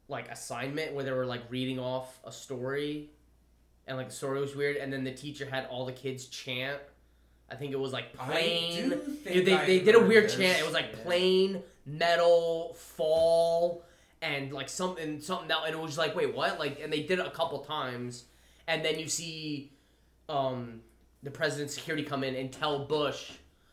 [0.08, 3.10] like assignment where they were like reading off a story,
[3.88, 6.80] and like the story was weird, and then the teacher had all the kids chant.
[7.52, 8.90] I think it was like I plain.
[8.90, 10.36] do Dude, they, I they did a weird this.
[10.38, 10.60] chant.
[10.60, 11.04] It was like Yeah.
[11.04, 13.84] plain metal fall
[14.22, 17.04] and like something something that and it was just like wait what like and they
[17.04, 18.24] did it a couple times,
[18.68, 19.72] and then you see,
[20.30, 20.82] um,
[21.22, 23.32] the president's security come in and tell Bush.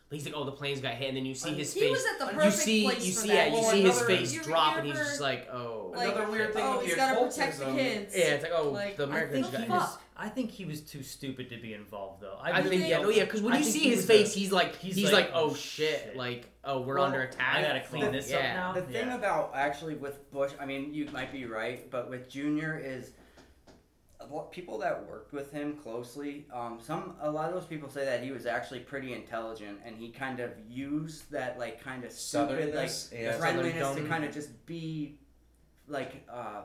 [0.09, 1.91] He's like, oh, the planes got hit, and then you see his He face.
[1.91, 4.01] was at the You perfect You see, place you see, yeah, you Well, see his
[4.01, 5.93] face drop, you and he's just like, oh.
[5.95, 8.13] Like, Another weird thing oh, with he's the gotta protect the kids.
[8.13, 9.69] yeah, it's like, oh, Like, the Americans got he hit.
[9.69, 12.37] was- I think he was too stupid to be involved, though.
[12.39, 14.39] I really think yeah, no, yeah, because when I you see his was face, a-
[14.39, 16.15] he's like, he's he's, like, like, oh oh, shit, shit.
[16.15, 17.55] like, oh, we're Well, under attack.
[17.55, 18.71] I gotta clean this up now.
[18.71, 19.15] The thing Yeah.
[19.15, 23.11] about actually with Bush, I mean, you might be right, but with Junior is
[24.19, 26.45] a people that worked with him closely.
[26.53, 29.97] Um, some a lot of those people say that he was actually pretty intelligent, and
[29.97, 33.37] he kind of used that like kind of stupid like yeah.
[33.37, 35.17] friendliness to kind of just be
[35.87, 36.61] like uh,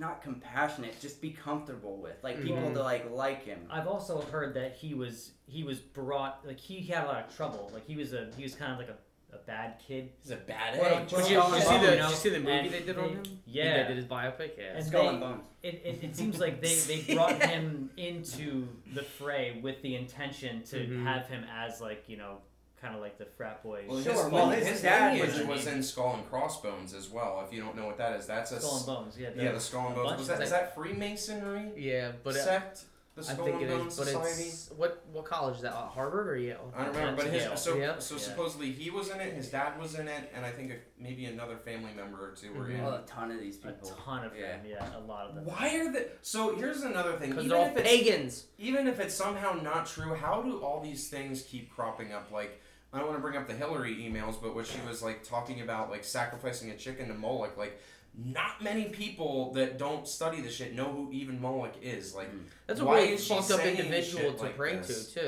[0.00, 2.74] not compassionate, just be comfortable with like people Mhm.
[2.74, 3.60] to like like him.
[3.70, 7.36] I've also heard that he was he was brought like he had a lot of
[7.36, 7.70] trouble.
[7.72, 8.96] Like he was a he was kind of like a,
[9.36, 10.10] a bad kid.
[10.22, 10.92] He's a bad Well, egg.
[11.12, 12.80] well, Did you, Skull you see the, Bones, did you see the movie and they
[12.80, 13.22] did on him?
[13.46, 13.82] yeah.
[13.82, 14.76] They did his biopic, yeah.
[14.76, 15.44] And Skull they- and Bones.
[15.62, 20.62] It, it, it seems like they, they brought him into the fray with the intention
[20.64, 21.04] to Mhm.
[21.04, 22.38] have him as like you know
[22.80, 23.84] kind of like the frat boy.
[23.88, 26.94] Well, Sure, his, well, well, his his, dad lineage was- was in Skull and Crossbones
[26.94, 27.42] as well.
[27.46, 29.28] If you don't know what that is, that's a Skull and s- Bones, yeah.
[29.36, 30.08] yeah, the Skull and Bones.
[30.08, 32.84] bunch Was of that, is that- that Freemasonry Yeah, but it, sect?
[33.16, 34.42] The I think and it Bones is, but Society.
[34.48, 35.72] it's what what college is that?
[35.72, 36.72] Uh, Harvard or Yale?
[36.74, 37.56] I don't remember, but That's his Yale.
[37.56, 37.98] so Yeah.
[37.98, 38.20] so Yeah.
[38.20, 39.34] supposedly he was in it.
[39.34, 42.54] His dad was in it, and I think a, maybe another family member or 2
[42.54, 42.74] were Mhm.
[42.76, 42.84] in.
[42.84, 43.90] Well, a ton of these people.
[43.90, 44.42] A ton of Yeah.
[44.58, 45.44] them, yeah, a lot of them.
[45.44, 46.54] Why are the so?
[46.54, 47.30] Here's another thing.
[47.30, 48.46] Because they're all pagans.
[48.58, 52.30] even if it's somehow not true, how do all these things keep cropping up?
[52.30, 52.60] Like,
[52.92, 55.60] I don't want to bring up the Hillary emails, but what she was like talking
[55.60, 57.56] about, like sacrificing a chicken to Moloch.
[57.56, 57.80] Like,
[58.16, 62.12] not many people that don't study the shit know who even Moloch is.
[62.12, 62.28] Like,
[62.66, 65.12] That's a Why really is she fucked up saying individual shit to like pray this?
[65.12, 65.20] to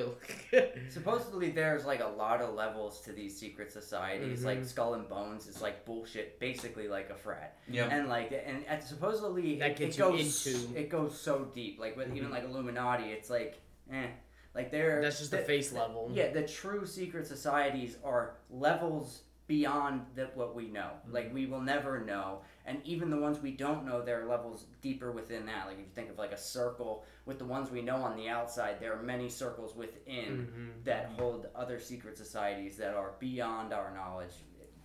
[0.51, 0.69] too.
[0.91, 4.41] Supposedly, there's like a lot of levels to these secret societies.
[4.41, 4.45] Mhm.
[4.47, 7.57] Like Skull and Bones is like bullshit, basically like a frat.
[7.69, 11.17] yeah, And like, and, and supposedly That it, gets it you goes into- it goes
[11.21, 11.79] so deep.
[11.79, 12.33] Like with even Mhm.
[12.33, 13.61] like Illuminati, it's like,
[13.93, 14.09] eh,
[14.55, 16.11] like they're That's just the the- face level.
[16.13, 20.91] Yeah, the true secret societies are levels beyond the, what we know.
[21.11, 24.67] Like we will never know, and even the ones we don't know, there are levels
[24.81, 25.67] deeper within that.
[25.67, 28.29] Like if you think of like a circle with the ones we know on the
[28.29, 30.49] outside, there are many circles within
[30.81, 30.85] Mhm.
[30.85, 34.33] that hold other secret societies that are beyond our knowledge,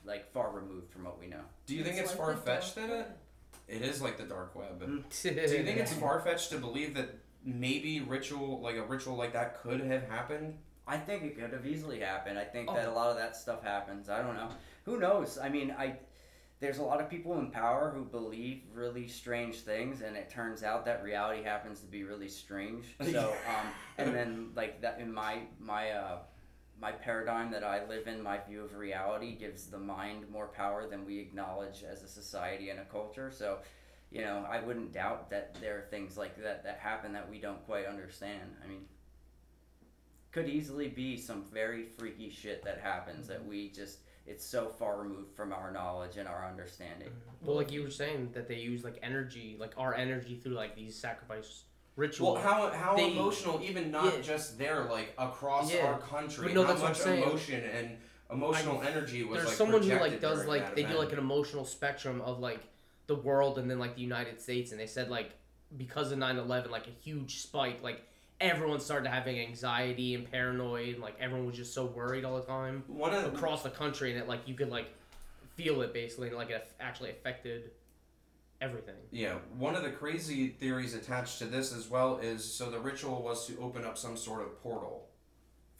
[0.04, 1.44] like far removed from what we know.
[1.66, 3.08] do you think it's like far fetched dark that it?
[3.68, 4.80] It is like the dark web.
[5.22, 5.34] Do you
[5.66, 7.10] think it's far fetched to believe that
[7.48, 10.58] maybe ritual, like a ritual like that, could have happened?
[10.86, 12.38] I think it could have easily happened.
[12.38, 12.76] I think Oh.
[12.76, 14.10] that a lot of that stuff happens.
[14.10, 14.50] I don't know.
[14.86, 15.38] Who knows?
[15.38, 15.98] I mean, I
[16.60, 20.64] there's a lot of people in power who believe really strange things, and it turns
[20.64, 22.96] out that reality happens to be really strange.
[23.12, 23.68] So, um,
[23.98, 26.18] and then like that in my my uh,
[26.80, 30.88] my paradigm that I live in, my view of reality gives the mind more power
[30.88, 33.32] than we acknowledge as a society and a culture.
[33.32, 33.60] So.
[34.12, 37.40] You know, I wouldn't doubt that there are things like that that happen that we
[37.40, 38.56] don't quite understand.
[38.64, 38.86] I mean,
[40.32, 45.02] could easily be some very freaky shit that happens that we just it's so far
[45.02, 47.08] removed from our knowledge and our understanding.
[47.10, 47.48] Mm-hmm.
[47.48, 50.76] Well, like you were saying, that they use like energy, like our energy through like
[50.76, 51.64] these sacrifice
[51.96, 52.36] rituals.
[52.36, 54.22] Well, how how They- emotional, even not Yeah.
[54.22, 55.88] just there, like across Yeah.
[55.88, 57.24] our country, But no, how that's what I'm much saying.
[57.24, 57.98] emotion and
[58.30, 61.20] emotional energy was There's like someone who like does like that they do like an
[61.20, 62.62] emotional spectrum of like
[63.08, 65.32] the world and then like the United States, and they said like
[65.78, 68.04] because of 9/11, like a huge spike, like
[68.40, 72.46] everyone started having anxiety and paranoid, and like everyone was just so worried all the
[72.46, 74.88] time one of across the country, and it like you could like
[75.56, 77.72] feel it basically, and like it actually affected
[78.62, 78.96] everything.
[79.12, 83.22] Yeah, one of the crazy theories attached to this as well is so the ritual
[83.22, 85.10] was to open up some sort of portal.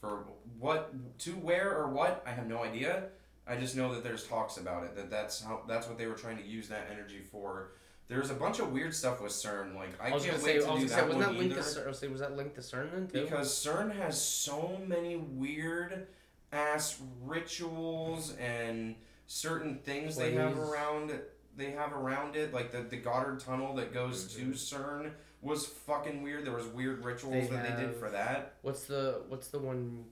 [0.00, 0.26] For
[0.60, 3.08] what to where or what, I have no idea.
[3.48, 6.14] I just know that there's talks about it that that's how that's what they were
[6.14, 7.72] trying to use that energy for.
[8.08, 9.74] There's a bunch of weird stuff with CERN.
[9.74, 11.54] Like I, I can't wait say, to was do say, that wasn't one that linked
[11.54, 11.80] to either.
[11.80, 11.86] CERN?
[11.88, 13.22] Was say, that linked to CERN then too?
[13.22, 16.06] Because CERN has so many weird
[16.52, 18.94] ass rituals and
[19.26, 21.12] certain things they have around
[21.56, 24.36] they have around it, like the, the Gotthard Tunnel that goes Mhm.
[24.36, 25.10] to CERN,
[25.42, 26.44] was fucking weird.
[26.44, 28.54] There was weird rituals They that they did for that.
[28.62, 30.04] What's the what's the one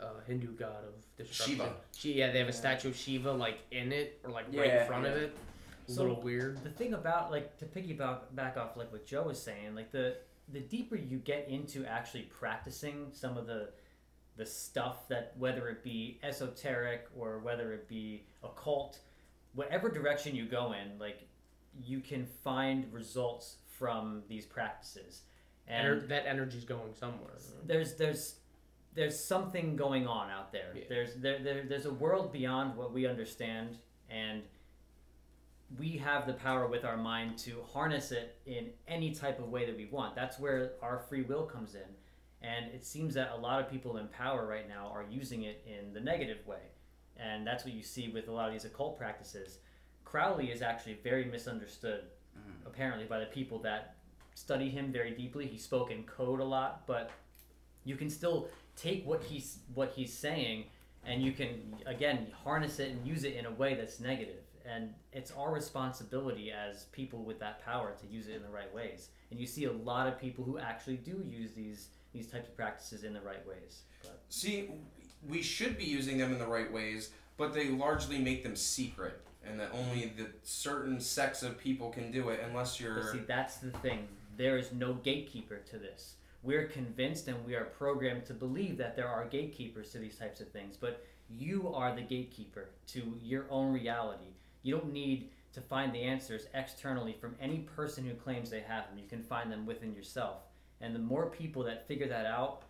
[0.00, 1.56] uh, Hindu god of destruction?
[1.56, 1.74] Shiva.
[1.96, 4.80] She, yeah, they have a statue of Shiva like in it or like right Yeah,
[4.82, 5.24] in front of yeah.
[5.24, 5.36] it.
[5.88, 6.62] A So- little weird.
[6.64, 10.16] the thing about like to piggyback back off like what Joe was saying, like the
[10.52, 13.70] the deeper you get into actually practicing some of the
[14.36, 18.98] the stuff that whether it be esoteric or whether it be occult,
[19.54, 21.26] whatever direction you go in, like
[21.82, 25.22] you can find results from these practices.
[25.68, 27.32] And Ener- that energy's going somewhere.
[27.64, 28.36] there's there's
[28.96, 30.72] there's something going on out there.
[30.74, 30.84] Yeah.
[30.88, 33.78] There's there, there there's a world beyond what we understand
[34.10, 34.42] and
[35.78, 39.66] we have the power with our mind to harness it in any type of way
[39.66, 40.14] that we want.
[40.14, 41.90] That's where our free will comes in.
[42.40, 45.66] And it seems that a lot of people in power right now are using it
[45.66, 46.70] in the negative way.
[47.16, 49.58] And that's what you see with a lot of these occult practices.
[50.04, 52.04] Crowley is actually very misunderstood,
[52.38, 52.64] Mhm.
[52.66, 53.96] apparently, by the people that
[54.34, 55.48] study him very deeply.
[55.48, 57.10] He spoke in code a lot, but
[57.84, 60.64] you can still take what he's what he's saying
[61.04, 64.92] and you can again harness it and use it in a way that's negative and
[65.12, 69.08] it's our responsibility as people with that power to use it in the right ways
[69.30, 72.56] and you see a lot of people who actually do use these these types of
[72.56, 74.70] practices in the right ways but See,
[75.28, 79.20] we should be using them in the right ways, but they largely make them secret,
[79.44, 83.12] and that only the certain sects of people can do it, unless you're.
[83.12, 84.08] see, that's the thing.
[84.36, 86.14] There is no gatekeeper to this.
[86.46, 90.40] We're convinced and we are programmed to believe that there are gatekeepers to these types
[90.40, 94.36] of things, but you are the gatekeeper to your own reality.
[94.62, 98.88] You don't need to find the answers externally from any person who claims they have
[98.88, 98.96] them.
[98.96, 100.42] You can find them within yourself.
[100.80, 102.62] And the more people that figure that out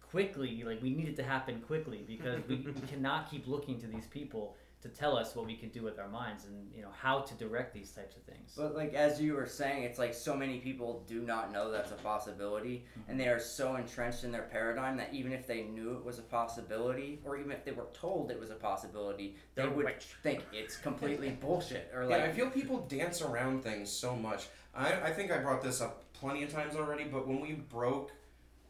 [0.00, 3.88] quickly, like we need it to happen quickly because we, we cannot keep looking to
[3.88, 6.90] these people to tell us what we can do with our minds and you know
[6.96, 8.52] how to direct these types of things.
[8.56, 11.92] But like as you were saying, it's like so many people do not know that's
[11.92, 15.92] a possibility, and they are so entrenched in their paradigm that even if they knew
[15.94, 19.62] it was a possibility, or even if they were told it was a possibility, they
[19.62, 20.06] They're would rich.
[20.22, 21.90] think it's completely bullshit.
[21.94, 24.48] Or Yeah, like, I feel people dance around things so much.
[24.74, 28.10] I, I think I brought this up plenty of times already, but when we broke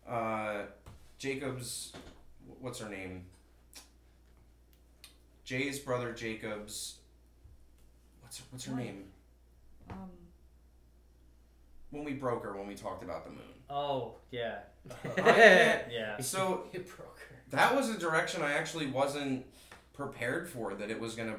[0.07, 0.63] uh,
[1.19, 1.93] Jacob's,
[2.61, 3.25] what's her name?
[5.53, 6.95] Jay's brother Jacob's.
[8.23, 8.83] What's what's her What?
[8.85, 9.05] name?
[9.91, 10.09] Um,
[11.91, 13.41] When we broke her, when we talked about the moon.
[13.69, 14.61] Oh yeah,
[15.19, 16.19] I- yeah.
[16.23, 17.37] so It broke her.
[17.51, 19.45] that was a direction I actually wasn't
[19.93, 20.73] prepared for.
[20.73, 21.37] That it was gonna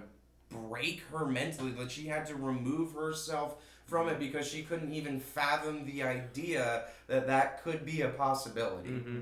[0.49, 1.71] break her mentally.
[1.71, 3.55] That she had to remove herself
[3.87, 8.89] from it because she couldn't even fathom the idea that that could be a possibility.
[8.89, 9.19] Mm-hmm.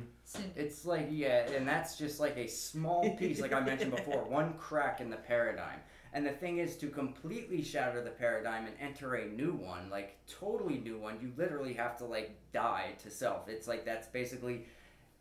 [0.55, 4.53] It's like yeah, and that's just like a small piece, like I mentioned before, one
[4.53, 5.79] crack in the paradigm.
[6.13, 10.17] And the thing is, to completely shatter the paradigm and enter a new one, like
[10.27, 13.47] totally new one, you literally have to like die to self.
[13.47, 14.65] It's like that's basically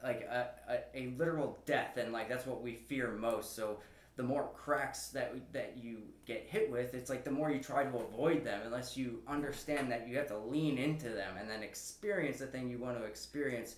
[0.03, 3.55] like a, a, a literal death, and like that's what we fear most.
[3.55, 3.79] So
[4.17, 7.85] the more cracks that that you get hit with, it's like the more you try
[7.85, 11.63] to avoid them, unless you understand that you have to lean into them and then
[11.63, 13.77] experience the thing you want to experience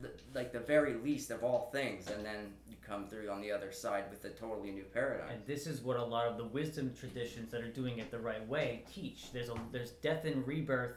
[0.00, 3.50] the, like the very least of all things, and then you come through on the
[3.50, 5.30] other side with a totally new paradigm.
[5.30, 8.18] And this is what a lot of the wisdom traditions that are doing it the
[8.18, 9.32] right way teach.
[9.32, 10.96] There's a there's death and rebirth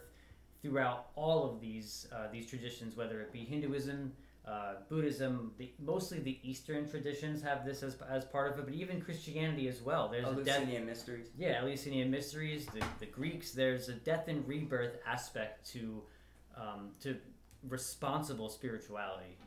[0.62, 4.14] throughout all of these uh, these traditions, whether it be Hinduism,
[4.48, 5.52] uh, Buddhism.
[5.58, 9.68] The, mostly the Eastern traditions have this as, as part of it, but even Christianity
[9.68, 10.08] as well.
[10.08, 10.58] There's a death.
[10.58, 11.28] Eleusinian mysteries.
[11.38, 12.66] Yeah, Eleusinian mysteries.
[12.68, 13.52] The, the Greeks.
[13.52, 16.04] There's a death and rebirth aspect to
[16.56, 17.18] um, to
[17.68, 19.38] responsible spirituality.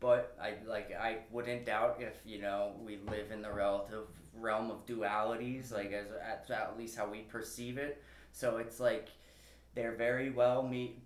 [0.00, 4.70] But I like I wouldn't doubt if you know we live in the relative realm
[4.70, 8.02] of dualities, like as at, at least how we perceive it.
[8.32, 9.08] So it's like
[9.74, 10.96] there very well me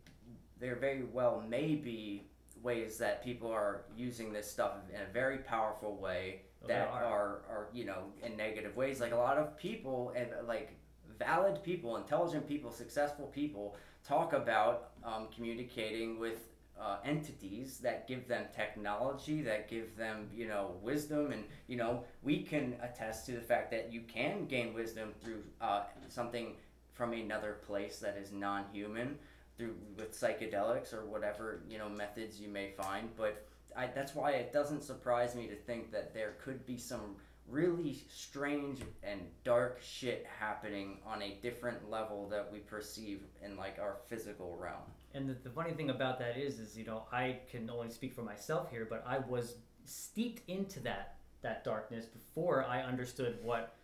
[0.58, 2.24] there very well may be
[2.62, 7.04] ways that people are using this stuff in a very powerful way Oh, that are.
[7.04, 7.28] are.
[7.50, 8.98] are you know in negative ways.
[8.98, 10.72] Like a lot of people and like
[11.18, 16.48] valid people, intelligent people, successful people talk about um, communicating with
[16.80, 21.32] uh, entities that give them technology, that give them, you know, wisdom.
[21.32, 25.42] And, you know, we can attest to the fact that you can gain wisdom through
[25.60, 26.56] uh, something
[26.92, 29.18] from another place that is non human,
[29.56, 33.08] through with psychedelics or whatever, you know, methods you may find.
[33.16, 33.46] But
[33.76, 37.16] I, that's why it doesn't surprise me to think that there could be some
[37.48, 43.78] really strange and dark shit happening on a different level that we perceive in like
[43.80, 44.82] our physical realm.
[45.14, 48.14] And the, the funny thing about that is, is you know, I can only speak
[48.14, 53.76] for myself here, but I was steeped into that that darkness before I understood what,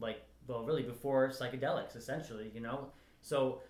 [0.00, 2.88] like, well, really before psychedelics, essentially, you know.
[3.20, 3.60] So,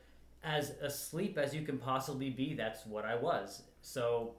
[0.44, 3.62] as asleep as you can possibly be, that's what I was.
[3.81, 4.35] So,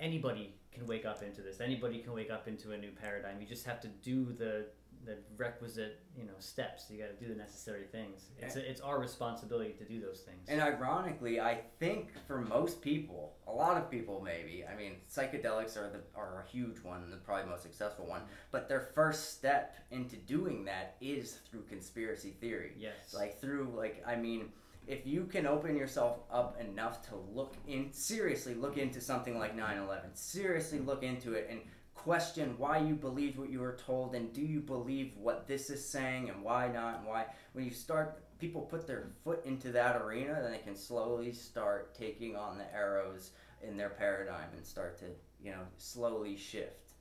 [0.00, 1.60] anybody can wake up into this.
[1.60, 3.40] Anybody can wake up into a new paradigm.
[3.40, 4.66] You just have to do the
[5.04, 6.84] the requisite, you know, steps.
[6.88, 8.26] You got to do the necessary things.
[8.38, 10.48] It's it's our responsibility to do those things.
[10.48, 15.76] And ironically, I think for most people, a lot of people maybe, I mean, psychedelics
[15.76, 18.22] are the are a huge one, the probably most successful one.
[18.50, 22.72] But their first step into doing that is through conspiracy theory.
[22.78, 23.12] yes.
[23.14, 24.50] Like through like I mean,
[24.86, 29.56] if you can open yourself up enough to look in seriously look into something like
[29.56, 31.60] 9/11, seriously look into it and
[31.94, 35.86] question why you believed what you were told and do you believe what this is
[35.88, 37.26] saying and why not and why.
[37.52, 41.94] When you start people put their foot into that arena then they can slowly start
[41.94, 43.30] taking on the arrows
[43.62, 45.06] in their paradigm and start to
[45.40, 46.91] you know slowly shift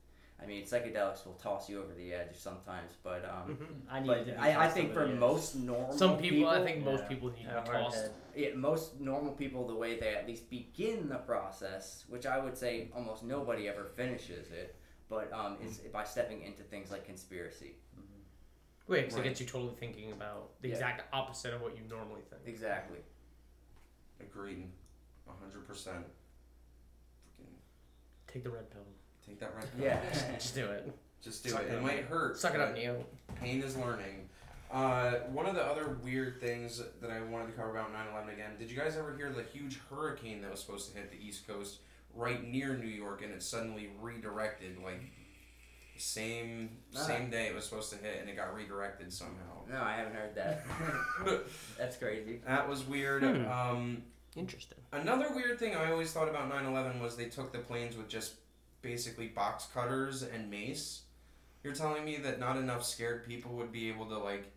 [0.41, 3.57] i mean psychedelics will toss you over the edge sometimes but um
[3.89, 7.01] I needed but to I, I think for most normal Some people, I think most
[7.01, 7.07] Yeah.
[7.09, 8.09] people need Had a to be tossed.
[8.35, 12.57] yeah, most normal people, the way they at least begin the process, which I would
[12.57, 14.75] say almost nobody ever finishes it,
[15.09, 17.75] but um, is by stepping into things like conspiracy.
[18.87, 19.25] Wait, because Right.
[19.25, 20.75] it gets you totally thinking about the Yeah.
[20.75, 22.41] exact opposite of what you normally think.
[22.45, 22.99] Exactly.
[24.21, 24.71] Agreed.
[25.39, 26.05] hundred percent.
[28.27, 28.85] Take the red pill.
[29.31, 29.85] Take that red pill.
[29.85, 29.99] Yeah.
[30.37, 30.91] Just do it.
[31.21, 31.67] Just do Suck it.
[31.71, 32.37] it It might hurt.
[32.37, 33.05] Suck it up, but Neo.
[33.35, 34.27] Pain is learning.
[34.71, 38.51] Uh, one of the other weird things that I wanted to cover about 9/11 again.
[38.57, 41.45] Did you guys ever hear the huge hurricane that was supposed to hit the East
[41.47, 41.79] Coast
[42.13, 45.01] right near New York and it suddenly redirected like
[45.97, 46.99] same Ah.
[46.99, 49.63] same day it was supposed to hit and it got redirected somehow.
[49.69, 50.65] no, I haven't heard that.
[51.77, 52.41] That's crazy.
[52.47, 53.23] That was weird.
[53.23, 53.45] Hmm.
[53.47, 54.03] Um,
[54.35, 54.77] Interesting.
[54.93, 58.35] Another weird thing I always thought about 9/11 was they took the planes with just
[58.81, 61.01] basically box cutters and mace.
[61.63, 64.51] You're telling me that not enough scared people would be able to like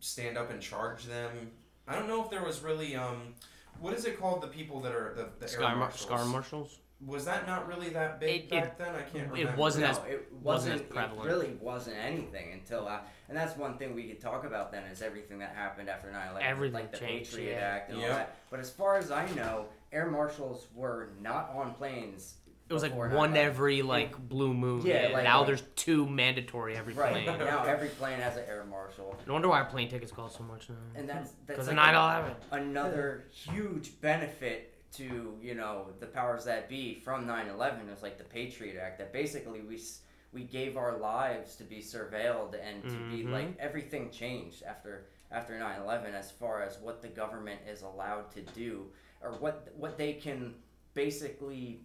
[0.00, 1.50] stand up and charge them.
[1.88, 3.34] I don't know if there was really um
[3.80, 6.02] what is it called the people that are the, the air Scar, mar- marshals?
[6.02, 6.78] scar marshals.
[7.04, 8.94] Was that not really that big It- back then?
[8.94, 9.52] I can't remember.
[9.52, 13.36] it wasn't no, as- it wasn't wasn't, as It really wasn't anything until, uh, and
[13.36, 16.74] that's one thing we could talk about then is everything that happened after 9/11, Everything
[16.74, 17.58] like the changed, Patriot yeah.
[17.60, 18.10] Act and Yep.
[18.10, 18.36] all that.
[18.50, 22.34] But as far as I know, air marshals were not on planes.
[22.68, 23.36] It was like one 9/11.
[23.36, 24.86] every like blue moon.
[24.86, 27.26] Yeah, like- now there's two mandatory every Right plane.
[27.38, 30.44] now, every plane has an air marshal, No wonder why our plane tickets cost so
[30.44, 30.76] much now.
[30.94, 32.34] and that's that's Because of like 9/11.
[32.52, 38.24] another huge benefit to you know the powers that be from 9/11 is like the
[38.24, 40.00] Patriot Act that basically we s-
[40.32, 43.32] we gave our lives to be surveilled and to be Mhm.
[43.32, 48.40] like everything changed after after 9/11 as far as what the government is allowed to
[48.42, 48.90] do
[49.22, 50.54] or what what they can
[50.94, 51.84] basically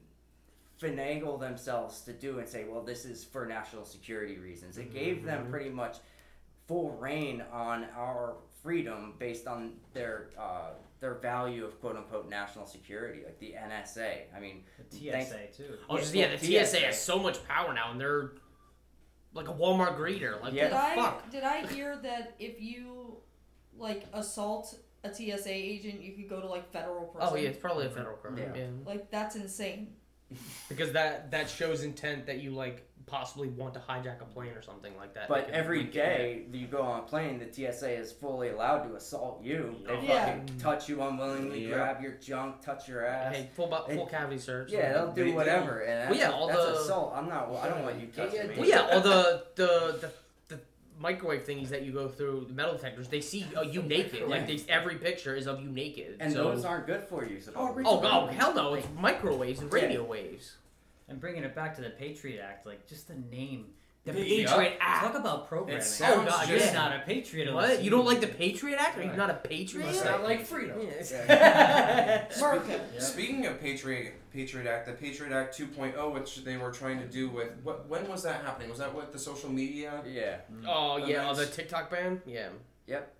[0.82, 5.24] finagle themselves to do and say well this is for national security reasons it gave
[5.24, 5.50] them Mhm.
[5.50, 5.98] pretty much
[6.68, 12.66] full reign on our freedom based on their uh, their value of quote unquote national
[12.66, 14.24] security, like the NSA.
[14.36, 15.78] I mean, The TSA too.
[15.88, 16.86] Oh, Yeah, just, yeah, the TSA TSA.
[16.88, 18.32] has so much power now, and they're
[19.34, 20.42] like a Walmart greeter.
[20.42, 20.64] Like, Yeah.
[20.70, 21.30] Did what the I fuck?
[21.32, 23.18] did I hear that if you
[23.78, 27.30] like assault a TSA agent, you could go to like federal prison?
[27.32, 28.38] Oh yeah, it's probably a federal crime.
[28.38, 28.54] Yeah.
[28.56, 28.68] Yeah.
[28.84, 29.96] Like that's insane.
[30.70, 34.62] Because that that shows intent that you like possibly want to hijack a plane or
[34.62, 35.30] something like that.
[35.30, 36.18] but They could every link it back.
[36.18, 39.78] day that you go on a plane, the TSA is fully allowed to assault you.
[39.88, 40.26] They Yeah.
[40.26, 41.76] fucking touch you unwillingly, Yeah.
[41.76, 43.34] grab your junk, touch your ass.
[43.34, 44.72] Hey, full, bo- full It- cavity search.
[44.74, 45.36] yeah, they'll They do do.
[45.36, 47.14] whatever, and that's, Well, yeah, all that's the- assault.
[47.16, 47.50] I'm not.
[47.56, 48.56] I don't want you Yeah, touching yeah, me.
[48.60, 49.66] Well, yeah, all the the
[50.02, 50.12] the.
[50.98, 54.28] The Microwave thingies that you go through, the metal detectors, they see uh, you naked.
[54.28, 56.18] Like they, every picture is of you naked.
[56.20, 57.40] And so, those aren't good for you.
[57.40, 57.84] Supposedly.
[57.86, 58.74] oh, oh hell no!
[58.74, 60.58] It's microwaves and radio waves.
[61.10, 63.68] And bringing it back to the Patriot Act, like just the name.
[64.08, 64.46] The Yeah.
[64.48, 65.04] Patriot Act.
[65.06, 65.82] Talk about programming.
[65.82, 67.50] It sounds oh God, just- you're not a patriot.
[67.50, 67.84] unless What?
[67.84, 68.98] You don't like the Patriot Act?
[68.98, 69.18] Are you Right.
[69.18, 69.86] not a patriot?
[69.88, 70.80] Must not like freedom.
[71.28, 72.82] America.
[72.94, 73.00] Yeah.
[73.00, 77.30] Speaking of Patriot Patriot Act, the Patriot Act 2.0, which they were trying to do
[77.30, 77.88] with what?
[77.88, 78.70] When was that happening?
[78.70, 80.02] Was that with the social media?
[80.06, 80.38] Yeah.
[80.54, 80.66] Mm.
[80.68, 82.22] Oh yeah, oh, the TikTok ban.
[82.26, 82.50] Yeah.
[82.88, 83.14] Yep.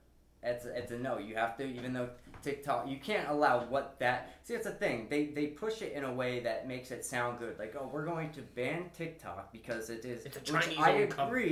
[0.44, 1.18] It's it's a no.
[1.18, 2.10] You have to, even though
[2.52, 4.38] TikTok, you can't allow what that.
[4.44, 5.08] See, it's a thing.
[5.10, 7.60] They they push it in a way that makes it sound good.
[7.60, 10.26] Like, oh, we're going to ban TikTok because it is.
[10.26, 11.08] It's a which Chinese I agree.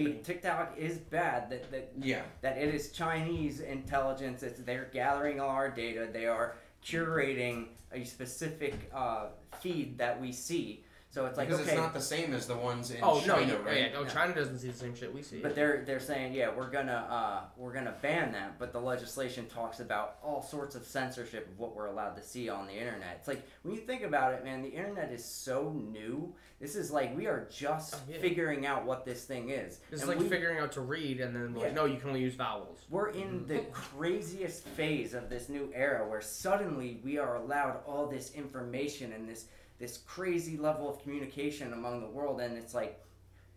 [0.06, 0.20] company.
[0.24, 1.50] TikTok is bad.
[1.50, 2.22] That that Yeah.
[2.42, 4.42] that it is Chinese intelligence.
[4.42, 6.08] It's they're gathering all our data.
[6.12, 9.28] They are curating a specific uh,
[9.60, 10.86] feed that we see.
[11.16, 13.36] So it's like because okay, it's not the same as the ones in Oh no,
[13.36, 13.78] China, you, right?
[13.94, 15.40] yeah, oh, China doesn't see the same shit we see.
[15.40, 19.46] But they're they're saying, yeah, we're gonna uh, we're gonna ban that, but the legislation
[19.46, 23.16] talks about all sorts of censorship of what we're allowed to see on the internet.
[23.20, 26.34] It's like when you think about it, man, the internet is so new.
[26.60, 28.18] This is like we are just Oh, yeah.
[28.18, 29.80] figuring out what this thing is.
[29.94, 31.74] it's And like we, figuring out to read, and then like, Yeah.
[31.76, 32.80] no, you can only use vowels.
[32.90, 38.06] we're in the craziest phase of this new era where suddenly we are allowed all
[38.08, 39.46] this information and this
[39.80, 43.02] this crazy level of communication among the world and it's like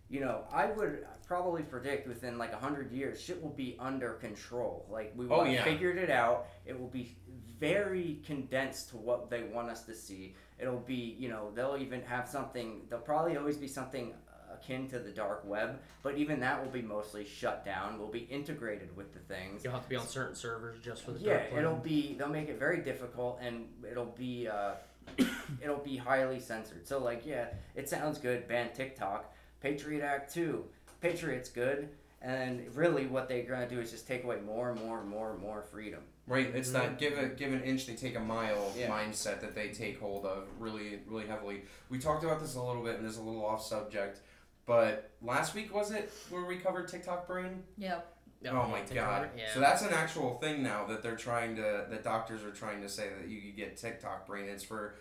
[0.08, 4.86] you know i would probably predict within like 100 years shit will be under control.
[4.90, 5.62] Like we Oh, will yeah.
[5.62, 6.46] figured it out.
[6.64, 7.14] It will be
[7.60, 10.34] very condensed to what they want us to see.
[10.58, 14.14] It'll be you know they'll even have something there'll probably always be something
[14.50, 17.98] akin to the dark web but even that will be mostly shut down.
[17.98, 19.62] Will be integrated with the things.
[19.62, 21.58] You'll have to be on certain servers just for the yeah, dark web.
[21.58, 24.72] it'll be they'll make it very difficult and it'll be uh,
[25.62, 26.86] it'll be highly censored.
[26.86, 30.64] So like yeah, it sounds good, ban TikTok, Patriot Act two,
[31.00, 31.88] Patriots good,
[32.20, 35.32] and really what they're gonna do is just take away more and more and more
[35.32, 36.00] and more freedom.
[36.26, 36.96] Right, it's that mm-hmm.
[36.96, 38.90] give a give an inch they take a mile Yeah.
[38.90, 41.62] mindset that they take hold of really really heavily.
[41.88, 44.20] We talked about this a little bit, and this is a little off subject,
[44.66, 47.62] but last week was it where we covered TikTok brain?
[47.76, 48.00] Yeah.
[48.40, 49.30] Yeah, oh my god!
[49.36, 49.52] Yeah.
[49.52, 52.88] So that's an actual thing now that they're trying to that doctors are trying to
[52.88, 54.44] say that you could get TikTok brain.
[54.48, 54.94] It's for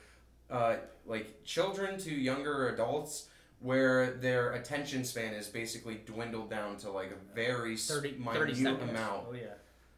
[0.50, 3.28] uh, like children to younger adults
[3.60, 8.66] where their attention span is basically dwindled down to like a very 30 minute 30
[8.66, 9.26] amount.
[9.30, 9.54] Oh yeah.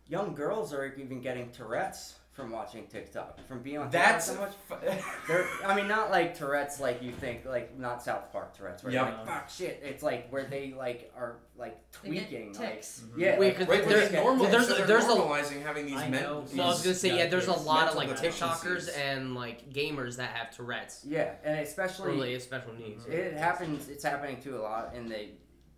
[0.07, 4.75] Young girls are even getting Tourette's from watching TikTok, from being on That's TikTok so
[4.75, 4.81] much.
[4.81, 8.81] fu- They're, I mean, not like Tourette's like you think, like not South Park Tourette's,
[8.83, 9.05] where Yep.
[9.07, 9.81] they're like fuck shit.
[9.83, 13.03] It's like where they like are like They get tweaking, like tics.
[13.17, 13.39] yeah, mm-hmm.
[13.41, 14.43] Wait, like, 'cause Right, where there's they there's get- normal.
[14.43, 16.23] well, there's so a- they're there's a- normalizing having these I men.
[16.23, 16.41] know.
[16.41, 17.27] these- Well, I was gonna say yeah.
[17.27, 18.09] There's a lot of like.
[18.09, 21.03] TikTokers and like gamers that have Tourette's.
[21.05, 23.05] yeah, and especially Really, special needs.
[23.05, 23.89] It happens.
[23.89, 25.29] It's happening to a lot in the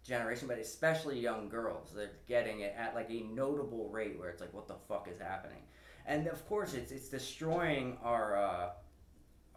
[0.04, 1.92] generation, but especially young girls.
[1.96, 5.20] They're getting it at like a notable rate where it's like, what the fuck is
[5.20, 5.60] happening?
[6.06, 8.70] And of course, it's it's destroying our uh,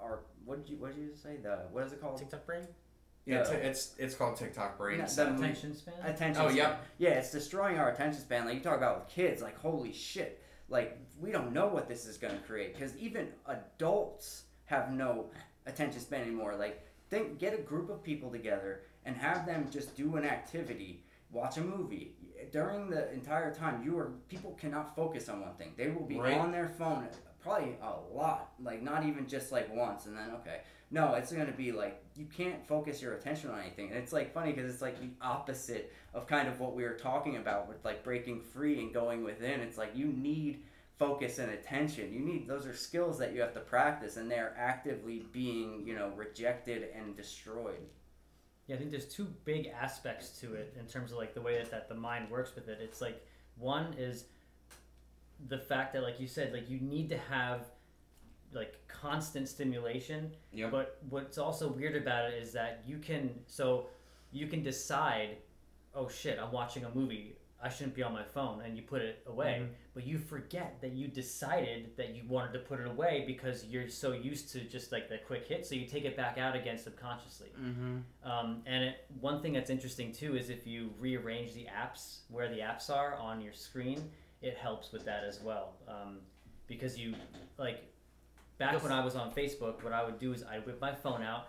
[0.01, 2.19] our what did you what did you say the what is it called?
[2.19, 2.67] TikTok brain.
[3.25, 3.45] yeah, Yeah.
[3.45, 4.99] t- it's it's called TikTok brain.
[4.99, 5.95] No, the- Attention span.
[6.05, 6.43] Attention.
[6.43, 6.57] Oh, span.
[6.57, 6.85] yep.
[6.99, 8.45] Yeah, it's destroying our attention span.
[8.47, 12.07] Like you talk about with kids, like holy shit, like we don't know what this
[12.07, 15.31] is going to create because even adults have no
[15.67, 16.57] attention span anymore.
[16.57, 21.05] Like think, get a group of people together and have them just do an activity,
[21.31, 22.17] watch a movie.
[22.53, 25.73] During the entire time, you are people cannot focus on one thing.
[25.77, 26.37] They will be Right.
[26.39, 27.09] on their phone
[27.45, 30.63] probably a lot, like not even just like once, and then okay.
[30.91, 33.91] No, it's going to be like you can't focus your attention on anything.
[33.91, 36.95] And it's like funny because it's like the opposite of kind of what we were
[36.95, 39.61] talking about with like breaking free and going within.
[39.61, 40.65] It's like you need
[40.99, 42.13] focus and attention.
[42.13, 45.95] You need those are skills that you have to practice and they're actively being, you
[45.95, 47.89] know, rejected and destroyed.
[48.67, 51.59] Yeah, I think there's two big aspects to it in terms of like the way
[51.59, 52.79] that, that the mind works with it.
[52.83, 53.23] It's like
[53.57, 54.25] one is
[55.49, 57.67] the fact that like you said, like you need to have
[58.53, 60.31] like constant stimulation.
[60.53, 60.69] Yeah.
[60.71, 63.87] But what's also weird about it is that you can so
[64.33, 65.37] you can decide,
[65.95, 67.37] oh shit, I'm watching a movie.
[67.63, 69.63] I shouldn't be on my phone, and you put it away.
[69.63, 69.69] Mhm.
[69.95, 73.89] But you forget that you decided that you wanted to put it away because you're
[73.89, 76.77] so used to just like the quick hit, so you take it back out again
[76.77, 77.53] subconsciously.
[77.61, 78.29] Mm-hmm.
[78.29, 82.49] Um, and it, one thing that's interesting too is if you rearrange the apps where
[82.49, 84.11] the apps are on your screen,
[84.43, 85.75] it helps with that as well.
[85.87, 86.19] Um,
[86.67, 87.15] because you
[87.57, 87.85] like
[88.59, 91.23] back when I was on Facebook, what I would do is I'd whip my phone
[91.23, 91.49] out,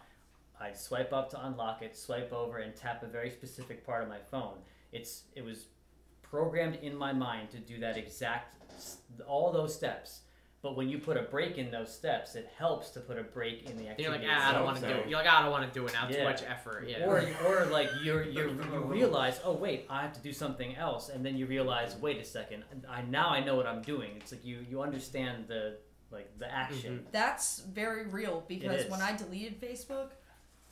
[0.59, 4.09] I'd swipe up to unlock it, swipe over, and tap a very specific part of
[4.09, 4.57] my phone.
[4.91, 5.65] It's it was
[6.29, 8.55] programmed in my mind to do that exact
[9.27, 10.21] all those steps.
[10.61, 13.69] But when you put a break in those steps, it helps to put a break
[13.69, 14.01] in the activity.
[14.03, 15.07] You're like, ah, I don't want to do it.
[15.07, 16.07] You're like, ah, I don't want to do it now.
[16.07, 16.23] Too Yeah.
[16.23, 16.87] much effort.
[16.89, 17.05] Yeah.
[17.05, 21.09] Or, or like you're, you're, you realize, oh wait, I have to do something else,
[21.09, 24.11] and then you realize, wait a second, I now I know what I'm doing.
[24.17, 25.77] It's like you you understand the
[26.09, 27.05] like the action.
[27.11, 30.09] That's very real because when I deleted Facebook,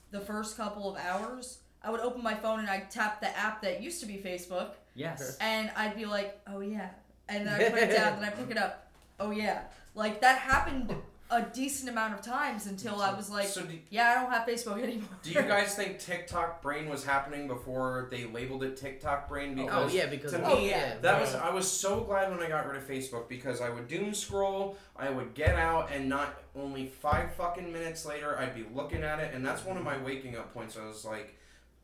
[0.10, 3.62] the first couple of hours, I would open my phone and I'd tap the app
[3.62, 5.38] that used to be Facebook, Yes.
[5.42, 6.90] and I'd be like, oh yeah.
[7.30, 9.62] And then I put it down, then I pick it up, oh yeah.
[9.96, 10.94] Like that happened
[11.30, 14.48] a decent amount of times until I was like, so do, yeah, I don't have
[14.48, 15.08] Facebook anymore.
[15.24, 19.58] do you guys think TikTok brain was happening before they labeled it TikTok brain?
[19.60, 20.96] oh Because yeah, because to of- Oh, me, yeah.
[21.02, 23.88] That was I was so glad when I got rid of Facebook because I would
[23.88, 28.66] doom scroll, I would get out, and not only five fucking minutes later I'd be
[28.74, 30.78] looking at it, and that's one of my waking up points.
[30.78, 31.36] I was like,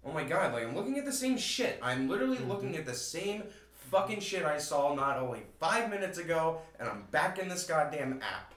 [0.05, 1.79] oh my god, like I'm looking at the same shit.
[1.81, 2.49] I'm literally Mm-hmm.
[2.49, 3.43] looking at the same
[3.91, 8.21] fucking shit I saw not only five minutes ago, and I'm back in this goddamn
[8.21, 8.53] app.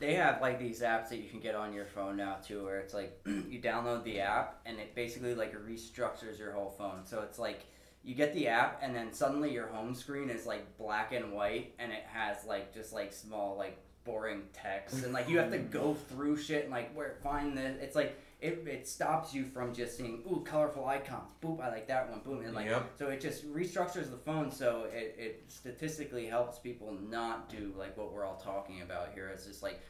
[0.00, 2.78] they have like these apps that you can get on your phone now too, where
[2.78, 7.04] it's like you download the app and it basically like restructures your whole phone.
[7.04, 7.66] So it's like
[8.04, 11.74] you get the app and then suddenly your home screen is like black and white
[11.78, 15.58] and it has like just like small like boring text and like you have to
[15.58, 17.76] go through shit and like where find this.
[17.82, 21.28] It's like it, it stops you from just seeing ooh colorful icons.
[21.42, 22.20] Boop, I like that one.
[22.20, 22.92] Boom, and like Yep.
[22.98, 27.96] so it just restructures the phone so it, it statistically helps people not do like
[27.96, 29.28] what we're all talking about here.
[29.28, 29.80] It's just like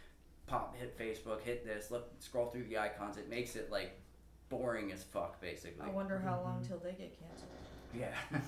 [0.47, 3.19] pop, hit Facebook, hit this, look, scroll through the icons.
[3.19, 4.01] It makes it like
[4.49, 5.87] boring as fuck, basically.
[5.87, 7.51] I wonder how long till they get canceled.
[7.95, 8.15] Yeah.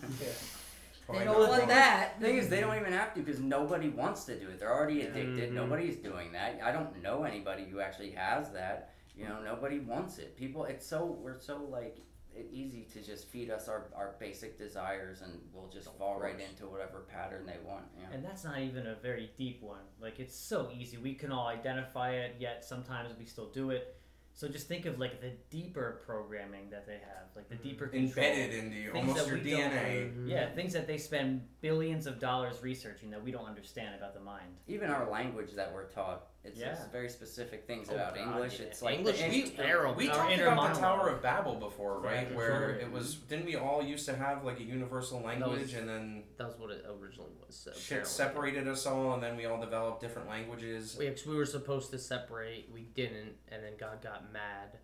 [1.13, 2.21] They don't want that.
[2.21, 4.61] Thing is, they don't even have to because nobody wants to do it.
[4.61, 5.51] They're already addicted.
[5.51, 5.55] Mhm.
[5.55, 6.61] Nobody's doing that.
[6.63, 8.93] I don't know anybody who actually has that.
[9.21, 10.37] You know, nobody wants it.
[10.37, 11.99] People, it's so we're so like
[12.35, 16.39] it, easy to just feed us our, our basic desires, and we'll just fall right
[16.41, 17.85] into whatever pattern they want.
[17.99, 18.07] Yeah.
[18.15, 19.81] And that's not even a very deep one.
[20.01, 20.97] Like it's so easy.
[20.97, 23.97] We can all identify it, yet sometimes we still do it.
[24.33, 28.25] So just think of like the deeper programming that they have, like the deeper control.
[28.25, 30.13] Embedded into you, Things almost that your we don't- DNA.
[30.17, 30.29] Mhm.
[30.31, 34.21] Yeah, things that they spend billions of dollars researching that we don't understand about the
[34.21, 34.55] mind.
[34.69, 36.71] Even our language that we're taught, it's Yeah.
[36.75, 38.59] just very specific things Oh, about God, English.
[38.61, 38.67] yeah.
[38.67, 39.95] It's like English is terrible.
[39.95, 40.81] We talked about the.
[40.81, 42.29] Tower of Babel before, right?
[42.31, 45.87] Yeah, Where it was, didn't we all used to have like a universal language, and
[45.89, 47.55] then That was what it originally was.
[47.57, 50.97] So shit separated us all, and then we all developed different languages.
[50.99, 52.71] We, we were supposed to separate.
[52.73, 54.79] We didn't, and then God got mad,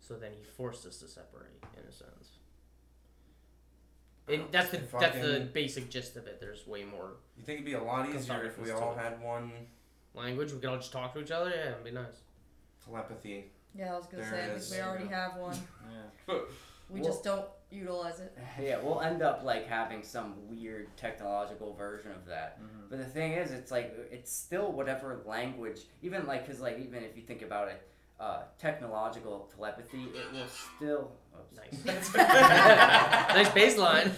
[0.00, 2.32] so then He forced us to separate, in a sense.
[4.26, 6.38] It, that's the that's the basic gist of it.
[6.38, 9.50] There's way more You think it'd be a lot easier if we all had one
[10.14, 10.52] language.
[10.52, 11.50] We could all just talk to each other.
[11.50, 12.22] Yeah, it'd be nice.
[12.84, 13.50] telepathy?
[13.74, 14.70] Yeah, I was gonna There say, it is.
[14.72, 15.56] we already have one.
[16.28, 16.34] Yeah.
[16.90, 18.36] We Well- just don't utilize it.
[18.62, 22.58] yeah, we'll end up like having some weird technological version of that.
[22.62, 22.88] Mhm.
[22.88, 27.02] But the thing is, it's like it's still whatever language, even like because like even
[27.04, 27.86] if you think about it,
[28.18, 31.12] uh, technological telepathy, it will still.
[31.38, 31.56] oops.
[31.84, 32.14] Nice.
[32.14, 34.12] nice baseline.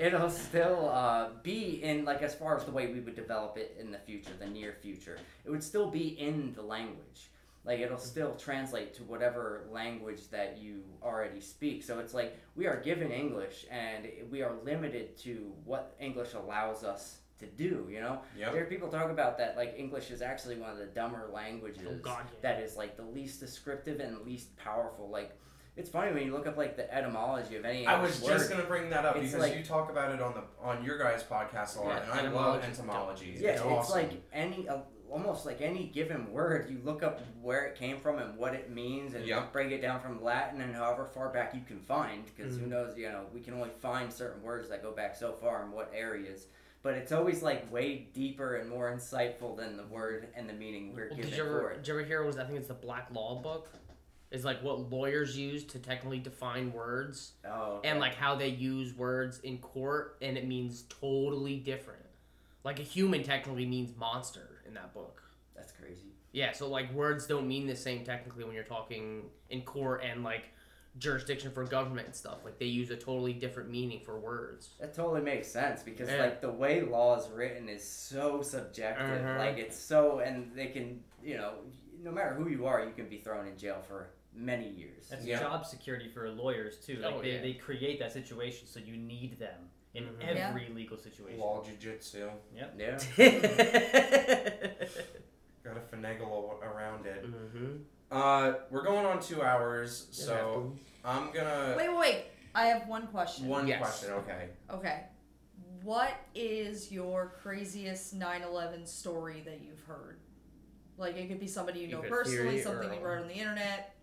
[0.00, 3.76] It'll still uh, be in like as far as the way we would develop it
[3.78, 5.18] in the future, the near future.
[5.44, 7.28] It would still be in the language.
[7.66, 11.82] Like it'll still translate to whatever language that you already speak.
[11.82, 16.82] So it's like we are given English and we are limited to what English allows
[16.82, 17.86] us to do.
[17.90, 18.52] You know, Yep.
[18.54, 21.82] there are people talk about that like English is actually one of the dumber languages
[21.86, 22.38] Oh God, yeah.
[22.54, 25.10] that is like the least descriptive and least powerful.
[25.10, 25.38] Like
[25.76, 28.30] it's funny when you look up like the etymology of any I was word.
[28.38, 30.84] just gonna bring that up It's because like- you talk about it on the on
[30.84, 32.66] your guys' podcast a lot, Yeah, and I love etymology.
[32.66, 33.36] entomology.
[33.38, 33.96] Yeah, it's, awesome.
[34.02, 34.78] like any uh,
[35.10, 36.70] almost like any given word.
[36.70, 39.52] You look up where it came from and what it means, and Yep.
[39.52, 42.24] break it down from Latin and however far back you can find.
[42.26, 42.68] Because who Mhm.
[42.68, 42.96] knows?
[42.96, 45.90] You know, we can only find certain words that go back so far in what
[45.92, 46.46] areas.
[46.82, 50.94] But it's always like way deeper and more insightful than the word and the meaning
[50.94, 51.76] we're Well, given did you for it.
[51.78, 52.22] did you ever hear?
[52.24, 53.68] Was I think it's the Black Law book.
[54.30, 57.88] Is like what lawyers use to technically define words Oh, okay.
[57.88, 62.04] and like how they use words in court, and it means totally different.
[62.62, 65.20] Like a human technically means monster in that book.
[65.56, 66.14] that's crazy.
[66.32, 70.22] Yeah, so like words don't mean the same technically when you're talking in court and
[70.22, 70.44] like
[70.98, 72.44] jurisdiction for government and stuff.
[72.44, 74.70] Like they use a totally different meaning for words.
[74.78, 76.22] That totally makes sense because Yeah.
[76.22, 79.22] like the way law is written is so subjective.
[79.22, 79.38] Mhm.
[79.38, 81.54] Like it's so, and they can, you know,
[82.00, 85.08] no matter who you are, you can be thrown in jail for many years.
[85.08, 85.40] That's Yeah.
[85.40, 86.96] job security for lawyers too.
[86.96, 87.40] Like Oh, they, yeah.
[87.42, 90.36] they create that situation so you need them in Mhm.
[90.36, 91.40] every legal situation.
[91.40, 92.30] law jujitsu.
[92.54, 92.74] Yep.
[92.78, 92.98] Yeah.
[95.64, 97.24] Gotta finagle around it.
[97.26, 97.76] mm-hmm.
[98.10, 100.72] Uh, we're going on two hours, so
[101.04, 102.24] I'm gonna Wait, wait, wait.
[102.54, 103.46] I have one question.
[103.46, 103.78] one Yes.
[103.80, 104.12] question.
[104.14, 104.48] Okay.
[104.70, 105.04] Okay.
[105.82, 110.18] What is your craziest 9 11 story that you've heard?
[110.98, 113.34] Like, it could be somebody you know Either personally, something or- you read on the
[113.34, 113.94] internet,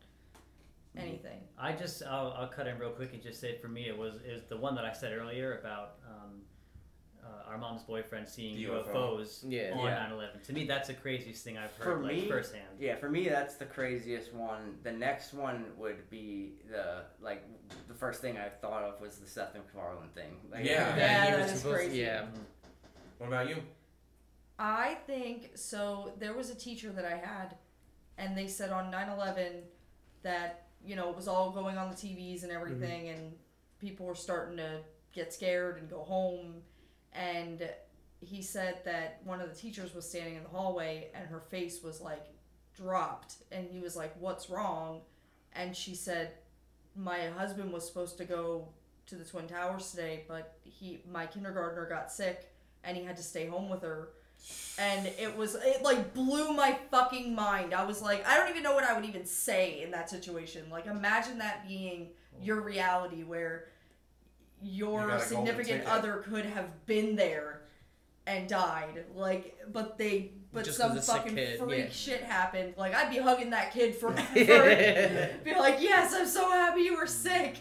[0.99, 1.40] anything.
[1.57, 4.15] I just I'll, I'll cut in real quick and just say for me it was
[4.26, 6.41] is the one that I said earlier about um,
[7.24, 8.94] uh, our mom's boyfriend seeing The UFO.
[8.94, 9.72] UFOs Yeah.
[9.76, 10.10] on Yeah.
[10.10, 10.44] 9/11.
[10.48, 12.64] To me, that's the craziest thing I've For heard like me, firsthand.
[12.80, 14.78] Yeah, for me that's the craziest one.
[14.84, 17.44] The next one would be the like
[17.88, 20.38] the first thing I thought of was the Seth MacFarlane thing.
[20.52, 20.95] Like, Yeah.
[20.95, 21.99] Yeah, he that was is supposed- crazy.
[21.99, 22.26] Yeah.
[23.18, 23.57] What about you?
[24.60, 26.14] I think so.
[26.19, 27.56] There was a teacher that I had,
[28.18, 29.64] and they said on 9 11
[30.24, 32.62] that, you know, it was all going on the TVs and mm-hmm.
[32.62, 33.34] everything, and
[33.80, 34.80] people were starting to
[35.14, 36.56] get scared and go home.
[37.14, 37.70] And
[38.22, 41.84] he said that one of the teachers was standing in the hallway and her face
[41.84, 42.26] was like
[42.76, 43.36] dropped.
[43.52, 45.02] And he was like, What's wrong?
[45.54, 46.32] And she said,
[46.96, 48.70] My husband was supposed to go
[49.08, 52.52] to the Twin Towers today, but he my kindergartner got sick
[52.84, 54.10] and he had to stay home with her
[54.80, 57.74] And it was it like blew my fucking mind.
[57.74, 60.66] I was like, I don't even know what I would even say in that situation.
[60.72, 62.10] Like imagine that being
[62.42, 63.70] your reality where
[64.62, 67.62] your got a golden significant other could have been there
[68.28, 69.06] and died.
[69.16, 71.90] Like but they but Just 'cause some fucking kid, freak yeah.
[71.90, 72.74] shit happened.
[72.78, 74.24] Like I'd be hugging that kid forever.
[75.44, 77.58] Be like, Yes, I'm so happy you were sick.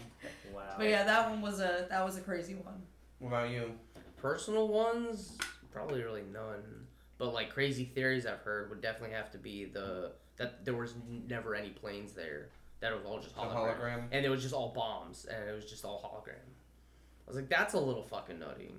[0.53, 0.61] Wow.
[0.77, 2.81] But yeah, that one was a that was a crazy one.
[3.19, 3.71] What about you?
[4.17, 5.37] Personal ones,
[5.77, 6.87] probably really none.
[7.17, 10.93] But like crazy theories I've heard would definitely have to be the that there was
[11.27, 12.49] never any planes there.
[12.79, 13.79] That it was all just hologram.
[13.79, 14.03] hologram.
[14.11, 16.35] and it was just all bombs, and it was just all hologram.
[16.35, 18.71] I was like, that's a little fucking nutty.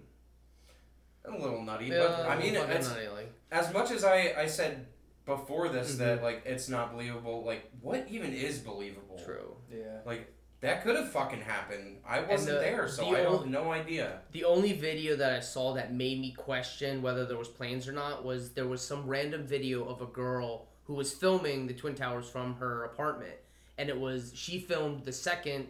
[1.25, 4.47] A little nutty, Yeah, but I mean, it's, nutty, like as much as I, I
[4.47, 4.87] said
[5.27, 5.99] before this Mhm.
[5.99, 7.43] that like it's not believable.
[7.45, 9.21] Like, what even is believable?
[9.25, 9.57] true.
[9.71, 9.99] Yeah.
[10.07, 11.99] Like that could have fucking happened.
[12.07, 14.21] I wasn't the- there, so the I have no idea.
[14.33, 17.93] The only video that I saw that made me question whether there was planes or
[17.93, 21.95] not was there was some random video of a girl who was filming the twin
[21.95, 23.37] towers from her apartment,
[23.77, 25.69] and it was she filmed the second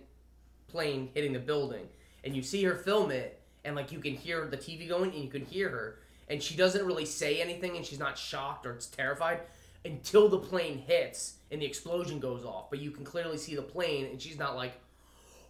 [0.69, 1.89] plane hitting the building,
[2.25, 5.23] and you see her film it, and like you can hear the TV going, and
[5.23, 5.99] you can hear her,
[6.29, 9.41] and she doesn't really say anything, and she's not shocked or terrified
[9.85, 13.63] until the plane hits and the explosion goes off, but you can clearly see the
[13.63, 14.75] plane, and she's not like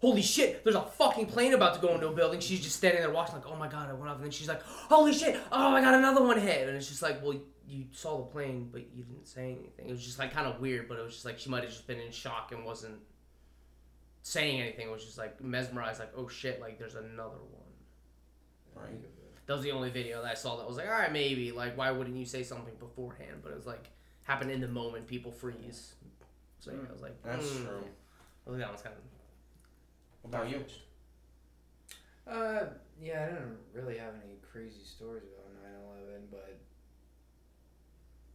[0.00, 2.40] holy shit, there's a fucking plane about to go into a building.
[2.40, 4.16] She's just standing there watching, like, oh my god, it went off.
[4.16, 6.68] And then she's like, holy shit, oh my god, another one hit.
[6.68, 7.36] And it's just like, well,
[7.66, 9.88] you saw the plane, but you didn't say anything.
[9.88, 11.72] It was just like kind of weird, but it was just like she might have
[11.72, 12.98] just been in shock and wasn't
[14.22, 14.88] saying anything.
[14.88, 18.84] It was just like mesmerized, like, oh shit, like there's another one.
[18.84, 19.00] Right.
[19.46, 21.50] That was the only video that I saw that was like, all right, maybe.
[21.50, 23.40] Like, why wouldn't you say something beforehand?
[23.42, 23.90] But it was like,
[24.28, 25.94] happened in the moment, people freeze.
[26.60, 27.64] So yeah, I was like, That's hmm.
[27.64, 27.84] true.
[28.46, 29.02] I think that one's kind of
[30.22, 30.64] What about you?
[32.30, 32.66] Uh,
[33.00, 36.58] yeah, I don't really have any crazy stories about 9/11, but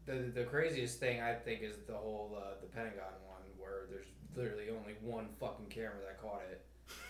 [0.05, 4.07] the the craziest thing I think is the whole uh, the Pentagon one, where there's
[4.35, 6.65] literally only one fucking camera that caught it,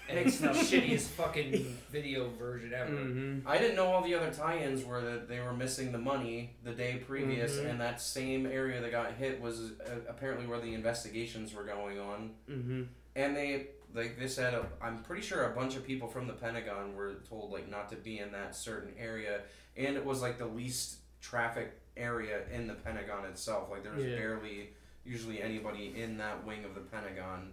[0.09, 2.91] and it's the shittiest fucking video version ever.
[2.91, 3.47] Mm-hmm.
[3.47, 6.71] I didn't know all the other tie-ins were that they were missing the money the
[6.73, 7.69] day previous, Mhm.
[7.71, 11.99] and that same area that got hit was uh, apparently where the investigations were going
[11.99, 12.31] on.
[12.49, 12.83] Mm-hmm.
[13.15, 16.33] And they like they said, uh, I'm pretty sure a bunch of people from the
[16.33, 19.41] Pentagon were told like not to be in that certain area,
[19.77, 23.69] and it was like the least traffic area in the Pentagon itself.
[23.69, 24.15] Like there was Yeah.
[24.15, 24.69] barely
[25.05, 27.51] usually anybody in that wing of the Pentagon.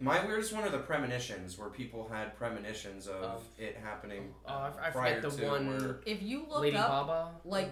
[0.00, 4.34] My weirdest one are the premonitions, where people had premonitions of Of- it happening.
[4.46, 7.30] Oh, I, I prior forget the to one where- If you look Lady up Baba.
[7.44, 7.70] like-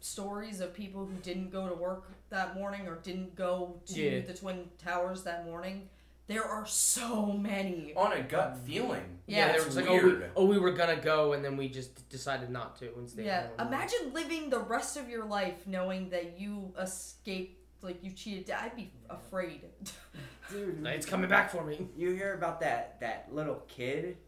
[0.00, 4.20] stories of people who didn't go to work that morning or didn't go to Yeah.
[4.20, 5.88] the twin towers that morning,
[6.26, 7.94] there are so many.
[7.96, 8.66] on a gut mm.
[8.66, 9.18] feeling.
[9.26, 10.30] Yeah, there it's was like oh we, weird.
[10.36, 13.46] oh we were gonna go and then we just decided not to and stayed Yeah,
[13.56, 13.68] home.
[13.68, 18.50] imagine living the rest of your life knowing that you escaped, like you cheated.
[18.50, 19.62] I'd be afraid.
[20.50, 21.88] Dude, It's coming back for me.
[21.96, 24.18] You hear about that that little kid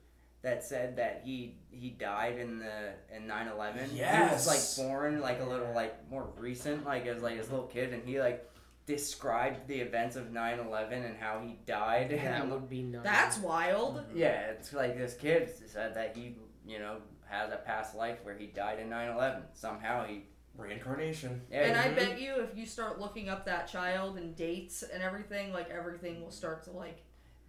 [0.42, 3.88] that said that he he died in the in 9/11.
[3.90, 4.46] He Yes.
[4.46, 7.92] was like born like a little like more recent like as like his little kid
[7.92, 8.48] and he like
[8.86, 12.10] described the events of 9/11 and how he died.
[12.10, 13.02] That and- would be nice.
[13.04, 13.96] That's wild.
[13.96, 14.16] Mm-hmm.
[14.16, 16.98] yeah, it's like this kid said that he, you know,
[17.28, 19.42] has a past life where he died in 9/11.
[19.54, 20.24] Somehow he
[20.58, 21.42] Reincarnation.
[21.50, 25.02] yeah, And I bet you, if you start looking up that child and dates and
[25.02, 27.02] everything, like everything will start to like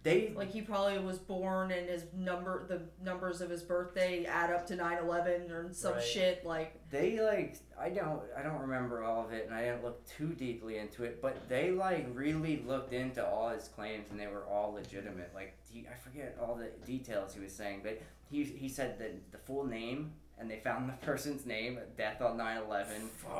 [0.04, 4.48] they like he probably was born and his number the numbers of his birthday add
[4.52, 6.02] up to 9-11 or some Right.
[6.04, 9.82] shit like they like I don't I don't remember all of it and I didn't
[9.82, 14.20] look too deeply into it, but they like really looked into all his claims and
[14.20, 15.32] they were all legitimate.
[15.34, 19.32] Like he, I forget all the details he was saying, but he he said that
[19.32, 22.86] the full name and they found the person's name, death on 9/11.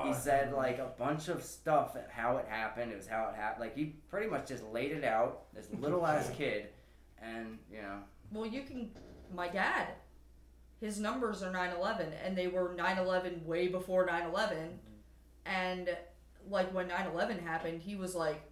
[0.06, 2.92] He said like a bunch of stuff at how it happened.
[2.92, 3.60] It was how it happened.
[3.60, 5.52] Like he pretty much just laid it out.
[5.54, 6.68] This little ass kid,
[7.22, 7.98] and you know
[8.32, 8.90] well you can
[9.34, 9.88] my dad
[10.80, 14.68] his numbers are 9-11 and they were 9-11 way before 9-11 mm-hmm.
[15.46, 15.96] and
[16.48, 18.42] like when 9-11 happened he was like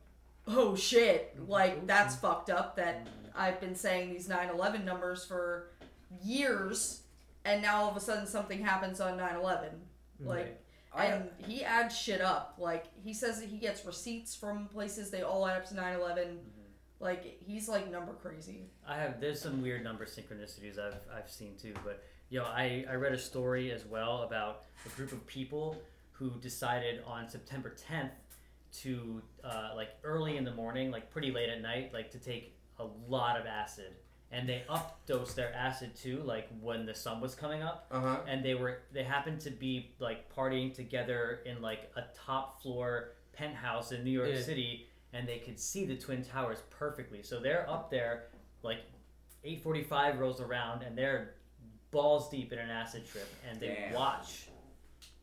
[0.47, 1.51] oh shit mm-hmm.
[1.51, 2.27] like that's mm-hmm.
[2.27, 5.71] fucked up that i've been saying these 9-11 numbers for
[6.23, 7.03] years
[7.47, 9.71] and now all of a sudden something happens on 9-11
[10.25, 10.63] like
[10.95, 12.57] I and he adds shit up.
[12.59, 16.39] Like he says that he gets receipts from places they all add up to 9/11.
[17.01, 18.71] Like he's like number crazy.
[18.87, 22.95] I have there's some weird number synchronicities I've I've seen too, but yo, I I
[22.95, 25.77] read a story as well about a group of people
[26.13, 28.11] who decided on September 10th
[28.73, 32.59] to uh, like early in the morning, like pretty late at night, like to take
[32.79, 33.93] a lot of acid,
[34.33, 38.17] and they updosed their acid too, like when the sun was coming up, Uh huh.
[38.27, 43.13] and they were they happened to be like partying together in like a top floor
[43.33, 44.41] penthouse in New York Yeah.
[44.43, 47.23] City, and they could see the twin towers perfectly.
[47.23, 48.25] So they're up there,
[48.63, 48.81] like
[49.45, 51.35] 8:45 rolls around, and they're
[51.93, 53.93] balls deep in an acid trip, and they Damn.
[53.95, 54.49] watch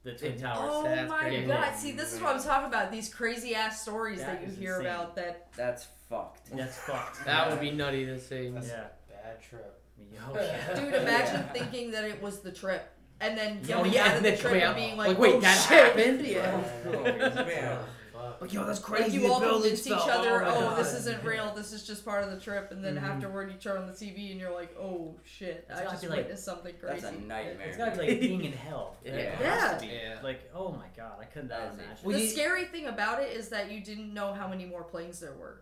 [0.04, 0.70] the twin towers.
[0.72, 1.46] Oh That's my crazy.
[1.48, 1.76] god!
[1.76, 2.92] See, this is what I'm talking about.
[2.92, 4.86] These crazy ass stories That that, you hear insane.
[4.88, 5.16] about.
[5.16, 6.56] That That's fucked.
[6.56, 7.26] That's fucked.
[7.26, 8.50] That would be nutty to see.
[8.50, 8.86] That's yeah.
[9.10, 9.80] a bad trip.
[10.12, 10.74] Yo, yeah.
[10.80, 12.88] dude, imagine thinking that it was the trip,
[13.22, 15.20] and then coming yeah, out of and the then trip and out, being like, like,
[15.20, 15.96] wait, oh, that shit.
[15.96, 16.26] happened?
[16.26, 17.80] Yeah.
[18.42, 19.04] Like, yo, that's crazy.
[19.04, 19.26] Like crazy.
[19.26, 20.10] you all the building convince each fell.
[20.10, 21.54] other, oh, oh, this isn't real.
[21.56, 23.04] This is just part of the trip, and then Mhm.
[23.04, 26.08] afterward you turn on the TV and you're like, oh shit, It's I just be
[26.10, 27.02] like- witnessed something crazy.
[27.02, 27.68] That's a nightmare.
[27.68, 28.98] It's gotta be like being in hell.
[29.06, 29.12] Yeah.
[29.14, 29.60] It Yeah.
[29.60, 29.94] has to be.
[29.94, 30.20] Yeah.
[30.24, 31.86] Like, oh my god, I couldn't imagine.
[32.04, 34.84] Well, the you- scary thing about it is that you didn't know how many more
[34.84, 35.62] planes there were.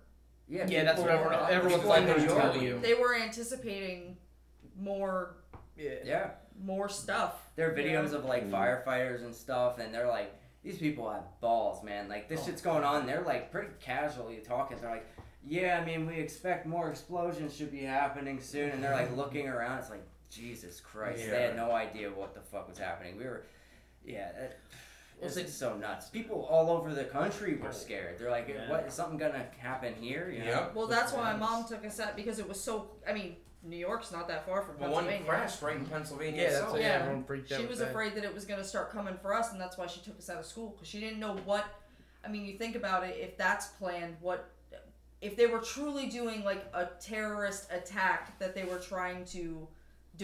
[0.52, 2.78] Yeah, Yeah, that's what people- everyone, everyone's like to tell you.
[2.80, 4.18] They were anticipating
[4.76, 5.38] more
[5.78, 5.92] Yeah.
[6.04, 6.30] Yeah,
[6.62, 7.50] more stuff.
[7.56, 7.86] there are Yeah.
[8.04, 8.52] videos of like Mm.
[8.52, 10.34] firefighters and stuff, and they're like,
[10.64, 12.08] these people have balls, man.
[12.10, 12.46] Like this Oh.
[12.48, 13.06] shit's going on.
[13.08, 14.78] They're like pretty casually talking.
[14.80, 15.06] They're like,
[15.44, 19.48] yeah, I mean, we expect more explosions should be happening soon, and they're like looking
[19.48, 19.80] around.
[19.80, 23.18] It's like Jesus Christ, they had no idea what the fuck was happening.
[23.18, 23.44] We were,
[24.04, 24.32] yeah.
[24.34, 24.58] That,
[25.22, 26.10] Well, this see- so nuts.
[26.10, 28.18] People all over the country were scared.
[28.20, 28.70] They're like, Yeah.
[28.70, 30.46] "What is something gonna happen here?" You know?
[30.46, 30.76] Yep.
[30.76, 32.90] Well, that's why my mom took us out because it was so.
[33.08, 34.96] I mean, New York's not that far from Pennsylvania.
[34.96, 35.40] Well, one Pennsylvania.
[35.42, 36.72] crashed right in Pennsylvania Yeah, that's itself.
[36.74, 36.88] what Yeah.
[36.88, 37.56] everyone freaked out.
[37.58, 37.90] she with was that.
[37.90, 40.18] afraid that it was going to start coming for us, and that's why she took
[40.18, 41.66] us out of school because she didn't know what.
[42.26, 43.16] I mean, you think about it.
[43.20, 44.50] If that's planned, what
[45.22, 49.68] if they were truly doing like a terrorist attack that they were trying to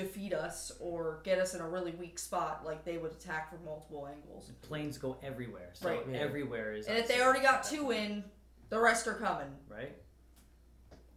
[0.01, 2.63] defeat us or get us in a really weak spot?
[2.65, 4.51] Like they would attack from multiple angles.
[4.61, 5.99] Planes go everywhere, so Right.
[6.09, 6.17] Yeah.
[6.19, 6.87] everywhere is.
[6.87, 8.23] And if they already got two in,
[8.69, 9.49] the rest are coming.
[9.67, 9.95] right?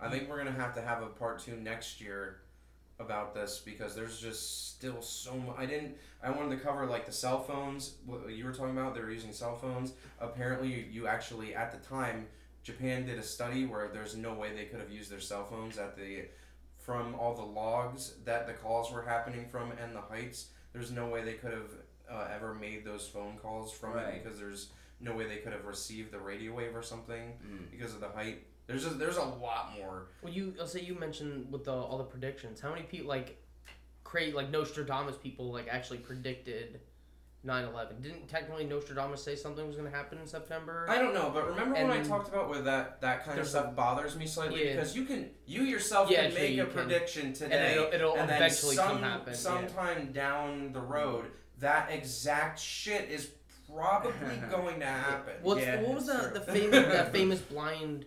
[0.01, 2.41] I think we're gonna have to have a part two next year
[2.99, 5.57] about this because there's just still so much.
[5.59, 5.97] I didn't.
[6.23, 7.97] I wanted to cover like the cell phones.
[8.07, 9.93] What you were talking about, they were using cell phones.
[10.21, 12.27] Apparently, you actually at the time,
[12.63, 15.77] Japan did a study where there's no way they could have used their cell phones
[15.79, 16.25] at the
[16.91, 20.47] from all the logs that the calls were happening from and the heights.
[20.73, 21.71] There's no way they could have
[22.11, 24.15] uh, ever made those phone calls from Right.
[24.15, 27.71] it because there's no way they could have received the radio wave or something Mm.
[27.71, 28.45] because of the height.
[28.67, 30.09] There's just there's a lot more.
[30.23, 32.61] Well, you I'll say you mentioned with the all the predictions.
[32.61, 33.41] How many people like
[34.03, 36.81] create like Nostradamus people like actually predicted
[37.47, 38.03] 9/11?
[38.03, 40.87] Didn't technically Nostradamus say something was going to happen in September?
[40.89, 43.75] I don't know, but remember when I talked about where that that kind of stuff
[43.75, 44.75] bothers me slightly Yeah.
[44.77, 46.75] because you can you yourself Yeah, can make you a can.
[46.75, 49.33] prediction today and it'll, it'll and then eventually some, come happen.
[49.33, 49.39] yeah.
[49.39, 51.27] sometime down the road
[51.59, 53.31] that exact shit is
[53.73, 54.13] probably
[54.51, 55.35] going to happen.
[55.43, 58.05] What's, Yeah, what was the, the famous that famous blind?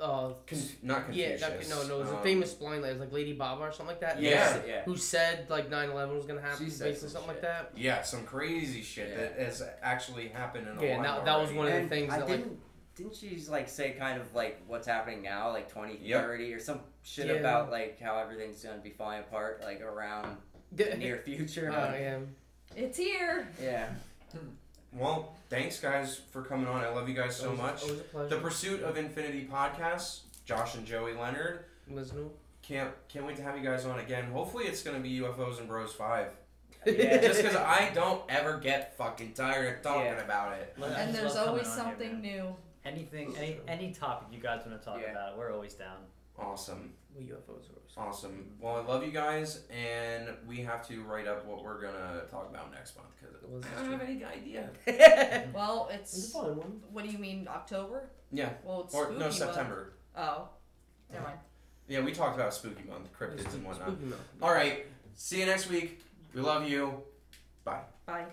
[0.00, 2.98] Uh, Con- not yeah, that, no, no, it was a um, famous blind lady, it
[2.98, 4.20] was like Lady Baba or something like that.
[4.20, 4.52] Yeah.
[4.52, 4.82] said- yeah.
[4.84, 7.70] Who said like 9/11 was gonna happen She said based some something like that?
[7.76, 9.16] Yeah, some crazy shit Yeah.
[9.18, 11.02] that has actually happened in a Yeah, while.
[11.16, 11.58] that- that was already.
[11.58, 12.58] one of the things I that, didn't,
[12.96, 16.20] didn't she like say kind of like what's happening now, like twenty Yep.
[16.24, 17.34] thirty or some shit Yeah.
[17.34, 20.36] about like how everything's gonna be falling apart like around
[20.72, 21.70] the near future.
[21.72, 22.18] Oh yeah.
[22.74, 23.46] It's here.
[23.62, 23.90] yeah.
[24.92, 26.82] Well, thanks guys for coming on.
[26.82, 27.82] I love you guys so Always- much.
[27.82, 28.00] Always
[28.32, 28.40] a The.
[28.40, 30.20] Pursuit of Infinity podcast.
[30.44, 31.64] Josh and Joey Leonard.
[31.88, 32.30] Listen.
[32.62, 34.24] Can't can't wait to have you guys on again.
[34.32, 36.28] Hopefully, it's gonna be UFOs and Bros Five.
[36.86, 37.16] Yeah.
[37.22, 40.22] Just because I don't ever get fucking tired of talking Yeah.
[40.22, 40.74] about it.
[40.78, 42.56] Well, And just there's always coming on here, something new.
[42.84, 45.12] Anything, any any topic you guys want to talk Yeah.
[45.12, 45.96] about, we're always down.
[46.38, 48.50] Awesome, Well, UFOs are always- awesome.
[48.60, 52.48] Well, I love you guys, and we have to write up what we're gonna talk
[52.50, 54.70] about next month because Well, I that's don't have any idea.
[55.54, 56.32] Well, It's a it's.
[56.32, 56.82] fun one.
[56.92, 58.10] What do you mean October?
[58.32, 59.34] Yeah, Well, it's or spooky no month.
[59.36, 59.92] September.
[60.16, 60.48] Oh,
[61.12, 61.38] never mind.
[61.86, 63.88] Yeah, we talked about spooky month, cryptids and whatnot.
[63.92, 64.12] Spooky
[64.42, 66.02] All right, see you next week.
[66.34, 67.02] We love you.
[67.64, 67.82] Bye.
[68.06, 68.24] Bye.